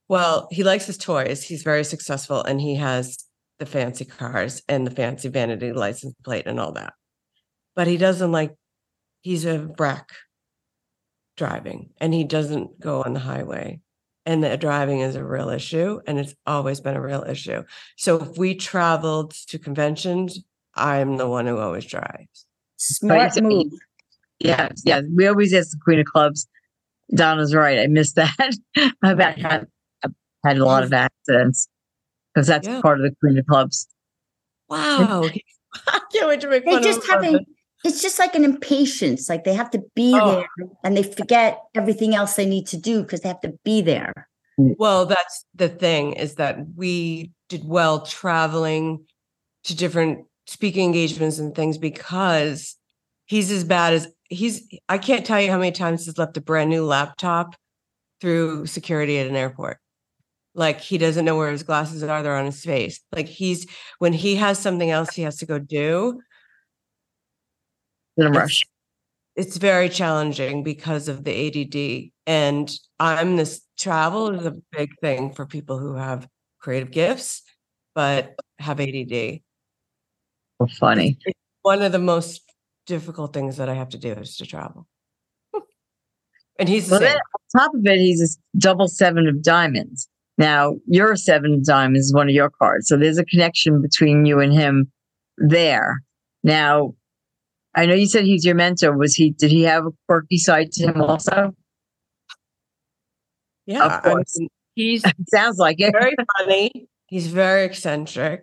well, 0.08 0.48
he 0.52 0.64
likes 0.64 0.86
his 0.86 0.98
toys. 0.98 1.44
He's 1.44 1.64
very 1.64 1.84
successful 1.84 2.42
and 2.44 2.62
he 2.62 2.76
has 2.76 3.18
the 3.60 3.66
fancy 3.66 4.06
cars 4.06 4.62
and 4.70 4.88
the 4.88 4.92
fancy 4.92 5.28
vanity 5.28 5.74
license 5.74 6.14
plate 6.24 6.48
and 6.48 6.60
all 6.60 6.72
that. 6.74 6.94
But 7.76 7.88
he 7.88 7.98
doesn't 7.98 8.32
like, 8.32 8.54
he's 9.22 9.46
a 9.46 9.68
wreck 9.78 10.10
driving 11.36 11.90
and 12.00 12.14
he 12.14 12.24
doesn't 12.24 12.80
go 12.80 13.02
on 13.04 13.14
the 13.14 13.20
highway. 13.20 13.82
And 14.26 14.44
the 14.44 14.56
driving 14.58 15.02
is 15.02 15.16
a 15.16 15.24
real 15.24 15.50
issue 15.50 16.00
and 16.08 16.18
it's 16.18 16.34
always 16.46 16.80
been 16.80 16.96
a 16.96 17.02
real 17.02 17.24
issue. 17.28 17.64
So 17.98 18.22
if 18.22 18.38
we 18.38 18.56
traveled 18.56 19.32
to 19.48 19.60
conventions, 19.60 20.40
I'm 20.76 21.18
the 21.18 21.28
one 21.28 21.46
who 21.46 21.58
always 21.58 21.86
drives. 21.86 22.46
Smart 22.78 23.20
Right. 23.36 23.44
move. 23.44 23.68
yeah 24.40 24.70
yeah 24.86 25.02
we 25.16 25.28
always 25.28 25.54
ask 25.54 25.72
the 25.72 25.78
queen 25.84 26.00
of 26.00 26.06
clubs 26.06 26.48
donna's 27.16 27.54
right 27.54 27.80
i 27.80 27.88
missed 27.88 28.16
that 28.22 28.58
about 29.04 29.38
had 29.38 29.68
had 30.44 30.58
a 30.58 30.66
lot 30.66 30.84
of 30.84 30.92
accidents 30.92 31.70
because 32.34 32.48
that's 32.48 32.68
Yeah. 32.68 32.82
part 32.82 33.00
of 33.00 33.04
the 33.04 33.16
queen 33.22 33.38
of 33.38 33.46
clubs 33.46 33.88
Wow. 34.70 35.30
I 35.88 36.00
can't 36.12 36.28
wait 36.28 36.42
to 36.42 36.48
make 36.50 36.66
They 36.66 36.72
fun 36.72 36.84
just 36.84 37.08
of 37.10 37.24
him. 37.24 37.40
Having 37.84 37.94
it's 37.94 38.02
just 38.02 38.20
like 38.20 38.36
an 38.36 38.44
impatience. 38.44 39.30
Like 39.30 39.44
they 39.44 39.54
have 39.54 39.70
to 39.72 39.84
be 39.96 40.14
Oh. 40.16 40.36
there 40.36 40.68
and 40.84 40.96
they 40.98 41.04
forget 41.04 41.60
everything 41.76 42.16
else 42.16 42.36
they 42.36 42.46
need 42.46 42.68
to 42.68 42.78
do 42.78 43.02
because 43.02 43.22
they 43.22 43.30
have 43.30 43.42
to 43.42 43.54
be 43.64 43.82
there. 43.82 44.28
Mm. 44.60 44.76
Well, 44.78 45.06
that's 45.06 45.46
the 45.56 45.70
thing 45.70 46.14
is 46.14 46.36
that 46.36 46.58
we 46.76 47.32
did 47.50 47.68
well 47.68 48.06
traveling 48.06 49.06
to 49.66 49.76
different 49.76 50.26
speaking 50.46 50.86
engagements 50.86 51.40
and 51.40 51.56
things 51.56 51.78
because 51.78 52.76
he's 53.26 53.50
as 53.52 53.64
bad 53.64 53.94
as 53.94 54.08
he's 54.30 54.68
I 54.90 54.98
can't 54.98 55.26
tell 55.26 55.40
you 55.42 55.50
how 55.52 55.58
many 55.58 55.72
times 55.72 56.06
he's 56.06 56.18
left 56.18 56.38
a 56.38 56.42
brand 56.42 56.70
new 56.70 56.86
laptop 56.86 57.56
through 58.22 58.66
security 58.68 59.20
at 59.20 59.28
an 59.28 59.36
airport. 59.36 59.78
Like 60.56 60.82
he 60.82 60.98
doesn't 60.98 61.26
know 61.26 61.36
where 61.36 61.52
his 61.52 61.64
glasses 61.64 62.04
are, 62.04 62.22
they're 62.24 62.36
on 62.36 62.46
his 62.46 62.64
face. 62.64 63.00
Like 63.12 63.28
he's 63.28 63.66
when 64.00 64.14
he 64.14 64.36
has 64.36 64.60
something 64.60 64.92
else 64.92 65.16
he 65.16 65.24
has 65.24 65.38
to 65.38 65.46
go 65.46 65.58
do, 65.60 66.22
in 68.18 68.26
a 68.26 68.30
It's- 68.30 68.42
rush 68.42 68.62
it's 69.36 69.58
very 69.58 69.90
challenging 69.90 70.64
because 70.64 71.08
of 71.08 71.24
the 71.24 71.32
ADD. 71.32 72.14
And 72.28 72.72
I'm 73.00 73.36
this 73.36 73.62
travel 73.80 74.30
is 74.40 74.46
a 74.46 74.54
big 74.72 74.92
thing 75.02 75.34
for 75.34 75.46
people 75.48 75.80
who 75.80 75.96
have 75.96 76.28
creative 76.60 76.92
gifts, 76.92 77.42
but 77.96 78.36
have 78.60 78.80
ADD. 78.80 79.42
so 80.62 80.68
funny 80.80 81.18
It's 81.26 81.40
one 81.64 81.82
of 81.82 81.92
the 81.92 82.00
most 82.00 82.42
difficult 82.86 83.34
things 83.34 83.58
that 83.58 83.70
I 83.70 83.74
have 83.74 83.90
to 83.90 83.98
do 83.98 84.12
is 84.12 84.38
to 84.38 84.46
travel. 84.46 84.88
and 86.60 86.70
he's 86.70 86.90
Well, 86.92 87.00
then 87.00 87.16
on 87.18 87.60
top 87.62 87.74
of 87.74 87.86
it, 87.86 87.98
he's 88.00 88.22
a 88.38 88.60
double 88.60 88.88
seven 88.88 89.28
of 89.28 89.42
diamonds. 89.42 90.08
Now, 90.38 90.76
your 90.86 91.16
seven 91.16 91.54
of 91.56 91.66
diamonds 91.66 92.08
is 92.08 92.14
one 92.14 92.28
of 92.30 92.36
your 92.36 92.50
cards. 92.50 92.88
So 92.88 92.98
there's 92.98 93.18
a 93.18 93.26
connection 93.26 93.82
between 93.82 94.26
you 94.26 94.40
and 94.40 94.54
him 94.54 94.92
there. 95.38 96.04
Now, 96.44 96.94
I 97.76 97.86
know 97.86 97.96
you 97.96 98.08
said 98.08 98.26
he's 98.26 98.46
your 98.46 98.56
mentor. 98.56 98.96
Was 98.98 99.16
he, 99.16 99.32
did 99.32 99.52
he 99.52 99.64
have 99.64 99.86
a 99.86 99.92
quirky 100.08 100.38
side 100.38 100.72
to 100.74 100.88
him 100.88 101.02
also? 101.02 101.56
yeah. 103.66 104.00
I 104.04 104.10
course. 104.10 104.38
mean, 104.40 104.50
he's 104.76 105.04
Sounds 105.30 105.58
like 105.58 105.80
it. 105.80 105.92
very 105.92 106.16
funny. 106.38 106.88
He's 107.08 107.28
very 107.28 107.66
eccentric. 107.66 108.42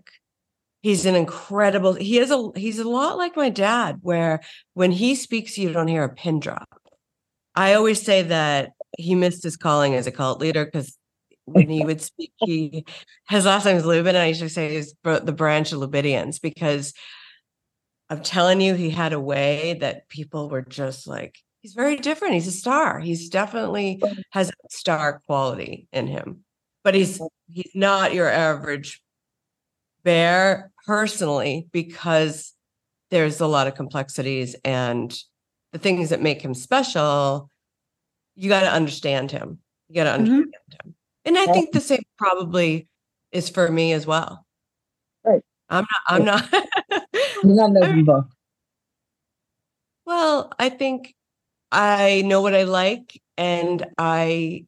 He's 0.83 1.05
an 1.05 1.15
incredible. 1.15 1.95
He 1.95 2.19
is 2.19 2.31
a. 2.31 2.51
He's 2.57 2.79
a 2.79 2.89
lot 2.89 3.19
like 3.19 3.37
my 3.37 3.51
dad, 3.51 3.99
where 4.01 4.41
when 4.75 4.93
he 4.93 5.15
speaks, 5.15 5.59
you 5.59 5.73
don't 5.73 5.89
hear 5.89 6.05
a 6.05 6.09
pin 6.15 6.41
drop. 6.41 6.69
I 7.55 7.75
always 7.75 8.01
say 8.01 8.23
that 8.23 8.71
he 8.97 9.15
missed 9.15 9.43
his 9.43 9.57
calling 9.59 9.95
as 9.95 10.07
a 10.07 10.11
cult 10.13 10.41
leader 10.41 10.65
because 10.65 10.97
when 11.45 11.69
he 11.69 11.85
would 11.85 12.01
speak, 12.01 12.33
he 12.39 12.87
his 13.29 13.45
last 13.45 13.67
name 13.67 13.77
is 13.77 13.85
Lubin, 13.85 14.15
and 14.15 14.23
I 14.23 14.27
used 14.27 14.41
to 14.41 14.49
say 14.49 14.75
he's 14.75 14.95
the 15.05 15.35
branch 15.37 15.73
of 15.73 15.81
Lubidians 15.81 16.41
because 16.41 16.95
I'm 18.11 18.23
telling 18.23 18.61
you, 18.61 18.75
he 18.75 18.91
had 18.91 19.13
a 19.13 19.21
way 19.21 19.79
that 19.81 20.09
people 20.09 20.51
were 20.51 20.63
just 20.63 21.07
like, 21.07 21.39
he's 21.61 21.75
very 21.75 21.95
different. 21.95 22.35
He's 22.35 22.49
a 22.49 22.53
star. 22.53 22.99
He's 22.99 23.29
definitely 23.29 24.03
has 24.33 24.51
a 24.51 24.53
star 24.69 25.23
quality 25.27 25.87
in 25.93 26.09
him, 26.09 26.45
but 26.83 26.97
he's 26.97 27.21
he's 27.47 27.71
not 27.73 28.13
your 28.13 28.29
average 28.29 29.01
bear 30.03 30.73
personally 30.87 31.69
because 31.71 32.53
there's 33.11 33.41
a 33.41 33.47
lot 33.47 33.69
of 33.69 33.77
complexities 33.77 34.57
and 34.65 35.17
the 35.73 35.79
things 35.79 36.11
that 36.11 36.21
make 36.21 36.43
him 36.43 36.55
special. 36.55 37.49
You 38.35 38.49
got 38.49 38.63
to 38.63 38.73
understand 38.73 39.31
him. 39.31 39.59
You 39.89 39.95
got 39.95 40.05
to 40.05 40.11
Mhm. 40.11 40.15
understand 40.15 40.55
him. 40.85 40.95
And 41.27 41.39
I 41.39 41.47
think 41.47 41.71
the 41.73 41.81
same 41.81 42.03
probably 42.19 42.89
is 43.31 43.49
for 43.51 43.71
me 43.71 43.93
as 43.93 44.05
well. 44.05 44.45
Right. 45.23 45.43
I'm 45.69 45.85
not, 45.85 46.03
I'm 46.09 46.25
not. 46.25 46.65
You're 47.43 47.55
not 47.55 47.71
an 47.71 47.77
open 47.79 48.05
book. 48.05 48.27
well, 50.07 50.53
I 50.59 50.69
think 50.69 51.15
I 51.73 52.23
know 52.23 52.41
what 52.43 52.55
I 52.55 52.65
like 52.65 53.21
and 53.37 53.87
I 53.97 54.65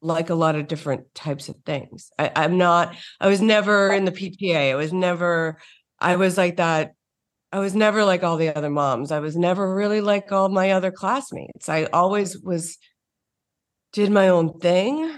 like 0.00 0.30
a 0.30 0.34
lot 0.34 0.54
of 0.54 0.68
different 0.68 1.12
types 1.14 1.48
of 1.48 1.56
things. 1.66 2.10
I, 2.18 2.30
I'm 2.36 2.56
not, 2.58 2.94
I 3.20 3.28
was 3.28 3.40
never 3.40 3.92
in 3.92 4.04
the 4.04 4.12
PTA. 4.12 4.70
I 4.72 4.74
was 4.76 4.92
never, 4.92 5.58
I 5.98 6.16
was 6.16 6.36
like 6.36 6.56
that. 6.58 6.92
I 7.50 7.58
was 7.60 7.74
never 7.74 8.04
like 8.04 8.22
all 8.22 8.36
the 8.36 8.54
other 8.54 8.70
moms. 8.70 9.10
I 9.10 9.20
was 9.20 9.36
never 9.36 9.74
really 9.74 10.00
like 10.00 10.30
all 10.30 10.50
my 10.50 10.72
other 10.72 10.90
classmates. 10.92 11.68
I 11.68 11.84
always 11.84 12.38
was, 12.38 12.76
did 13.92 14.10
my 14.10 14.28
own 14.28 14.58
thing. 14.60 15.12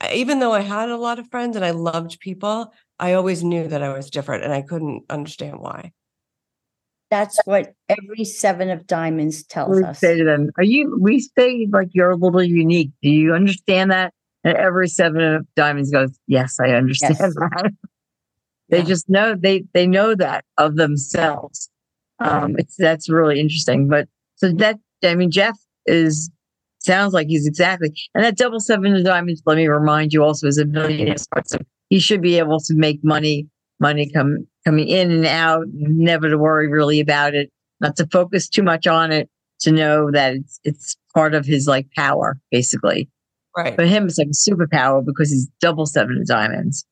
I- 0.00 0.14
Even 0.14 0.40
though 0.40 0.52
I 0.52 0.60
had 0.60 0.88
a 0.90 0.96
lot 0.96 1.18
of 1.18 1.30
friends 1.30 1.56
and 1.56 1.64
I 1.64 1.70
loved 1.70 2.18
people, 2.20 2.72
I 2.98 3.12
always 3.14 3.44
knew 3.44 3.68
that 3.68 3.82
I 3.82 3.92
was 3.92 4.10
different 4.10 4.44
and 4.44 4.52
I 4.52 4.62
couldn't 4.62 5.04
understand 5.08 5.60
why. 5.60 5.92
That's 7.10 7.38
what 7.44 7.72
every 7.88 8.24
seven 8.24 8.68
of 8.70 8.86
diamonds 8.86 9.44
tells 9.44 9.76
We 9.76 9.84
us. 9.84 10.00
say 10.00 10.18
to 10.18 10.24
them, 10.24 10.50
"Are 10.58 10.64
you?" 10.64 10.98
We 11.00 11.20
say 11.20 11.68
like 11.70 11.88
you're 11.92 12.10
a 12.10 12.16
little 12.16 12.42
unique. 12.42 12.90
Do 13.02 13.10
you 13.10 13.32
understand 13.32 13.90
that? 13.92 14.12
And 14.44 14.56
every 14.56 14.88
seven 14.88 15.20
of 15.22 15.46
diamonds 15.54 15.90
goes, 15.90 16.18
"Yes, 16.26 16.58
I 16.60 16.70
understand 16.70 17.16
Yes. 17.20 17.34
that." 17.34 17.72
they 18.70 18.78
Yeah. 18.78 18.84
just 18.84 19.08
know 19.08 19.34
they 19.38 19.64
they 19.72 19.86
know 19.86 20.14
that 20.16 20.44
of 20.58 20.76
themselves. 20.76 21.70
Um, 22.18 22.56
it's 22.58 22.76
that's 22.76 23.08
really 23.08 23.38
interesting. 23.40 23.88
But 23.88 24.08
so 24.36 24.50
that 24.54 24.78
I 25.04 25.14
mean, 25.14 25.30
Jeff 25.30 25.56
is 25.86 26.30
sounds 26.80 27.12
like 27.12 27.26
he's 27.28 27.46
exactly 27.46 27.92
and 28.14 28.24
that 28.24 28.36
double 28.36 28.58
seven 28.60 28.96
of 28.96 29.04
diamonds. 29.04 29.42
Let 29.46 29.56
me 29.58 29.68
remind 29.68 30.12
you, 30.12 30.24
also 30.24 30.46
is 30.48 30.58
a 30.58 30.64
millionaire. 30.64 31.16
So 31.44 31.58
he 31.88 32.00
should 32.00 32.20
be 32.22 32.38
able 32.38 32.58
to 32.60 32.74
make 32.74 33.04
money, 33.04 33.46
money 33.80 34.10
come 34.10 34.46
coming 34.66 34.88
in 34.88 35.10
and 35.10 35.24
out. 35.26 35.64
Never 35.72 36.28
to 36.28 36.36
worry 36.36 36.68
really 36.68 37.00
about 37.00 37.34
it. 37.34 37.50
Not 37.80 37.96
to 37.96 38.06
focus 38.08 38.48
too 38.48 38.62
much 38.62 38.86
on 38.86 39.12
it. 39.12 39.30
To 39.60 39.72
know 39.72 40.10
that 40.10 40.34
it's 40.34 40.60
it's 40.64 40.96
part 41.14 41.32
of 41.34 41.46
his 41.46 41.66
like 41.66 41.86
power, 41.96 42.38
basically. 42.50 43.08
Right. 43.56 43.74
For 43.74 43.84
him, 43.86 44.04
it's 44.04 44.18
like 44.18 44.26
a 44.28 44.30
superpower 44.50 45.02
because 45.04 45.30
he's 45.30 45.48
double 45.62 45.86
seven 45.86 46.18
of 46.18 46.26
diamonds, 46.26 46.84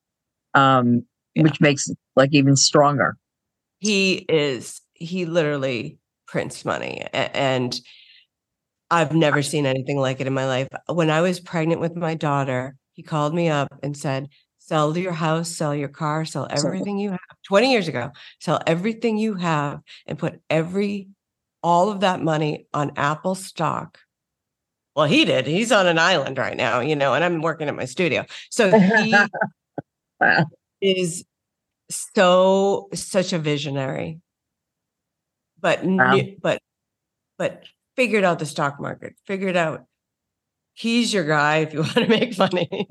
um, 0.55 1.03
Yeah. 1.35 1.43
which 1.43 1.61
makes 1.61 1.87
it 1.87 1.97
like 2.15 2.33
even 2.33 2.55
stronger. 2.55 3.17
he 3.79 4.25
is 4.29 4.81
he 4.93 5.25
literally 5.25 5.99
prints 6.27 6.63
money 6.65 7.05
and 7.13 7.79
i've 8.89 9.13
never 9.13 9.41
seen 9.43 9.65
anything 9.65 9.97
like 9.99 10.19
it 10.21 10.27
in 10.27 10.33
my 10.33 10.45
life 10.47 10.67
when 10.87 11.09
i 11.11 11.19
was 11.21 11.39
pregnant 11.41 11.81
with 11.81 11.95
my 11.95 12.15
daughter 12.15 12.75
he 12.93 13.03
called 13.03 13.33
me 13.35 13.49
up 13.49 13.67
and 13.83 13.95
said 13.97 14.27
sell 14.67 14.97
your 14.97 15.11
house 15.11 15.49
sell 15.49 15.75
your 15.75 15.87
car 15.87 16.25
sell 16.25 16.47
everything 16.49 16.97
you 16.97 17.11
have 17.11 17.19
20 17.47 17.71
years 17.71 17.87
ago 17.87 18.11
sell 18.39 18.59
everything 18.65 19.17
you 19.17 19.35
have 19.35 19.81
and 20.07 20.17
put 20.17 20.39
every 20.49 21.07
all 21.61 21.89
of 21.91 21.99
that 22.01 22.21
money 22.21 22.67
on 22.73 22.91
apple 22.95 23.35
stock. 23.35 23.99
Well 24.95 25.05
he 25.05 25.25
did 25.25 25.45
he's 25.45 25.71
on 25.71 25.87
an 25.87 25.99
island 25.99 26.37
right 26.37 26.57
now 26.57 26.79
you 26.79 26.95
know 26.95 27.13
and 27.13 27.23
i'm 27.23 27.41
working 27.41 27.67
at 27.67 27.75
my 27.75 27.85
studio. 27.85 28.25
So 28.49 28.71
he 28.97 29.31
Wow. 30.19 30.45
is 30.81 31.25
so 31.89 32.87
such 32.93 33.33
a 33.33 33.39
visionary. 33.39 34.19
But 35.59 35.83
Wow. 35.83 36.19
but 36.41 36.59
but 37.37 37.63
figured 37.95 38.23
out 38.23 38.39
the 38.39 38.45
stock 38.45 38.79
market 38.79 39.15
figured 39.25 39.55
out 39.55 39.85
he's 40.73 41.13
your 41.13 41.25
guy 41.25 41.57
if 41.57 41.73
you 41.73 41.79
want 41.87 41.93
to 41.93 42.07
make 42.07 42.37
money 42.37 42.87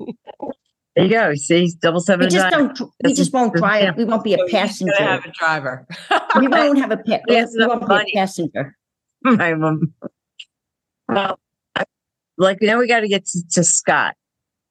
There 0.95 1.05
you 1.05 1.11
go. 1.11 1.33
See, 1.35 1.61
he's 1.61 1.75
double 1.75 1.99
seven 1.99 2.25
We 2.27 2.29
just 2.31 2.49
don't, 2.51 2.79
we 2.79 2.87
This 3.09 3.17
just 3.17 3.33
won't 3.33 3.51
this 3.53 3.59
is 3.59 3.61
try 3.61 3.79
it. 3.79 3.95
We 3.97 4.05
won't 4.05 4.23
be 4.23 4.33
a 4.33 4.37
So 4.37 4.43
he's 4.45 4.51
gonna 4.53 4.61
passenger. 4.67 5.03
have 5.03 5.25
a 5.25 5.31
driver 5.31 5.87
We 6.39 6.47
won't 6.47 6.77
have 6.79 6.91
a 6.91 6.97
pa- 6.97 7.19
He 7.27 7.35
we 7.35 7.65
won't 7.67 7.81
be 7.81 7.85
a 7.85 7.87
money. 7.87 8.11
passenger. 8.15 8.77
My 9.23 9.53
mom. 9.55 9.93
Well, 11.09 11.39
like 12.37 12.59
now 12.61 12.79
we 12.79 12.87
got 12.87 13.01
to 13.01 13.07
get 13.07 13.25
to, 13.25 13.43
to 13.53 13.63
Scott 13.63 14.15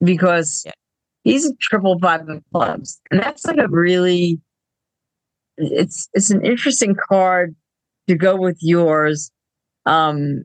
because 0.03 0.63
Yeah. 0.65 0.73
he's 1.25 1.47
a 1.47 1.55
triple 1.61 1.99
five 1.99 2.29
of 2.29 2.43
clubs, 2.53 3.01
and 3.11 3.21
that's 3.21 3.45
like 3.45 3.59
a 3.59 3.69
really 3.69 4.41
it's 5.57 6.09
it's 6.15 6.31
an 6.31 6.45
interesting 6.45 6.97
card 7.09 7.55
to 8.09 8.15
go 8.17 8.37
with 8.37 8.59
yours. 8.61 9.31
Um, 9.87 10.45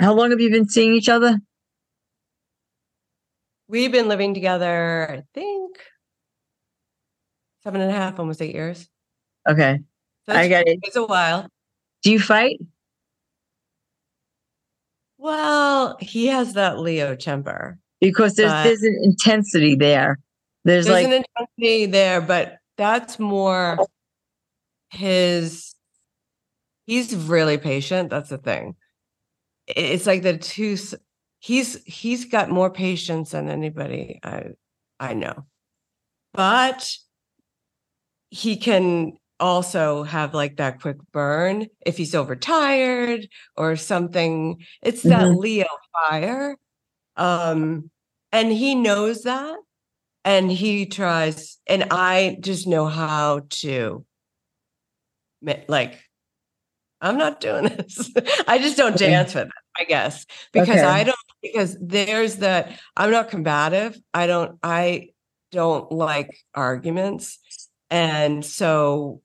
how 0.00 0.12
long 0.14 0.30
have 0.30 0.40
you 0.40 0.50
been 0.50 0.68
seeing 0.68 0.94
each 0.94 1.08
other? 1.08 1.38
We've 3.72 3.90
been 3.90 4.06
living 4.06 4.34
together 4.34 5.08
i 5.10 5.22
think 5.34 5.78
seven 7.64 7.80
and 7.80 7.90
a 7.90 7.94
half 7.94 8.20
almost 8.20 8.40
eight 8.40 8.54
years 8.54 8.88
Okay, 9.48 9.80
so 10.24 10.32
I 10.32 10.46
got 10.48 10.68
it. 10.68 10.78
it's 10.84 10.94
a 10.94 11.04
while 11.04 11.48
Do 12.04 12.12
you 12.12 12.20
fight? 12.20 12.60
well 15.18 15.96
he 16.00 16.26
has 16.28 16.52
that 16.54 16.78
leo 16.78 17.16
temper 17.16 17.78
Because 18.00 18.34
there's 18.34 18.52
there's 18.64 18.82
an 18.82 19.00
intensity 19.02 19.74
there. 19.74 20.18
There's, 20.64 20.86
there's 20.86 20.94
like 20.94 21.06
an 21.06 21.24
intensity 21.24 21.86
there, 21.86 22.20
but 22.20 22.58
that's 22.76 23.18
more 23.18 23.78
his. 24.90 25.74
He's 26.86 27.16
really 27.16 27.58
patient. 27.58 28.10
That's 28.10 28.28
the 28.28 28.38
thing. 28.38 28.76
It's 29.66 30.06
like 30.06 30.22
the 30.22 30.36
two. 30.38 30.76
He's 31.42 31.82
he's 31.84 32.26
got 32.26 32.50
more 32.50 32.70
patience 32.70 33.32
than 33.32 33.48
anybody 33.50 34.20
I 34.22 34.50
I 35.00 35.14
know, 35.14 35.46
but 36.32 36.88
he 38.30 38.56
can 38.56 39.14
also 39.40 40.04
have 40.04 40.34
like 40.34 40.56
that 40.58 40.80
quick 40.80 40.98
burn 41.12 41.66
if 41.84 41.96
he's 41.96 42.14
overtired 42.14 43.26
or 43.56 43.74
something. 43.74 44.64
It's 44.82 45.02
that 45.02 45.26
Mhm. 45.26 45.38
Leo 45.38 45.66
fire, 46.08 46.56
um, 47.16 47.90
and 48.30 48.52
he 48.52 48.76
knows 48.76 49.22
that 49.24 49.58
and 50.24 50.50
he 50.50 50.86
tries 50.86 51.58
and 51.66 51.86
i 51.90 52.36
just 52.40 52.66
know 52.66 52.86
how 52.86 53.40
to 53.50 54.04
like 55.68 56.00
i'm 57.00 57.18
not 57.18 57.40
doing 57.40 57.64
this 57.76 58.10
i 58.46 58.58
just 58.58 58.76
don't 58.76 58.96
dance 58.96 59.34
with 59.34 59.46
it 59.46 59.52
i 59.78 59.84
guess 59.84 60.26
because 60.52 60.78
Okay. 60.78 60.86
i 60.86 61.04
don't 61.04 61.16
because 61.42 61.76
there's 61.80 62.36
that 62.36 62.78
i'm 62.96 63.10
not 63.10 63.30
combative 63.30 63.98
i 64.14 64.26
don't 64.26 64.58
i 64.62 65.08
don't 65.50 65.90
like 65.92 66.36
arguments 66.54 67.38
and 67.90 68.44
so 68.44 69.20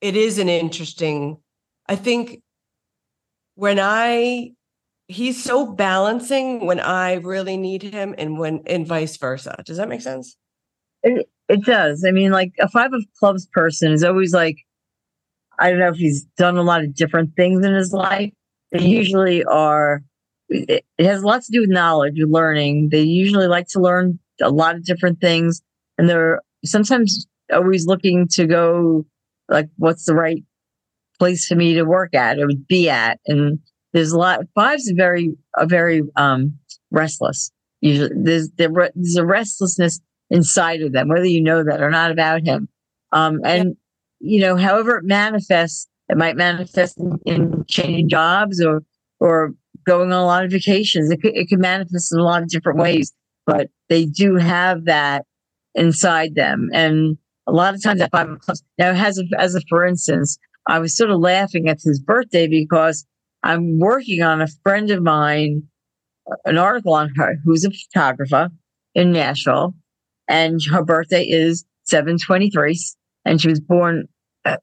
it 0.00 0.16
is 0.16 0.38
an 0.38 0.48
interesting 0.48 1.36
i 1.88 1.96
think 1.96 2.42
when 3.54 3.78
i 3.80 4.52
he's 5.06 5.42
so 5.42 5.72
balancing 5.72 6.66
when 6.66 6.80
I 6.80 7.14
really 7.14 7.56
need 7.56 7.82
him 7.82 8.14
and 8.16 8.38
when 8.38 8.62
and 8.66 8.86
vice 8.86 9.16
versa. 9.16 9.62
Does 9.64 9.76
that 9.76 9.88
make 9.88 10.00
sense? 10.00 10.36
It, 11.02 11.28
it 11.48 11.64
does. 11.64 12.04
I 12.06 12.10
mean, 12.10 12.32
like 12.32 12.52
a 12.58 12.68
five 12.68 12.92
of 12.92 13.04
clubs 13.18 13.46
person 13.46 13.92
is 13.92 14.02
always 14.02 14.32
like, 14.32 14.56
I 15.58 15.70
don't 15.70 15.78
know 15.78 15.88
if 15.88 15.96
he's 15.96 16.24
done 16.38 16.56
a 16.56 16.62
lot 16.62 16.82
of 16.82 16.94
different 16.94 17.36
things 17.36 17.64
in 17.64 17.74
his 17.74 17.92
life. 17.92 18.32
They 18.74 18.84
usually 18.84 19.44
are, 19.44 20.02
it, 20.48 20.84
has 20.98 21.22
lots 21.22 21.46
to 21.46 21.52
do 21.52 21.60
with 21.60 21.70
knowledge, 21.70 22.16
learning. 22.18 22.88
They 22.90 23.02
usually 23.02 23.46
like 23.46 23.68
to 23.68 23.80
learn 23.80 24.18
a 24.42 24.50
lot 24.50 24.74
of 24.74 24.84
different 24.84 25.20
things. 25.20 25.62
And 25.96 26.08
they're 26.08 26.40
sometimes 26.64 27.26
always 27.52 27.86
looking 27.86 28.26
to 28.32 28.46
go, 28.46 29.06
like, 29.48 29.68
what's 29.76 30.06
the 30.06 30.14
right 30.14 30.42
place 31.20 31.46
for 31.46 31.54
me 31.54 31.74
to 31.74 31.84
work 31.84 32.16
at 32.16 32.40
or 32.40 32.48
be 32.68 32.90
at? 32.90 33.20
And 33.28 33.60
there's 33.92 34.10
a 34.10 34.18
lot, 34.18 34.40
fives 34.56 34.90
are 34.90 34.96
very, 34.96 35.36
are 35.56 35.66
very 35.66 36.02
um, 36.16 36.58
restless. 36.90 37.52
Usually 37.80 38.10
there's, 38.12 38.50
there's 38.56 39.16
a 39.16 39.24
restlessness 39.24 40.00
inside 40.30 40.82
of 40.82 40.92
them, 40.92 41.08
whether 41.08 41.26
you 41.26 41.40
know 41.40 41.62
that 41.62 41.80
or 41.80 41.90
not 41.90 42.10
about 42.10 42.42
him. 42.42 42.68
Um, 43.12 43.40
and 43.44 43.76
you 44.18 44.40
know, 44.40 44.56
however 44.56 44.96
it 44.96 45.04
manifests, 45.04 45.86
it 46.08 46.16
might 46.16 46.36
manifest 46.36 46.98
in, 46.98 47.18
in 47.24 47.64
changing 47.68 48.08
jobs 48.08 48.62
or 48.62 48.82
or 49.20 49.54
going 49.86 50.12
on 50.12 50.20
a 50.20 50.26
lot 50.26 50.44
of 50.44 50.50
vacations. 50.50 51.10
It 51.10 51.20
it 51.22 51.48
could 51.48 51.60
manifest 51.60 52.12
in 52.12 52.18
a 52.18 52.24
lot 52.24 52.42
of 52.42 52.48
different 52.48 52.78
ways, 52.78 53.12
but 53.46 53.68
they 53.88 54.06
do 54.06 54.36
have 54.36 54.84
that 54.84 55.24
inside 55.74 56.34
them. 56.34 56.70
And 56.72 57.18
a 57.46 57.52
lot 57.52 57.74
of 57.74 57.82
times 57.82 58.02
five 58.12 58.30
o'clock 58.30 58.58
now 58.78 58.90
as 58.90 59.18
a 59.18 59.24
as 59.38 59.54
a 59.54 59.60
for 59.68 59.84
instance, 59.86 60.38
I 60.66 60.78
was 60.78 60.96
sort 60.96 61.10
of 61.10 61.20
laughing 61.20 61.68
at 61.68 61.80
his 61.82 62.00
birthday 62.00 62.46
because 62.46 63.06
I'm 63.42 63.78
working 63.78 64.22
on 64.22 64.40
a 64.40 64.48
friend 64.62 64.90
of 64.90 65.02
mine, 65.02 65.64
an 66.44 66.58
article 66.58 66.94
on 66.94 67.10
her 67.16 67.36
who's 67.44 67.64
a 67.64 67.70
photographer 67.70 68.50
in 68.94 69.12
Nashville 69.12 69.74
and 70.28 70.62
her 70.70 70.82
birthday 70.82 71.24
is 71.24 71.64
723 71.84 72.78
and 73.24 73.40
she 73.40 73.48
was 73.48 73.60
born 73.60 74.08
Uh, 74.44 74.56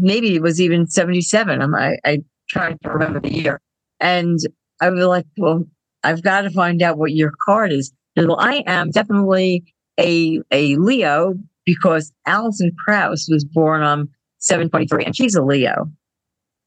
maybe 0.00 0.34
it 0.34 0.42
was 0.42 0.60
even 0.60 0.86
77 0.86 1.62
i'm 1.62 1.74
I, 1.74 1.96
I 2.04 2.18
trying 2.48 2.78
to 2.82 2.90
remember 2.90 3.20
the 3.20 3.32
year 3.32 3.60
and 4.00 4.38
i 4.82 4.90
was 4.90 5.04
like 5.06 5.26
well 5.38 5.64
i've 6.02 6.22
got 6.22 6.42
to 6.42 6.50
find 6.50 6.82
out 6.82 6.98
what 6.98 7.12
your 7.12 7.32
card 7.46 7.72
is 7.72 7.92
well, 8.16 8.38
I 8.38 8.62
am 8.66 8.90
definitely 8.90 9.64
a 9.98 10.40
a 10.50 10.76
Leo 10.76 11.34
because 11.64 12.12
Alison 12.26 12.72
Krauss 12.84 13.28
was 13.30 13.44
born 13.44 13.82
on 13.82 14.08
723 14.38 15.04
and 15.04 15.16
she's 15.16 15.34
a 15.34 15.42
Leo. 15.42 15.90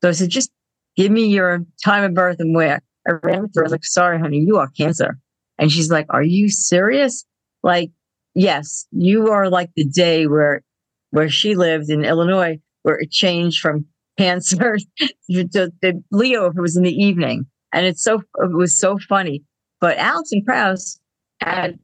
So 0.01 0.09
I 0.09 0.11
said, 0.11 0.29
just 0.29 0.51
give 0.95 1.11
me 1.11 1.27
your 1.27 1.65
time 1.83 2.03
of 2.03 2.13
birth 2.13 2.39
and 2.39 2.55
where. 2.55 2.81
I 3.07 3.11
ran 3.23 3.47
through. 3.49 3.63
I 3.63 3.65
was 3.65 3.71
like, 3.71 3.85
sorry, 3.85 4.19
honey, 4.19 4.39
you 4.39 4.57
are 4.57 4.67
cancer. 4.67 5.17
And 5.57 5.71
she's 5.71 5.89
like, 5.89 6.07
are 6.09 6.23
you 6.23 6.49
serious? 6.49 7.25
Like, 7.63 7.89
yes, 8.35 8.85
you 8.91 9.31
are 9.31 9.49
like 9.49 9.69
the 9.75 9.85
day 9.85 10.27
where 10.27 10.61
where 11.11 11.29
she 11.29 11.55
lived 11.55 11.89
in 11.89 12.03
Illinois, 12.03 12.59
where 12.83 12.99
it 12.99 13.11
changed 13.11 13.59
from 13.59 13.85
cancer 14.17 14.77
to, 15.31 15.71
to 15.81 16.03
Leo 16.11 16.47
if 16.47 16.57
it 16.57 16.61
was 16.61 16.77
in 16.77 16.83
the 16.83 17.03
evening. 17.03 17.45
And 17.73 17.85
it's 17.85 18.03
so 18.03 18.21
it 18.37 18.53
was 18.53 18.77
so 18.77 18.97
funny. 19.09 19.43
But 19.79 19.97
Alison 19.97 20.43
Krauss 20.43 20.99
had 21.41 21.77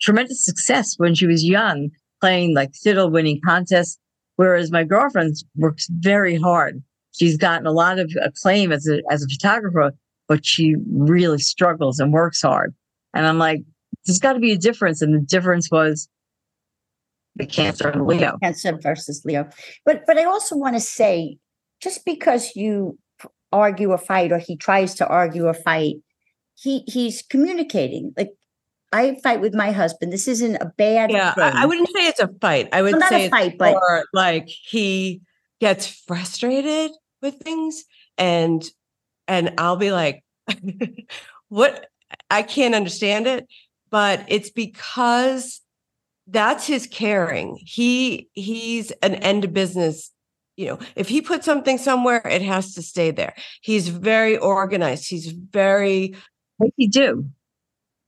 tremendous 0.00 0.44
success 0.44 0.94
when 0.98 1.14
she 1.14 1.26
was 1.26 1.44
young, 1.44 1.90
playing 2.20 2.54
like 2.54 2.74
fiddle, 2.74 3.10
winning 3.10 3.40
contests. 3.44 3.98
Whereas 4.36 4.70
my 4.70 4.84
girlfriend 4.84 5.36
works 5.56 5.86
very 5.90 6.36
hard. 6.36 6.82
She's 7.12 7.36
gotten 7.36 7.66
a 7.66 7.72
lot 7.72 7.98
of 7.98 8.12
acclaim 8.22 8.72
as 8.72 8.88
a 8.88 9.00
as 9.10 9.22
a 9.22 9.28
photographer, 9.28 9.92
but 10.28 10.44
she 10.44 10.76
really 10.90 11.38
struggles 11.38 11.98
and 11.98 12.12
works 12.12 12.42
hard. 12.42 12.74
And 13.14 13.26
I'm 13.26 13.38
like, 13.38 13.62
there's 14.04 14.18
got 14.18 14.34
to 14.34 14.40
be 14.40 14.52
a 14.52 14.58
difference. 14.58 15.00
And 15.00 15.14
the 15.14 15.24
difference 15.24 15.70
was 15.70 16.08
the 17.36 17.46
cancer 17.46 17.88
and 17.88 18.06
Leo. 18.06 18.38
Cancer 18.42 18.78
versus 18.80 19.24
Leo. 19.24 19.48
But 19.84 20.02
but 20.06 20.18
I 20.18 20.24
also 20.24 20.56
want 20.56 20.76
to 20.76 20.80
say, 20.80 21.38
just 21.80 22.04
because 22.04 22.54
you 22.56 22.98
argue 23.52 23.92
a 23.92 23.98
fight 23.98 24.32
or 24.32 24.38
he 24.38 24.56
tries 24.56 24.94
to 24.96 25.06
argue 25.06 25.46
a 25.48 25.54
fight, 25.54 25.96
he 26.54 26.84
he's 26.86 27.22
communicating. 27.22 28.12
Like 28.16 28.32
I 28.92 29.16
fight 29.22 29.40
with 29.40 29.54
my 29.54 29.72
husband. 29.72 30.12
This 30.12 30.28
isn't 30.28 30.56
a 30.56 30.72
bad 30.76 31.10
yeah, 31.10 31.34
thing. 31.34 31.42
I, 31.42 31.62
I 31.62 31.66
wouldn't 31.66 31.88
say 31.88 32.06
it's 32.06 32.20
a 32.20 32.28
fight. 32.40 32.68
I 32.72 32.82
would 32.82 32.92
Well, 32.92 33.00
not 33.00 33.08
say 33.08 33.22
a 33.22 33.24
it's 33.24 33.30
fight, 33.30 33.58
but 33.58 33.76
like 34.12 34.48
he 34.48 35.20
gets 35.60 35.86
frustrated 35.86 36.92
with 37.20 37.36
things 37.36 37.84
and 38.18 38.64
and 39.26 39.54
I'll 39.58 39.76
be 39.76 39.90
like, 39.90 40.22
what 41.48 41.88
I 42.30 42.42
can't 42.42 42.74
understand 42.74 43.26
it, 43.26 43.48
but 43.90 44.24
it's 44.28 44.50
because 44.50 45.60
that's 46.26 46.66
his 46.66 46.86
caring. 46.86 47.58
He 47.60 48.28
he's 48.32 48.90
an 49.02 49.14
end 49.16 49.44
of 49.44 49.52
business. 49.52 50.10
You 50.56 50.66
know, 50.68 50.78
if 50.96 51.08
he 51.08 51.20
puts 51.20 51.44
something 51.44 51.78
somewhere, 51.78 52.22
it 52.26 52.42
has 52.42 52.74
to 52.74 52.82
stay 52.82 53.10
there. 53.10 53.34
He's 53.60 53.88
very 53.88 54.38
organized. 54.38 55.08
He's 55.08 55.26
very 55.32 56.14
What 56.58 56.68
do 56.68 56.74
you 56.76 56.90
do? 56.90 57.26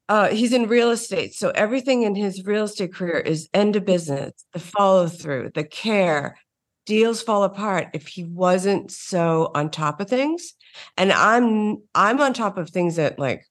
uh 0.08 0.28
he's 0.28 0.52
in 0.52 0.68
real 0.68 0.90
estate. 0.90 1.34
So 1.34 1.50
everything 1.50 2.02
in 2.02 2.14
his 2.14 2.44
real 2.44 2.64
estate 2.64 2.94
career 2.94 3.18
is 3.18 3.48
end 3.54 3.76
of 3.76 3.84
business, 3.84 4.32
the 4.52 4.60
follow 4.60 5.08
through, 5.08 5.50
the 5.54 5.64
care. 5.64 6.38
Deals 6.86 7.20
fall 7.20 7.42
apart 7.42 7.88
if 7.94 8.06
he 8.06 8.22
wasn't 8.24 8.92
so 8.92 9.50
on 9.56 9.70
top 9.70 10.00
of 10.00 10.08
things. 10.08 10.54
And 10.96 11.12
I'm 11.12 11.82
I'm 11.96 12.20
on 12.20 12.32
top 12.32 12.58
of 12.58 12.70
things 12.70 12.96
that 12.96 13.18
like, 13.18 13.44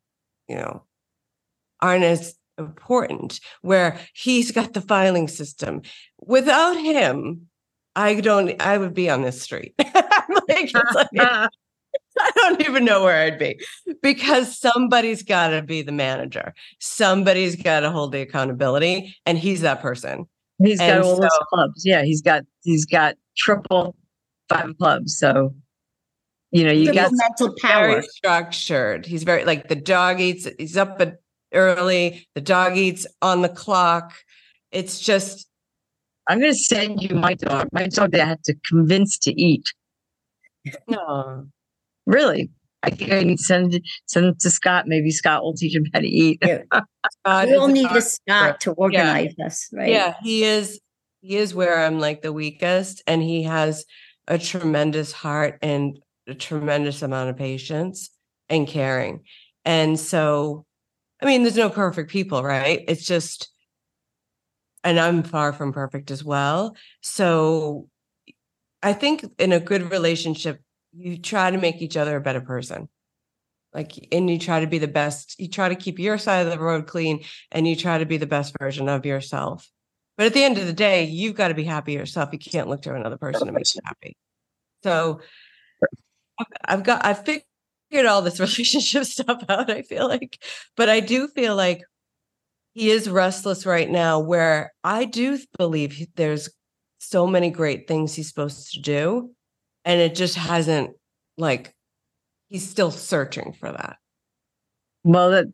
you 0.48 0.56
know, 0.56 0.84
aren't 1.82 2.06
as 2.06 2.36
important 2.58 3.40
where 3.62 4.00
he's 4.14 4.52
got 4.52 4.74
the 4.74 4.82
filing 4.82 5.28
system. 5.28 5.82
Without 6.22 6.78
him, 6.78 7.48
I 7.96 8.16
don't 8.16 8.62
I 8.62 8.78
would 8.78 8.94
be 8.94 9.10
on 9.10 9.22
this 9.22 9.42
street. 9.42 9.74
Like, 10.48 10.72
like 10.94 11.08
I 12.20 12.32
don't 12.36 12.62
even 12.62 12.86
know 12.86 13.04
where 13.04 13.24
I'd 13.24 13.40
be 13.40 13.60
because 14.02 14.58
somebody's 14.58 15.24
got 15.24 15.50
to 15.50 15.62
be 15.62 15.82
the 15.82 15.92
manager. 15.92 16.54
Somebody's 16.80 17.56
got 17.56 17.82
to 17.82 17.92
hold 17.92 18.12
the 18.12 18.22
accountability, 18.22 19.16
and 19.26 19.38
he's 19.38 19.62
that 19.62 19.82
person. 19.82 20.26
He's 20.64 20.80
got 20.80 20.90
And 20.90 21.04
all 21.04 21.20
those 21.20 21.30
clubs. 21.50 21.84
Yeah, 21.86 22.04
he's 22.04 22.22
got 22.22 22.44
he's 22.64 22.86
got 22.86 23.16
triple 23.38 23.96
five 24.50 24.78
clubs. 24.78 25.18
So 25.18 25.54
you 26.52 26.64
know, 26.64 26.72
you 26.72 26.94
got 26.94 27.12
mental 27.12 27.54
power. 27.62 27.88
Very 27.88 28.04
structured. 28.04 29.06
He's 29.06 29.24
very 29.24 29.46
like 29.46 29.68
the 29.68 29.76
dog 29.76 30.22
eats. 30.22 30.48
He's 30.58 30.78
up 30.78 31.02
at 31.02 31.20
early. 31.56 32.28
The 32.36 32.42
dog 32.42 32.78
eats 32.78 33.08
on 33.22 33.42
the 33.42 33.50
clock. 33.50 34.14
It's 34.72 35.00
just 35.00 35.48
I'm 36.28 36.40
gonna 36.40 36.54
send 36.54 37.02
you 37.02 37.16
my 37.16 37.34
dog. 37.36 37.70
My 37.72 37.88
dog 37.88 38.12
that 38.12 38.22
I 38.22 38.26
had 38.26 38.44
to 38.46 38.56
convince 38.68 39.18
to 39.20 39.32
eat. 39.40 39.72
no. 40.88 41.48
Really. 42.06 42.50
I 42.84 42.92
think 42.92 43.12
I 43.12 43.24
need 43.24 43.38
to 43.38 43.44
send 43.44 43.82
send 44.06 44.26
it 44.28 44.40
to 44.42 44.50
Scott. 44.50 44.88
Maybe 44.88 45.10
Scott 45.10 45.44
will 45.44 45.56
teach 45.56 45.76
him 45.76 45.86
how 45.94 46.00
to 46.00 46.08
eat. 46.08 46.40
Yeah. 46.42 46.64
God 47.26 47.48
We 47.48 47.56
all 47.56 47.66
a 47.66 47.72
need 47.72 47.84
dog 47.84 47.98
a 47.98 48.02
Scott 48.02 48.62
to 48.62 48.74
organize 48.74 49.34
us, 49.44 49.70
right? 49.74 49.90
Yeah, 49.90 50.16
he 50.22 50.44
is. 50.44 50.80
He 51.22 51.38
is 51.38 51.56
where 51.56 51.80
I'm 51.80 52.00
like 52.00 52.22
the 52.22 52.32
weakest, 52.32 53.02
and 53.08 53.24
he 53.24 53.44
has 53.44 53.86
a 54.28 54.38
tremendous 54.38 55.12
heart 55.12 55.58
and 55.64 56.00
a 56.28 56.36
tremendous 56.36 57.02
amount 57.02 57.32
of 57.32 57.38
patience 57.38 58.12
and 58.50 58.68
caring. 58.68 59.24
And 59.64 60.00
so, 60.00 60.65
I 61.26 61.30
mean, 61.30 61.42
there's 61.42 61.58
no 61.58 61.72
perfect 61.72 62.12
people, 62.12 62.44
right? 62.44 62.86
It's 62.88 63.04
just, 63.04 63.50
and 64.84 65.00
I'm 65.00 65.24
far 65.24 65.54
from 65.54 65.74
perfect 65.74 66.12
as 66.12 66.24
well. 66.24 66.76
So, 67.02 67.90
I 68.84 68.94
think 68.94 69.26
in 69.40 69.52
a 69.52 69.60
good 69.60 69.90
relationship, 69.90 70.62
you 70.94 71.18
try 71.18 71.50
to 71.50 71.58
make 71.58 71.82
each 71.82 71.98
other 71.98 72.16
a 72.16 72.22
better 72.22 72.42
person. 72.42 72.88
Like, 73.74 74.08
and 74.12 74.30
you 74.30 74.38
try 74.38 74.60
to 74.60 74.68
be 74.68 74.78
the 74.78 74.88
best, 74.88 75.40
you 75.40 75.50
try 75.50 75.68
to 75.68 75.76
keep 75.76 75.98
your 75.98 76.20
side 76.20 76.46
of 76.46 76.52
the 76.52 76.60
road 76.60 76.86
clean 76.86 77.24
and 77.52 77.68
you 77.68 77.76
try 77.76 77.98
to 77.98 78.06
be 78.06 78.18
the 78.18 78.28
best 78.28 78.54
version 78.62 78.88
of 78.88 79.04
yourself. 79.04 79.68
But 80.18 80.28
at 80.28 80.36
the 80.36 80.44
end 80.44 80.60
of 80.60 80.68
the 80.68 80.74
day, 80.74 81.06
you've 81.06 81.36
got 81.36 81.48
to 81.48 81.56
be 81.56 81.64
happy 81.64 81.94
yourself. 81.94 82.30
You 82.32 82.38
can't 82.38 82.70
look 82.70 82.84
to 82.84 82.94
another 82.94 83.18
person 83.18 83.48
to 83.48 83.52
make 83.52 83.74
you 83.74 83.82
happy. 83.84 84.16
So 84.84 85.22
I've- 86.64 86.84
got 86.84 87.04
I've 87.04 87.26
figured 87.26 87.44
all 88.08 88.22
this 88.22 88.40
relationship 88.40 89.06
stuff 89.06 89.44
out, 89.50 89.70
I 89.70 89.82
feel 89.84 90.08
like. 90.08 90.38
But 90.76 90.90
I 90.90 91.00
do 91.00 91.28
feel 91.28 91.56
like 91.56 91.82
he 92.74 92.90
is 92.90 93.10
restless 93.10 93.66
right 93.66 93.90
now 93.90 94.20
where 94.20 94.74
I 94.84 95.06
do 95.06 95.40
believe 95.58 95.94
he- 95.94 96.10
there's 96.16 96.50
so 97.00 97.26
many 97.26 97.50
great 97.50 97.88
things 97.88 98.14
he's 98.14 98.28
supposed 98.28 98.72
to 98.74 98.82
do 98.82 99.32
and 99.86 100.02
it 100.02 100.16
just 100.16 100.36
hasn't 100.36 100.92
like 101.38 101.74
he's 102.50 102.68
still 102.68 102.92
searching 102.92 103.54
for 103.60 103.72
that. 103.72 103.98
Well, 105.04 105.32
that 105.32 105.46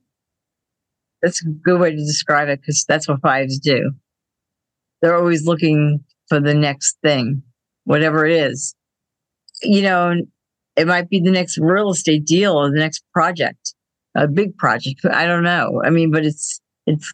that's 1.21 1.45
a 1.45 1.49
good 1.49 1.79
way 1.79 1.91
to 1.91 1.97
describe 1.97 2.47
it 2.47 2.61
because 2.61 2.85
that's 2.87 3.07
what 3.07 3.21
fives 3.21 3.59
do. 3.59 3.91
They're 5.01 5.17
always 5.17 5.45
looking 5.45 6.03
for 6.29 6.39
the 6.39 6.53
next 6.53 6.97
thing, 7.03 7.43
whatever 7.83 8.25
it 8.25 8.31
is. 8.31 8.73
You 9.61 9.81
know, 9.83 10.21
it 10.75 10.87
might 10.87 11.09
be 11.09 11.19
the 11.19 11.31
next 11.31 11.57
real 11.57 11.91
estate 11.91 12.25
deal 12.25 12.53
or 12.53 12.69
the 12.69 12.79
next 12.79 13.03
project, 13.13 13.73
a 14.15 14.27
big 14.27 14.57
project. 14.57 15.05
I 15.11 15.25
don't 15.25 15.43
know. 15.43 15.81
I 15.83 15.89
mean, 15.89 16.11
but 16.11 16.25
it's 16.25 16.61
it's 16.85 17.11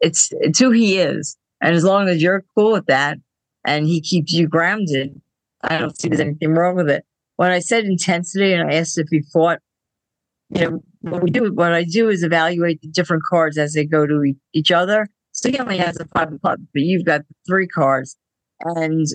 it's 0.00 0.30
it's 0.40 0.58
who 0.58 0.70
he 0.70 0.98
is, 0.98 1.36
and 1.60 1.74
as 1.74 1.84
long 1.84 2.08
as 2.08 2.22
you're 2.22 2.44
cool 2.56 2.72
with 2.72 2.86
that, 2.86 3.18
and 3.66 3.86
he 3.86 4.00
keeps 4.00 4.32
you 4.32 4.48
grounded, 4.48 5.20
I 5.62 5.78
don't 5.78 5.98
see 6.00 6.08
there's 6.08 6.20
anything 6.20 6.54
wrong 6.54 6.76
with 6.76 6.90
it. 6.90 7.04
When 7.36 7.50
I 7.50 7.60
said 7.60 7.84
intensity, 7.84 8.52
and 8.52 8.70
I 8.70 8.76
asked 8.76 8.98
if 8.98 9.08
he 9.10 9.22
fought 9.32 9.58
you 10.54 10.60
know, 10.60 10.82
what 11.00 11.22
we 11.22 11.30
do, 11.30 11.52
what 11.52 11.72
I 11.72 11.84
do 11.84 12.10
is 12.10 12.22
evaluate 12.22 12.80
the 12.82 12.88
different 12.88 13.22
cards 13.28 13.56
as 13.56 13.72
they 13.72 13.86
go 13.86 14.06
to 14.06 14.34
each 14.52 14.70
other. 14.70 15.08
So 15.32 15.50
he 15.50 15.58
only 15.58 15.78
has 15.78 15.98
a 15.98 16.04
five 16.14 16.32
of 16.32 16.40
clubs, 16.42 16.62
but 16.74 16.82
you've 16.82 17.06
got 17.06 17.22
three 17.46 17.66
cards, 17.66 18.16
and 18.60 19.06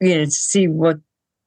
you 0.00 0.18
know, 0.18 0.24
to 0.24 0.30
see 0.30 0.68
what 0.68 0.98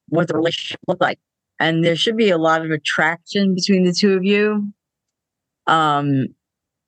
what 0.09 0.27
the 0.27 0.35
relationship 0.35 0.79
look 0.87 0.99
like. 0.99 1.19
And 1.59 1.83
there 1.83 1.95
should 1.95 2.17
be 2.17 2.29
a 2.29 2.37
lot 2.37 2.65
of 2.65 2.71
attraction 2.71 3.55
between 3.55 3.85
the 3.85 3.93
two 3.93 4.13
of 4.13 4.23
you. 4.23 4.71
Um, 5.67 6.27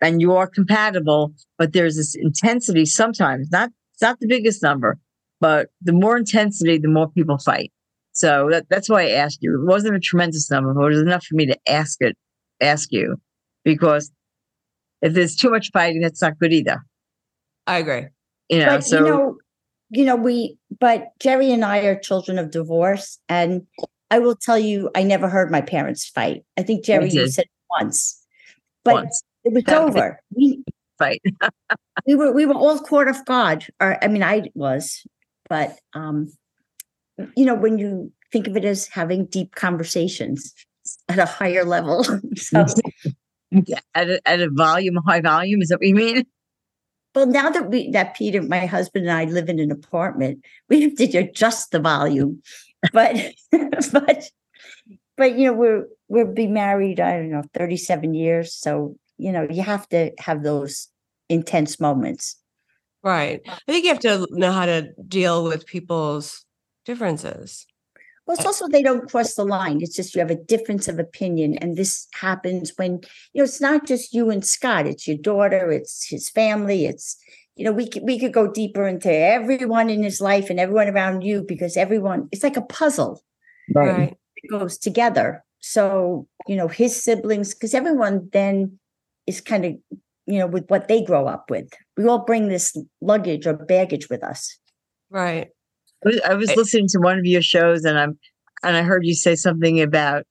and 0.02 0.22
you 0.22 0.36
are 0.36 0.48
compatible, 0.48 1.34
but 1.58 1.74
there's 1.74 1.96
this 1.96 2.16
intensity 2.16 2.86
sometimes. 2.86 3.50
Not 3.52 3.72
it's 3.94 4.02
not 4.02 4.20
the 4.20 4.28
biggest 4.28 4.62
number, 4.62 5.00
but 5.40 5.70
the 5.82 5.94
more 5.94 6.18
intensity, 6.18 6.78
the 6.78 6.88
more 6.88 7.10
people 7.10 7.40
fight. 7.40 7.72
So 8.12 8.48
that, 8.52 8.66
that's 8.70 8.90
why 8.90 9.04
I 9.04 9.10
asked 9.12 9.40
you. 9.42 9.60
It 9.60 9.66
wasn't 9.66 9.96
a 9.96 10.00
tremendous 10.00 10.52
number, 10.52 10.74
but 10.74 10.86
it 10.86 10.90
was 10.90 11.02
enough 11.02 11.26
for 11.26 11.36
me 11.36 11.46
to 11.48 11.58
ask 11.68 11.98
it, 12.02 12.16
ask 12.62 12.92
you, 12.92 13.18
because 13.64 14.12
if 15.02 15.14
there's 15.14 15.36
too 15.36 15.50
much 15.50 15.70
fighting, 15.72 16.02
that's 16.02 16.22
not 16.22 16.38
good 16.40 16.54
either. 16.54 16.84
I 17.66 17.80
agree. 17.80 18.06
You 18.50 18.60
know, 18.60 18.66
but 18.68 18.84
so 18.84 18.98
you 19.00 19.06
know, 19.06 19.38
you 19.90 20.06
know, 20.06 20.16
we 20.16 20.58
but 20.80 21.10
Jerry 21.20 21.52
and 21.52 21.66
I 21.66 21.80
are 21.80 21.98
children 21.98 22.40
of 22.40 22.52
divorce, 22.52 23.20
and 23.30 23.64
I 24.10 24.20
will 24.20 24.36
tell 24.36 24.58
you, 24.58 24.90
I 24.96 25.04
never 25.04 25.28
heard 25.28 25.52
my 25.52 25.62
parents 25.62 26.08
fight. 26.08 26.44
I 26.58 26.64
think 26.64 26.86
Jerry, 26.86 27.10
you 27.10 27.22
did. 27.22 27.34
said 27.34 27.48
once, 27.70 28.24
but 28.84 28.96
once 28.96 29.24
it 29.44 29.54
was 29.54 29.64
over. 29.68 30.20
We 30.36 30.64
fight. 30.98 31.22
we 32.08 32.16
were 32.16 32.32
we 32.32 32.46
were 32.46 32.56
all 32.56 32.80
court 32.80 33.08
of 33.08 33.24
God, 33.26 33.66
or 33.80 34.04
I 34.04 34.08
mean, 34.08 34.24
I 34.24 34.50
was, 34.56 35.06
but 35.50 35.78
um, 35.94 36.32
you 37.36 37.46
know, 37.46 37.56
when 37.56 37.78
you 37.78 38.12
think 38.32 38.48
of 38.48 38.58
it 38.58 38.66
as 38.66 38.88
having 38.88 39.26
deep 39.26 39.56
conversations 39.56 40.54
at 41.10 41.20
a 41.20 41.26
higher 41.26 41.66
level, 41.66 42.04
so 42.36 42.66
at 43.96 44.10
a, 44.10 44.28
at 44.28 44.42
a 44.42 44.50
volume, 44.50 44.98
high 45.06 45.22
volume. 45.22 45.62
Is 45.62 45.70
that 45.70 45.80
what 45.80 45.88
you 45.88 45.96
mean? 45.96 46.24
Well, 47.16 47.26
now 47.26 47.50
that 47.50 47.70
we 47.70 47.90
that 47.92 48.16
Peter, 48.16 48.42
my 48.44 48.66
husband 48.66 49.08
and 49.08 49.18
I 49.18 49.26
live 49.26 49.50
in 49.50 49.60
an 49.60 49.72
apartment, 49.72 50.44
we 50.70 50.82
have 50.82 50.96
to 50.96 51.18
adjust 51.18 51.72
the 51.72 51.80
volume. 51.80 52.42
But 52.94 53.34
but 53.92 54.32
but 55.16 55.38
you 55.38 55.48
know, 55.48 55.54
we're 55.54 55.88
we'll 56.08 56.34
be 56.34 56.48
married, 56.48 57.00
I 57.00 57.18
don't 57.18 57.32
know, 57.32 57.44
37 57.54 58.14
years. 58.14 58.54
So, 58.54 58.96
you 59.18 59.32
know, 59.32 59.48
you 59.50 59.64
have 59.64 59.88
to 59.90 60.12
have 60.20 60.44
those 60.44 60.88
intense 61.30 61.80
moments. 61.80 62.38
Right. 63.04 63.42
I 63.46 63.72
think 63.72 63.84
you 63.84 63.92
have 63.92 64.00
to 64.00 64.28
know 64.32 64.52
how 64.52 64.66
to 64.66 64.94
deal 65.08 65.44
with 65.44 65.66
people's 65.66 66.46
differences. 66.86 67.66
Well, 68.26 68.36
it's 68.36 68.46
also 68.46 68.68
they 68.68 68.84
don't 68.84 69.10
cross 69.10 69.36
the 69.36 69.46
line. 69.46 69.80
It's 69.82 69.96
just 69.96 70.14
you 70.14 70.20
have 70.20 70.32
a 70.32 70.36
difference 70.36 70.90
of 70.90 71.00
opinion. 71.00 71.58
And 71.60 71.78
this 71.78 72.08
happens 72.14 72.74
when, 72.76 73.00
you 73.32 73.40
know, 73.40 73.46
it's 73.46 73.62
not 73.62 73.88
just 73.88 74.14
you 74.14 74.30
and 74.30 74.46
Scott, 74.46 74.86
it's 74.86 75.08
your 75.08 75.18
daughter, 75.18 75.72
it's 75.72 76.06
his 76.06 76.30
family, 76.30 76.86
it's, 76.86 77.18
you 77.58 77.66
know, 77.66 77.72
we 77.72 77.88
could, 77.90 78.04
we 78.04 78.20
could 78.20 78.32
go 78.32 78.52
deeper 78.52 78.88
into 78.88 79.12
everyone 79.12 79.90
in 79.90 80.04
his 80.04 80.22
life 80.22 80.50
and 80.50 80.60
everyone 80.60 80.88
around 80.88 81.24
you 81.24 81.44
because 81.48 81.76
everyone, 81.76 82.30
it's 82.32 82.44
like 82.44 82.58
a 82.58 82.62
puzzle. 82.62 83.22
Right. 83.74 84.16
It 84.36 84.50
goes 84.50 84.78
together. 84.78 85.44
So, 85.60 86.28
you 86.48 86.56
know, 86.56 86.68
his 86.68 87.04
siblings, 87.04 87.54
because 87.54 87.74
everyone 87.74 88.30
then 88.32 88.78
is 89.26 89.42
kind 89.42 89.66
of, 89.66 89.74
you 90.28 90.40
know, 90.40 90.48
with 90.48 90.66
what 90.70 90.88
they 90.88 91.04
grow 91.04 91.28
up 91.28 91.50
with. 91.50 91.68
We 91.98 92.06
all 92.06 92.24
bring 92.24 92.48
this 92.48 92.78
luggage 93.02 93.48
or 93.48 93.54
baggage 93.54 94.10
with 94.10 94.24
us. 94.24 94.58
Right. 95.10 95.48
I 96.06 96.08
was, 96.08 96.22
I 96.22 96.34
was 96.36 96.56
listening 96.56 96.88
to 96.90 97.00
one 97.00 97.18
of 97.18 97.26
your 97.26 97.42
shows, 97.42 97.84
and 97.84 97.98
I'm 97.98 98.20
and 98.64 98.78
I 98.78 98.84
heard 98.84 99.06
you 99.06 99.16
say 99.16 99.36
something 99.36 99.82
about 99.82 100.26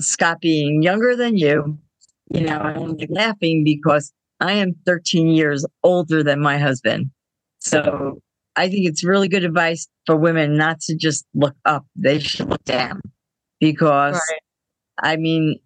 Scott 0.00 0.40
being 0.40 0.82
younger 0.82 1.14
than 1.14 1.36
you. 1.36 1.78
You 2.32 2.40
know, 2.42 2.58
I'm 2.58 2.96
laughing 3.08 3.62
because 3.62 4.12
I 4.40 4.52
am 4.52 4.74
13 4.86 5.28
years 5.28 5.66
older 5.82 6.22
than 6.22 6.40
my 6.40 6.58
husband. 6.58 7.10
So 7.58 8.20
I 8.56 8.68
think 8.68 8.88
it's 8.88 9.04
really 9.04 9.28
good 9.28 9.44
advice 9.44 9.86
for 10.06 10.16
women 10.16 10.56
not 10.56 10.80
to 10.82 10.96
just 10.96 11.26
look 11.34 11.54
up; 11.64 11.84
they 11.94 12.18
should 12.18 12.48
look 12.48 12.64
down 12.64 13.00
because 13.60 14.14
Right. 14.14 14.40
I 15.02 15.16
mean, 15.16 15.60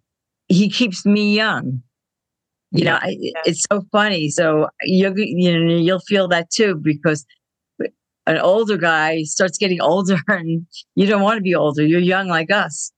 he 0.47 0.69
keeps 0.69 1.05
me 1.05 1.35
young. 1.35 1.81
You 2.71 2.85
know, 2.85 2.95
I, 3.01 3.15
it's 3.45 3.63
so 3.71 3.83
funny. 3.91 4.29
So 4.29 4.67
you 4.83 5.13
you 5.15 5.57
know 5.57 5.75
you'll 5.77 5.99
feel 5.99 6.27
that 6.29 6.49
too 6.51 6.75
because 6.75 7.25
an 8.27 8.37
older 8.37 8.77
guy 8.77 9.23
starts 9.23 9.57
getting 9.57 9.81
older, 9.81 10.17
and 10.27 10.65
you 10.95 11.07
don't 11.07 11.21
want 11.21 11.37
to 11.37 11.41
be 11.41 11.55
older. 11.55 11.85
You're 11.85 11.99
young 11.99 12.27
like 12.27 12.51
us. 12.51 12.91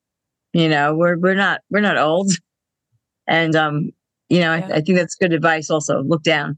You 0.53 0.69
know, 0.69 0.95
we're 0.95 1.17
we're 1.17 1.35
not 1.35 1.61
we're 1.69 1.81
not 1.81 1.97
old, 1.97 2.31
and 3.27 3.55
um, 3.55 3.91
you 4.29 4.39
know, 4.39 4.53
Yeah. 4.55 4.67
I, 4.69 4.75
I 4.77 4.81
think 4.81 4.97
that's 4.97 5.15
good 5.15 5.33
advice. 5.33 5.69
Also, 5.69 6.01
look 6.01 6.23
down. 6.23 6.57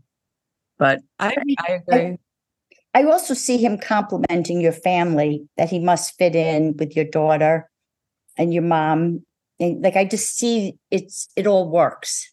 But 0.77 1.01
I, 1.19 1.35
I 1.67 1.81
agree. 1.87 2.17
I 2.93 3.03
also 3.03 3.33
see 3.33 3.57
him 3.57 3.77
complimenting 3.77 4.61
your 4.61 4.71
family 4.71 5.47
that 5.57 5.69
he 5.69 5.79
must 5.79 6.17
fit 6.17 6.35
in 6.35 6.75
with 6.77 6.95
your 6.95 7.05
daughter 7.05 7.69
and 8.37 8.53
your 8.53 8.63
mom. 8.63 9.25
And 9.59 9.83
like 9.83 9.95
I 9.95 10.05
just 10.05 10.37
see 10.37 10.77
it's 10.89 11.29
it 11.35 11.45
all 11.45 11.69
works. 11.69 12.31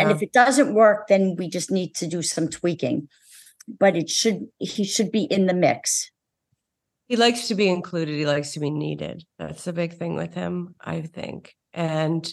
And 0.00 0.10
if 0.10 0.20
it 0.20 0.32
doesn't 0.32 0.74
work, 0.74 1.06
then 1.06 1.36
we 1.38 1.48
just 1.48 1.70
need 1.70 1.94
to 1.96 2.08
do 2.08 2.20
some 2.20 2.48
tweaking. 2.48 3.08
But 3.68 3.96
it 3.96 4.10
should 4.10 4.46
he 4.58 4.84
should 4.84 5.12
be 5.12 5.24
in 5.24 5.46
the 5.46 5.54
mix. 5.54 6.10
He 7.06 7.14
likes 7.14 7.46
to 7.48 7.54
be 7.54 7.68
included. 7.68 8.16
He 8.16 8.26
likes 8.26 8.52
to 8.52 8.60
be 8.60 8.70
needed. 8.70 9.24
That's 9.38 9.64
the 9.64 9.72
big 9.72 9.92
thing 9.92 10.16
with 10.16 10.34
him, 10.34 10.74
I 10.80 11.02
think. 11.02 11.54
And 11.72 12.26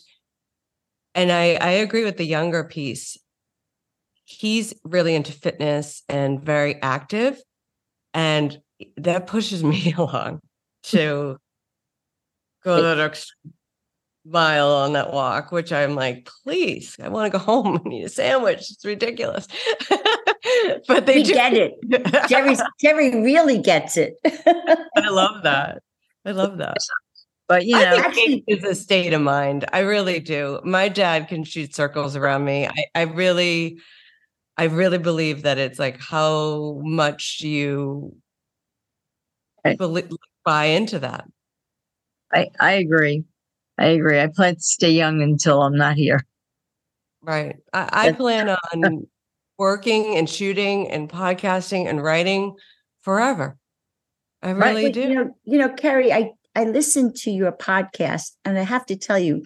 and 1.15 1.31
I 1.31 1.55
I 1.55 1.71
agree 1.71 2.03
with 2.03 2.17
the 2.17 2.25
younger 2.25 2.63
piece. 2.63 3.17
He's 4.25 4.73
really 4.83 5.15
into 5.15 5.31
fitness 5.31 6.03
and 6.07 6.41
very 6.41 6.81
active. 6.81 7.41
And 8.13 8.59
that 8.97 9.27
pushes 9.27 9.63
me 9.63 9.93
along 9.97 10.41
to 10.83 11.37
go 12.63 12.81
that 12.81 12.99
extra 12.99 13.35
mile 14.25 14.71
on 14.71 14.93
that 14.93 15.11
walk, 15.11 15.51
which 15.51 15.71
I'm 15.71 15.95
like, 15.95 16.29
please, 16.43 16.95
I 17.01 17.09
want 17.09 17.31
to 17.31 17.37
go 17.37 17.43
home 17.43 17.81
and 17.83 17.93
eat 17.93 18.03
a 18.03 18.09
sandwich. 18.09 18.59
It's 18.59 18.85
ridiculous. 18.85 19.47
but 20.87 21.05
they 21.05 21.23
do 21.23 21.33
get 21.33 21.53
it. 21.53 21.73
Jerry's 22.29 22.61
Jerry 22.79 23.21
really 23.21 23.59
gets 23.59 23.97
it. 23.97 24.15
I 24.25 25.09
love 25.09 25.43
that. 25.43 25.81
I 26.25 26.31
love 26.31 26.57
that. 26.59 26.77
But 27.47 27.65
you 27.65 27.75
I 27.77 28.09
think 28.11 28.43
it 28.47 28.59
is 28.59 28.63
a 28.63 28.73
state 28.75 29.13
of 29.13 29.21
mind. 29.21 29.65
I 29.73 29.79
really 29.79 30.19
do. 30.19 30.59
My 30.63 30.87
dad 30.87 31.27
can 31.27 31.43
shoot 31.43 31.75
circles 31.75 32.15
around 32.15 32.45
me. 32.45 32.67
I, 32.67 32.85
I 32.95 33.01
really, 33.03 33.79
I 34.57 34.65
really 34.65 34.97
believe 34.97 35.43
that 35.43 35.57
it's 35.57 35.77
like 35.79 35.99
how 35.99 36.79
much 36.83 37.41
you 37.41 38.15
Right. 39.65 39.77
belie- 39.77 40.09
buy 40.43 40.65
into 40.65 40.99
that. 40.99 41.25
I 42.33 42.47
I 42.59 42.73
agree. 42.73 43.23
I 43.77 43.87
agree. 43.87 44.19
I 44.19 44.27
plan 44.27 44.55
to 44.55 44.61
stay 44.61 44.91
young 44.91 45.21
until 45.21 45.61
I'm 45.61 45.75
not 45.77 45.95
here. 45.95 46.25
Right. 47.21 47.55
I, 47.71 48.07
I 48.09 48.11
plan 48.11 48.49
on 48.49 49.07
working 49.57 50.17
and 50.17 50.29
shooting 50.29 50.89
and 50.91 51.09
podcasting 51.09 51.87
and 51.87 52.03
writing 52.03 52.55
forever. 53.01 53.57
I 54.41 54.51
Right. 54.51 54.69
really 54.69 54.83
But, 54.85 54.93
do. 54.93 55.01
You 55.01 55.15
know, 55.15 55.37
you 55.45 55.57
know, 55.59 55.69
Kerry, 55.69 56.11
I 56.11 56.31
I 56.55 56.65
listened 56.65 57.15
to 57.17 57.31
your 57.31 57.51
podcast, 57.51 58.31
and 58.45 58.57
I 58.57 58.63
have 58.63 58.85
to 58.87 58.95
tell 58.95 59.17
you, 59.19 59.43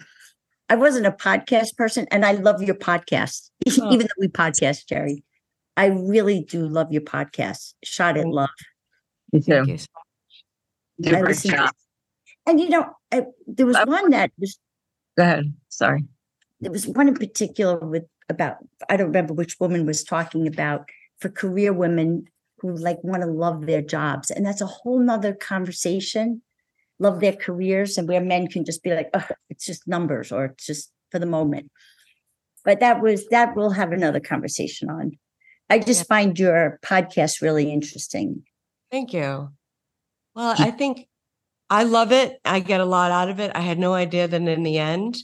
I 0.68 0.76
wasn't 0.76 1.06
a 1.06 1.12
podcast 1.12 1.76
person, 1.76 2.06
and 2.10 2.24
I 2.24 2.32
love 2.32 2.62
your 2.62 2.74
podcast, 2.74 3.50
Oh. 3.80 3.92
even 3.92 4.00
though 4.06 4.20
we 4.20 4.28
podcast, 4.28 4.86
Jerry. 4.86 5.24
I 5.76 5.86
really 5.86 6.44
do 6.44 6.66
love 6.66 6.92
your 6.92 7.02
podcast, 7.02 7.74
Shot 7.84 8.16
at 8.18 8.26
Love. 8.26 8.50
Me 9.32 9.40
Thank 9.40 9.68
you. 9.68 9.78
so- 9.78 9.86
Do 11.00 11.10
a 11.10 11.16
I 11.16 11.20
great 11.20 11.28
listened 11.30 11.52
to- 11.52 11.56
job. 11.58 11.70
And 12.46 12.58
you 12.60 12.68
know, 12.68 12.90
I, 13.12 13.24
there 13.46 13.66
was 13.66 13.76
I- 13.76 13.84
one 13.84 14.10
that 14.10 14.30
was 14.38 14.58
Go 15.16 15.22
ahead. 15.22 15.52
Sorry. 15.68 16.04
there 16.60 16.70
was 16.72 16.86
one 16.86 17.08
in 17.08 17.14
particular 17.14 17.76
with 17.78 18.04
about 18.28 18.56
I 18.88 18.96
don't 18.96 19.06
remember 19.08 19.32
which 19.34 19.58
woman 19.60 19.86
was 19.86 20.04
talking 20.04 20.46
about 20.46 20.88
for 21.20 21.28
career 21.28 21.72
women 21.72 22.24
who 22.58 22.74
like 22.74 22.98
want 23.02 23.22
to 23.22 23.28
love 23.28 23.66
their 23.66 23.82
jobs, 23.82 24.30
and 24.30 24.44
that's 24.44 24.60
a 24.60 24.66
whole 24.66 24.98
nother 24.98 25.32
conversation. 25.34 26.42
Love 26.98 27.20
their 27.20 27.32
careers, 27.34 27.96
and 27.96 28.08
where 28.08 28.20
men 28.20 28.48
can 28.48 28.64
just 28.64 28.82
be 28.82 28.94
like, 28.94 29.10
oh, 29.14 29.26
it's 29.50 29.64
just 29.64 29.86
numbers, 29.86 30.32
or 30.32 30.46
it's 30.46 30.66
just 30.66 30.90
for 31.10 31.18
the 31.18 31.26
moment. 31.26 31.70
But 32.64 32.80
that 32.80 33.00
was 33.00 33.26
that 33.28 33.54
we'll 33.56 33.70
have 33.70 33.92
another 33.92 34.20
conversation 34.20 34.90
on. 34.90 35.18
I 35.70 35.78
just 35.78 36.00
Yeah. 36.00 36.04
find 36.16 36.38
your 36.38 36.78
podcast 36.82 37.40
really 37.40 37.70
interesting. 37.70 38.44
Thank 38.90 39.12
you. 39.12 39.50
Well, 40.34 40.54
I 40.58 40.70
think 40.70 41.06
I 41.70 41.82
love 41.84 42.12
it. 42.12 42.40
I 42.44 42.60
get 42.60 42.80
a 42.80 42.84
lot 42.86 43.10
out 43.10 43.28
of 43.28 43.38
it. 43.40 43.52
I 43.54 43.60
had 43.60 43.78
no 43.78 43.92
idea 43.94 44.26
that 44.26 44.40
in 44.48 44.62
the 44.62 44.78
end, 44.78 45.18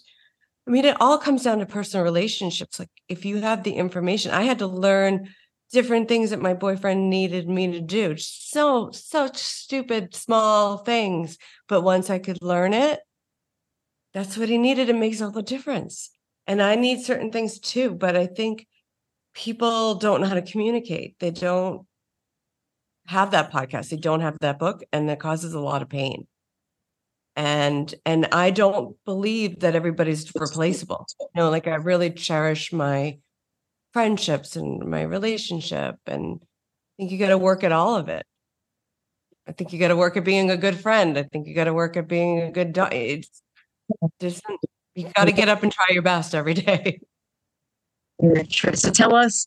I 0.66 0.70
mean, 0.70 0.84
it 0.84 1.00
all 1.00 1.18
comes 1.18 1.42
down 1.42 1.58
to 1.58 1.66
personal 1.66 2.04
relationships. 2.04 2.78
Like 2.78 2.90
if 3.08 3.24
you 3.24 3.40
have 3.40 3.62
the 3.64 3.72
information, 3.74 4.30
I 4.32 4.42
had 4.42 4.58
to 4.60 4.66
learn 4.66 5.28
different 5.74 6.08
things 6.08 6.30
that 6.30 6.40
my 6.40 6.54
boyfriend 6.54 7.10
needed 7.10 7.48
me 7.48 7.70
to 7.72 7.80
do. 7.80 8.16
So, 8.16 8.90
such 8.92 9.36
stupid, 9.36 10.14
small 10.14 10.78
things. 10.78 11.36
But 11.68 11.82
once 11.82 12.08
I 12.08 12.18
could 12.18 12.38
learn 12.40 12.72
it, 12.72 13.00
that's 14.14 14.38
what 14.38 14.48
he 14.48 14.56
needed. 14.56 14.88
It 14.88 14.96
makes 14.96 15.20
all 15.20 15.30
the 15.30 15.42
difference. 15.42 16.10
And 16.46 16.62
I 16.62 16.76
need 16.76 17.04
certain 17.04 17.30
things 17.30 17.58
too. 17.58 17.94
But 17.94 18.16
I 18.16 18.26
think 18.26 18.66
people 19.34 19.96
don't 19.96 20.22
know 20.22 20.28
how 20.28 20.34
to 20.34 20.42
communicate. 20.42 21.18
They 21.18 21.30
don't 21.30 21.86
have 23.06 23.32
that 23.32 23.52
podcast 23.52 23.90
they 23.90 23.96
don't 23.96 24.20
have 24.20 24.38
that 24.40 24.58
book 24.58 24.82
and 24.92 25.08
that 25.08 25.20
causes 25.20 25.52
a 25.54 25.60
lot 25.60 25.82
of 25.82 25.88
pain 25.88 26.26
and 27.36 27.94
and 28.06 28.26
i 28.32 28.50
don't 28.50 28.96
believe 29.04 29.60
that 29.60 29.74
everybody's 29.74 30.30
replaceable 30.34 31.06
you 31.20 31.26
know 31.36 31.50
like 31.50 31.66
i 31.66 31.74
really 31.74 32.10
cherish 32.10 32.72
my 32.72 33.18
friendships 33.94 34.56
and 34.56 34.84
my 34.84 35.02
relationship 35.02 35.96
and 36.06 36.38
i 36.42 36.46
think 36.98 37.10
you 37.10 37.18
got 37.18 37.28
to 37.28 37.38
work 37.38 37.64
at 37.64 37.72
all 37.72 37.96
of 37.96 38.10
it 38.10 38.26
i 39.48 39.52
think 39.52 39.72
you 39.72 39.78
got 39.78 39.88
to 39.88 39.96
work 39.96 40.18
at 40.18 40.24
being 40.24 40.50
a 40.50 40.56
good 40.56 40.78
friend 40.78 41.16
i 41.16 41.22
think 41.22 41.46
you 41.46 41.54
got 41.54 41.64
to 41.64 41.72
work 41.72 41.96
at 41.96 42.06
being 42.06 42.42
a 42.42 42.50
good 42.50 42.74
do- 42.74 42.88
it's 42.90 43.40
just 44.20 44.42
you 44.94 45.08
got 45.16 45.24
to 45.24 45.32
get 45.32 45.48
up 45.48 45.62
and 45.62 45.72
try 45.72 45.86
your 45.90 46.02
best 46.02 46.34
every 46.34 46.54
day 46.54 47.00
So 48.74 48.90
tell 48.90 49.14
us 49.14 49.46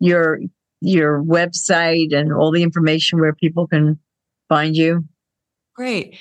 your 0.00 0.38
your 0.80 1.22
website 1.22 2.14
and 2.14 2.32
all 2.32 2.52
the 2.52 2.62
information 2.62 3.20
where 3.20 3.34
people 3.34 3.66
can 3.66 3.98
find 4.48 4.74
you. 4.76 5.04
Great. 5.74 6.16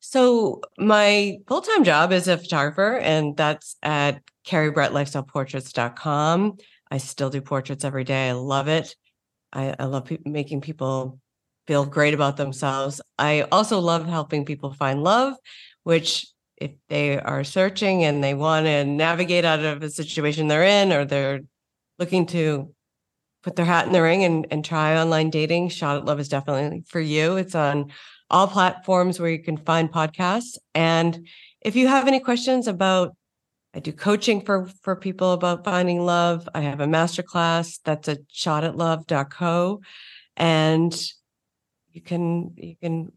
So 0.00 0.60
my 0.78 1.38
full-time 1.48 1.82
job 1.84 2.12
is 2.12 2.28
a 2.28 2.36
photographer, 2.36 2.98
and 2.98 3.34
that's 3.36 3.76
at 3.82 4.20
kerrybrettlifestyleportraits.com. 4.46 6.58
I 6.94 6.98
still 6.98 7.28
do 7.28 7.40
portraits 7.40 7.84
every 7.84 8.04
day. 8.04 8.28
I 8.28 8.34
love 8.34 8.68
it. 8.68 8.94
I, 9.52 9.74
I 9.80 9.86
love 9.86 10.04
pe- 10.04 10.18
making 10.24 10.60
people 10.60 11.18
feel 11.66 11.84
great 11.84 12.14
about 12.14 12.36
themselves. 12.36 13.00
I 13.18 13.40
also 13.50 13.80
love 13.80 14.06
helping 14.06 14.44
people 14.44 14.72
find 14.72 15.02
love, 15.02 15.34
which 15.82 16.24
if 16.56 16.70
they 16.88 17.18
are 17.18 17.42
searching 17.42 18.04
and 18.04 18.22
they 18.22 18.32
want 18.32 18.66
to 18.66 18.84
navigate 18.84 19.44
out 19.44 19.58
of 19.58 19.82
a 19.82 19.90
situation 19.90 20.46
they're 20.46 20.62
in 20.62 20.92
or 20.92 21.04
they're 21.04 21.40
looking 21.98 22.26
to 22.26 22.72
put 23.42 23.56
their 23.56 23.66
hat 23.66 23.88
in 23.88 23.92
the 23.92 24.00
ring 24.00 24.22
and, 24.22 24.46
and 24.52 24.64
try 24.64 24.96
online 24.96 25.30
dating, 25.30 25.70
Shot 25.70 25.96
at 25.96 26.04
Love 26.04 26.20
is 26.20 26.28
definitely 26.28 26.84
for 26.86 27.00
you. 27.00 27.36
It's 27.36 27.56
on 27.56 27.90
all 28.30 28.46
platforms 28.46 29.18
where 29.18 29.30
you 29.30 29.42
can 29.42 29.56
find 29.56 29.90
podcasts. 29.90 30.58
And 30.76 31.26
if 31.60 31.74
you 31.74 31.88
have 31.88 32.06
any 32.06 32.20
questions 32.20 32.68
about 32.68 33.16
I 33.74 33.80
do 33.80 33.92
coaching 33.92 34.40
for 34.42 34.66
for 34.82 34.94
people 34.96 35.32
about 35.32 35.64
finding 35.64 36.04
love. 36.04 36.48
I 36.54 36.60
have 36.60 36.80
a 36.80 36.86
masterclass 36.86 37.80
that's 37.84 38.06
a 38.08 38.18
shot 38.30 38.62
at 38.64 38.74
shotatlove.co 38.74 39.80
and 40.36 41.10
you 41.92 42.00
can 42.00 42.52
you 42.56 42.76
can 42.80 43.12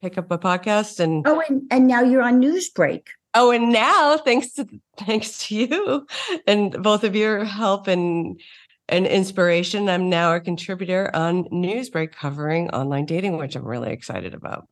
pick 0.00 0.18
up 0.18 0.30
a 0.30 0.38
podcast 0.38 1.00
and 1.00 1.26
Oh, 1.26 1.42
and, 1.48 1.62
and 1.70 1.86
now 1.86 2.02
you're 2.02 2.22
on 2.22 2.40
Newsbreak. 2.40 3.06
oh 3.34 3.50
and 3.50 3.72
now 3.72 4.16
thanks 4.16 4.52
to 4.54 4.66
thanks 4.96 5.46
to 5.46 5.54
you 5.56 6.06
and 6.46 6.82
both 6.82 7.04
of 7.04 7.14
your 7.16 7.44
help 7.44 7.86
and 7.88 8.40
and 8.88 9.06
inspiration 9.06 9.88
i'm 9.88 10.10
now 10.10 10.34
a 10.34 10.40
contributor 10.40 11.08
on 11.14 11.44
newsbreak 11.44 12.10
covering 12.12 12.68
online 12.70 13.06
dating 13.06 13.36
which 13.38 13.54
i'm 13.54 13.64
really 13.64 13.92
excited 13.92 14.34
about 14.34 14.66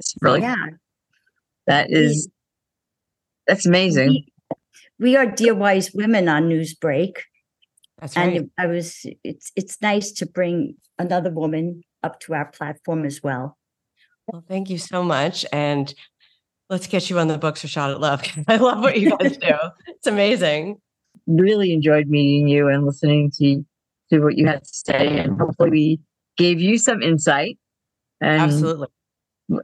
It's 0.00 0.14
really 0.20 0.40
Yeah. 0.42 0.56
that 1.68 1.90
is 1.92 2.28
that's 3.46 3.66
amazing. 3.66 4.08
We, 4.08 4.32
we 4.98 5.16
are 5.16 5.26
Dear 5.26 5.54
Wise 5.54 5.92
Women 5.92 6.28
on 6.28 6.48
Newsbreak. 6.48 7.16
that's 8.00 8.16
right 8.16 8.36
And 8.36 8.50
I 8.58 8.66
was 8.66 9.06
it's 9.24 9.52
it's 9.56 9.80
nice 9.82 10.12
to 10.12 10.26
bring 10.26 10.76
another 10.98 11.30
woman 11.30 11.82
up 12.02 12.20
to 12.20 12.34
our 12.34 12.46
platform 12.46 13.04
as 13.04 13.22
well. 13.22 13.56
well 14.26 14.44
thank 14.48 14.70
you 14.70 14.78
so 14.78 15.02
much 15.02 15.44
and 15.52 15.94
let's 16.70 16.86
get 16.86 17.10
you 17.10 17.18
on 17.18 17.28
the 17.28 17.38
books 17.38 17.60
for 17.60 17.68
shot 17.68 17.90
at 17.90 18.00
love 18.00 18.22
i 18.48 18.56
love 18.56 18.80
what 18.80 18.98
you 18.98 19.16
guys 19.18 19.36
do 19.36 19.54
it's 19.86 20.06
amazing 20.06 20.80
Really 21.26 21.72
enjoyed 21.72 22.06
meeting 22.06 22.46
you 22.46 22.68
and 22.68 22.86
listening 22.86 23.32
to 23.38 23.64
to 24.10 24.20
what 24.20 24.36
you 24.36 24.46
had 24.46 24.62
to 24.62 24.68
say, 24.72 25.18
and 25.18 25.36
hopefully 25.36 25.70
we 25.70 26.00
gave 26.36 26.60
you 26.60 26.78
some 26.78 27.02
insight. 27.02 27.58
And 28.20 28.42
absolutely 28.42 28.88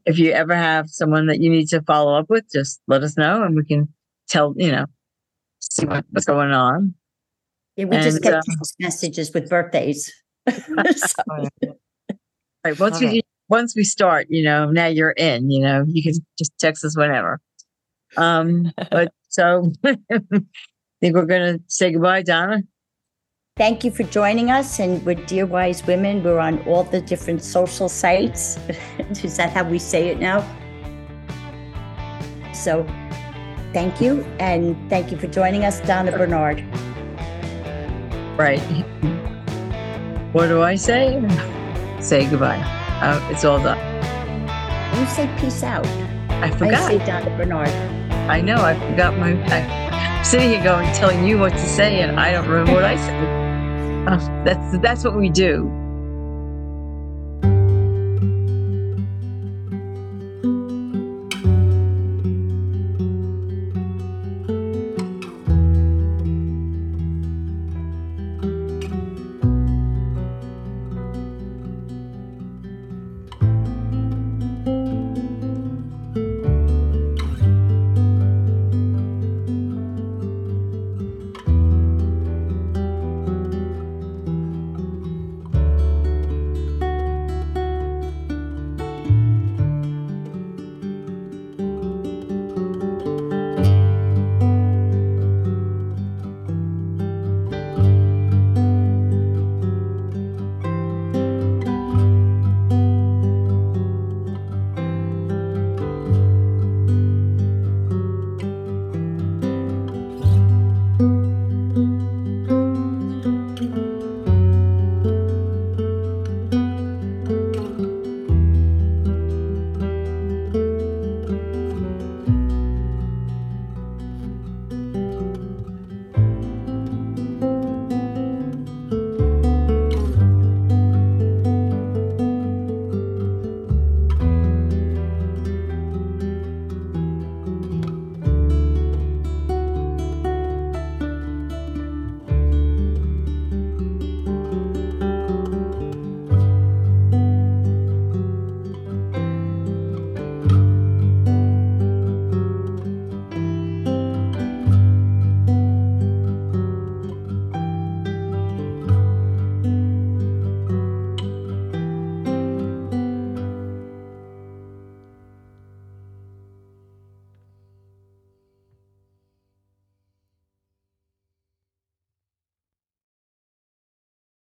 if 0.06 0.18
you 0.18 0.32
ever 0.32 0.54
have 0.54 0.88
someone 0.88 1.26
that 1.26 1.40
you 1.40 1.50
need 1.50 1.68
to 1.68 1.82
follow 1.82 2.14
up 2.14 2.30
with, 2.30 2.44
just 2.52 2.80
let 2.86 3.02
us 3.02 3.16
know, 3.16 3.42
and 3.42 3.56
we 3.56 3.64
can 3.64 3.88
tell 4.28 4.54
you 4.56 4.72
know 4.72 4.86
see 5.60 5.86
what, 5.86 6.04
what's 6.10 6.26
going 6.26 6.52
on. 6.52 6.94
Yeah, 7.76 7.86
we 7.86 7.96
just 7.98 8.22
get 8.22 8.34
uh, 8.34 8.42
messages 8.80 9.32
with 9.32 9.48
birthdays. 9.48 10.12
So- 10.96 11.46
Right. 12.64 12.78
Once 12.78 13.00
Love 13.00 13.10
we 13.10 13.22
once 13.48 13.74
we 13.74 13.82
start, 13.82 14.28
you 14.30 14.44
know, 14.44 14.70
now 14.70 14.86
you're 14.86 15.10
in, 15.10 15.50
you 15.50 15.60
know, 15.60 15.84
you 15.88 16.02
can 16.02 16.12
just 16.38 16.52
text 16.60 16.84
us 16.84 16.96
whenever. 16.96 17.40
Um, 18.16 18.72
but 18.90 19.12
so 19.30 19.72
I 19.84 19.96
think 21.00 21.16
we're 21.16 21.26
gonna 21.26 21.58
say 21.66 21.92
goodbye, 21.92 22.22
Donna. 22.22 22.62
Thank 23.62 23.84
you 23.84 23.92
for 23.92 24.02
joining 24.02 24.50
us. 24.50 24.80
And 24.80 25.06
we're 25.06 25.14
Dear 25.14 25.46
Wise 25.46 25.86
Women, 25.86 26.24
we're 26.24 26.40
on 26.40 26.60
all 26.66 26.82
the 26.82 27.00
different 27.00 27.44
social 27.44 27.88
sites. 27.88 28.58
Is 29.22 29.36
that 29.36 29.50
how 29.52 29.62
we 29.62 29.78
say 29.78 30.08
it 30.08 30.18
now? 30.18 30.40
So 32.52 32.84
thank 33.72 34.00
you. 34.00 34.24
And 34.40 34.74
thank 34.90 35.12
you 35.12 35.16
for 35.16 35.28
joining 35.28 35.64
us, 35.64 35.78
Donna 35.82 36.10
Bernard. 36.10 36.64
Right. 38.36 38.58
What 40.32 40.48
do 40.48 40.64
I 40.64 40.74
say? 40.74 41.22
Say 42.00 42.28
goodbye. 42.28 42.58
Uh, 43.00 43.28
it's 43.30 43.44
all 43.44 43.62
done. 43.62 43.78
You 44.98 45.06
say 45.06 45.32
peace 45.38 45.62
out. 45.62 45.86
I 46.42 46.50
forgot. 46.50 46.90
I 46.90 46.98
say 46.98 47.06
Donna 47.06 47.36
Bernard. 47.36 47.68
I 48.28 48.40
know. 48.40 48.56
I 48.56 48.74
forgot 48.90 49.16
my. 49.16 49.40
I, 49.54 49.60
I'm 49.92 50.24
sitting 50.24 50.48
here 50.48 50.64
going, 50.64 50.92
telling 50.94 51.24
you 51.24 51.38
what 51.38 51.52
to 51.52 51.68
say, 51.68 52.00
and 52.00 52.18
I 52.18 52.32
don't 52.32 52.48
remember 52.48 52.74
what 52.74 52.84
I 52.84 52.96
said. 52.96 53.41
That's 54.44 54.78
that's 54.78 55.04
what 55.04 55.16
we 55.16 55.30
do. 55.30 55.81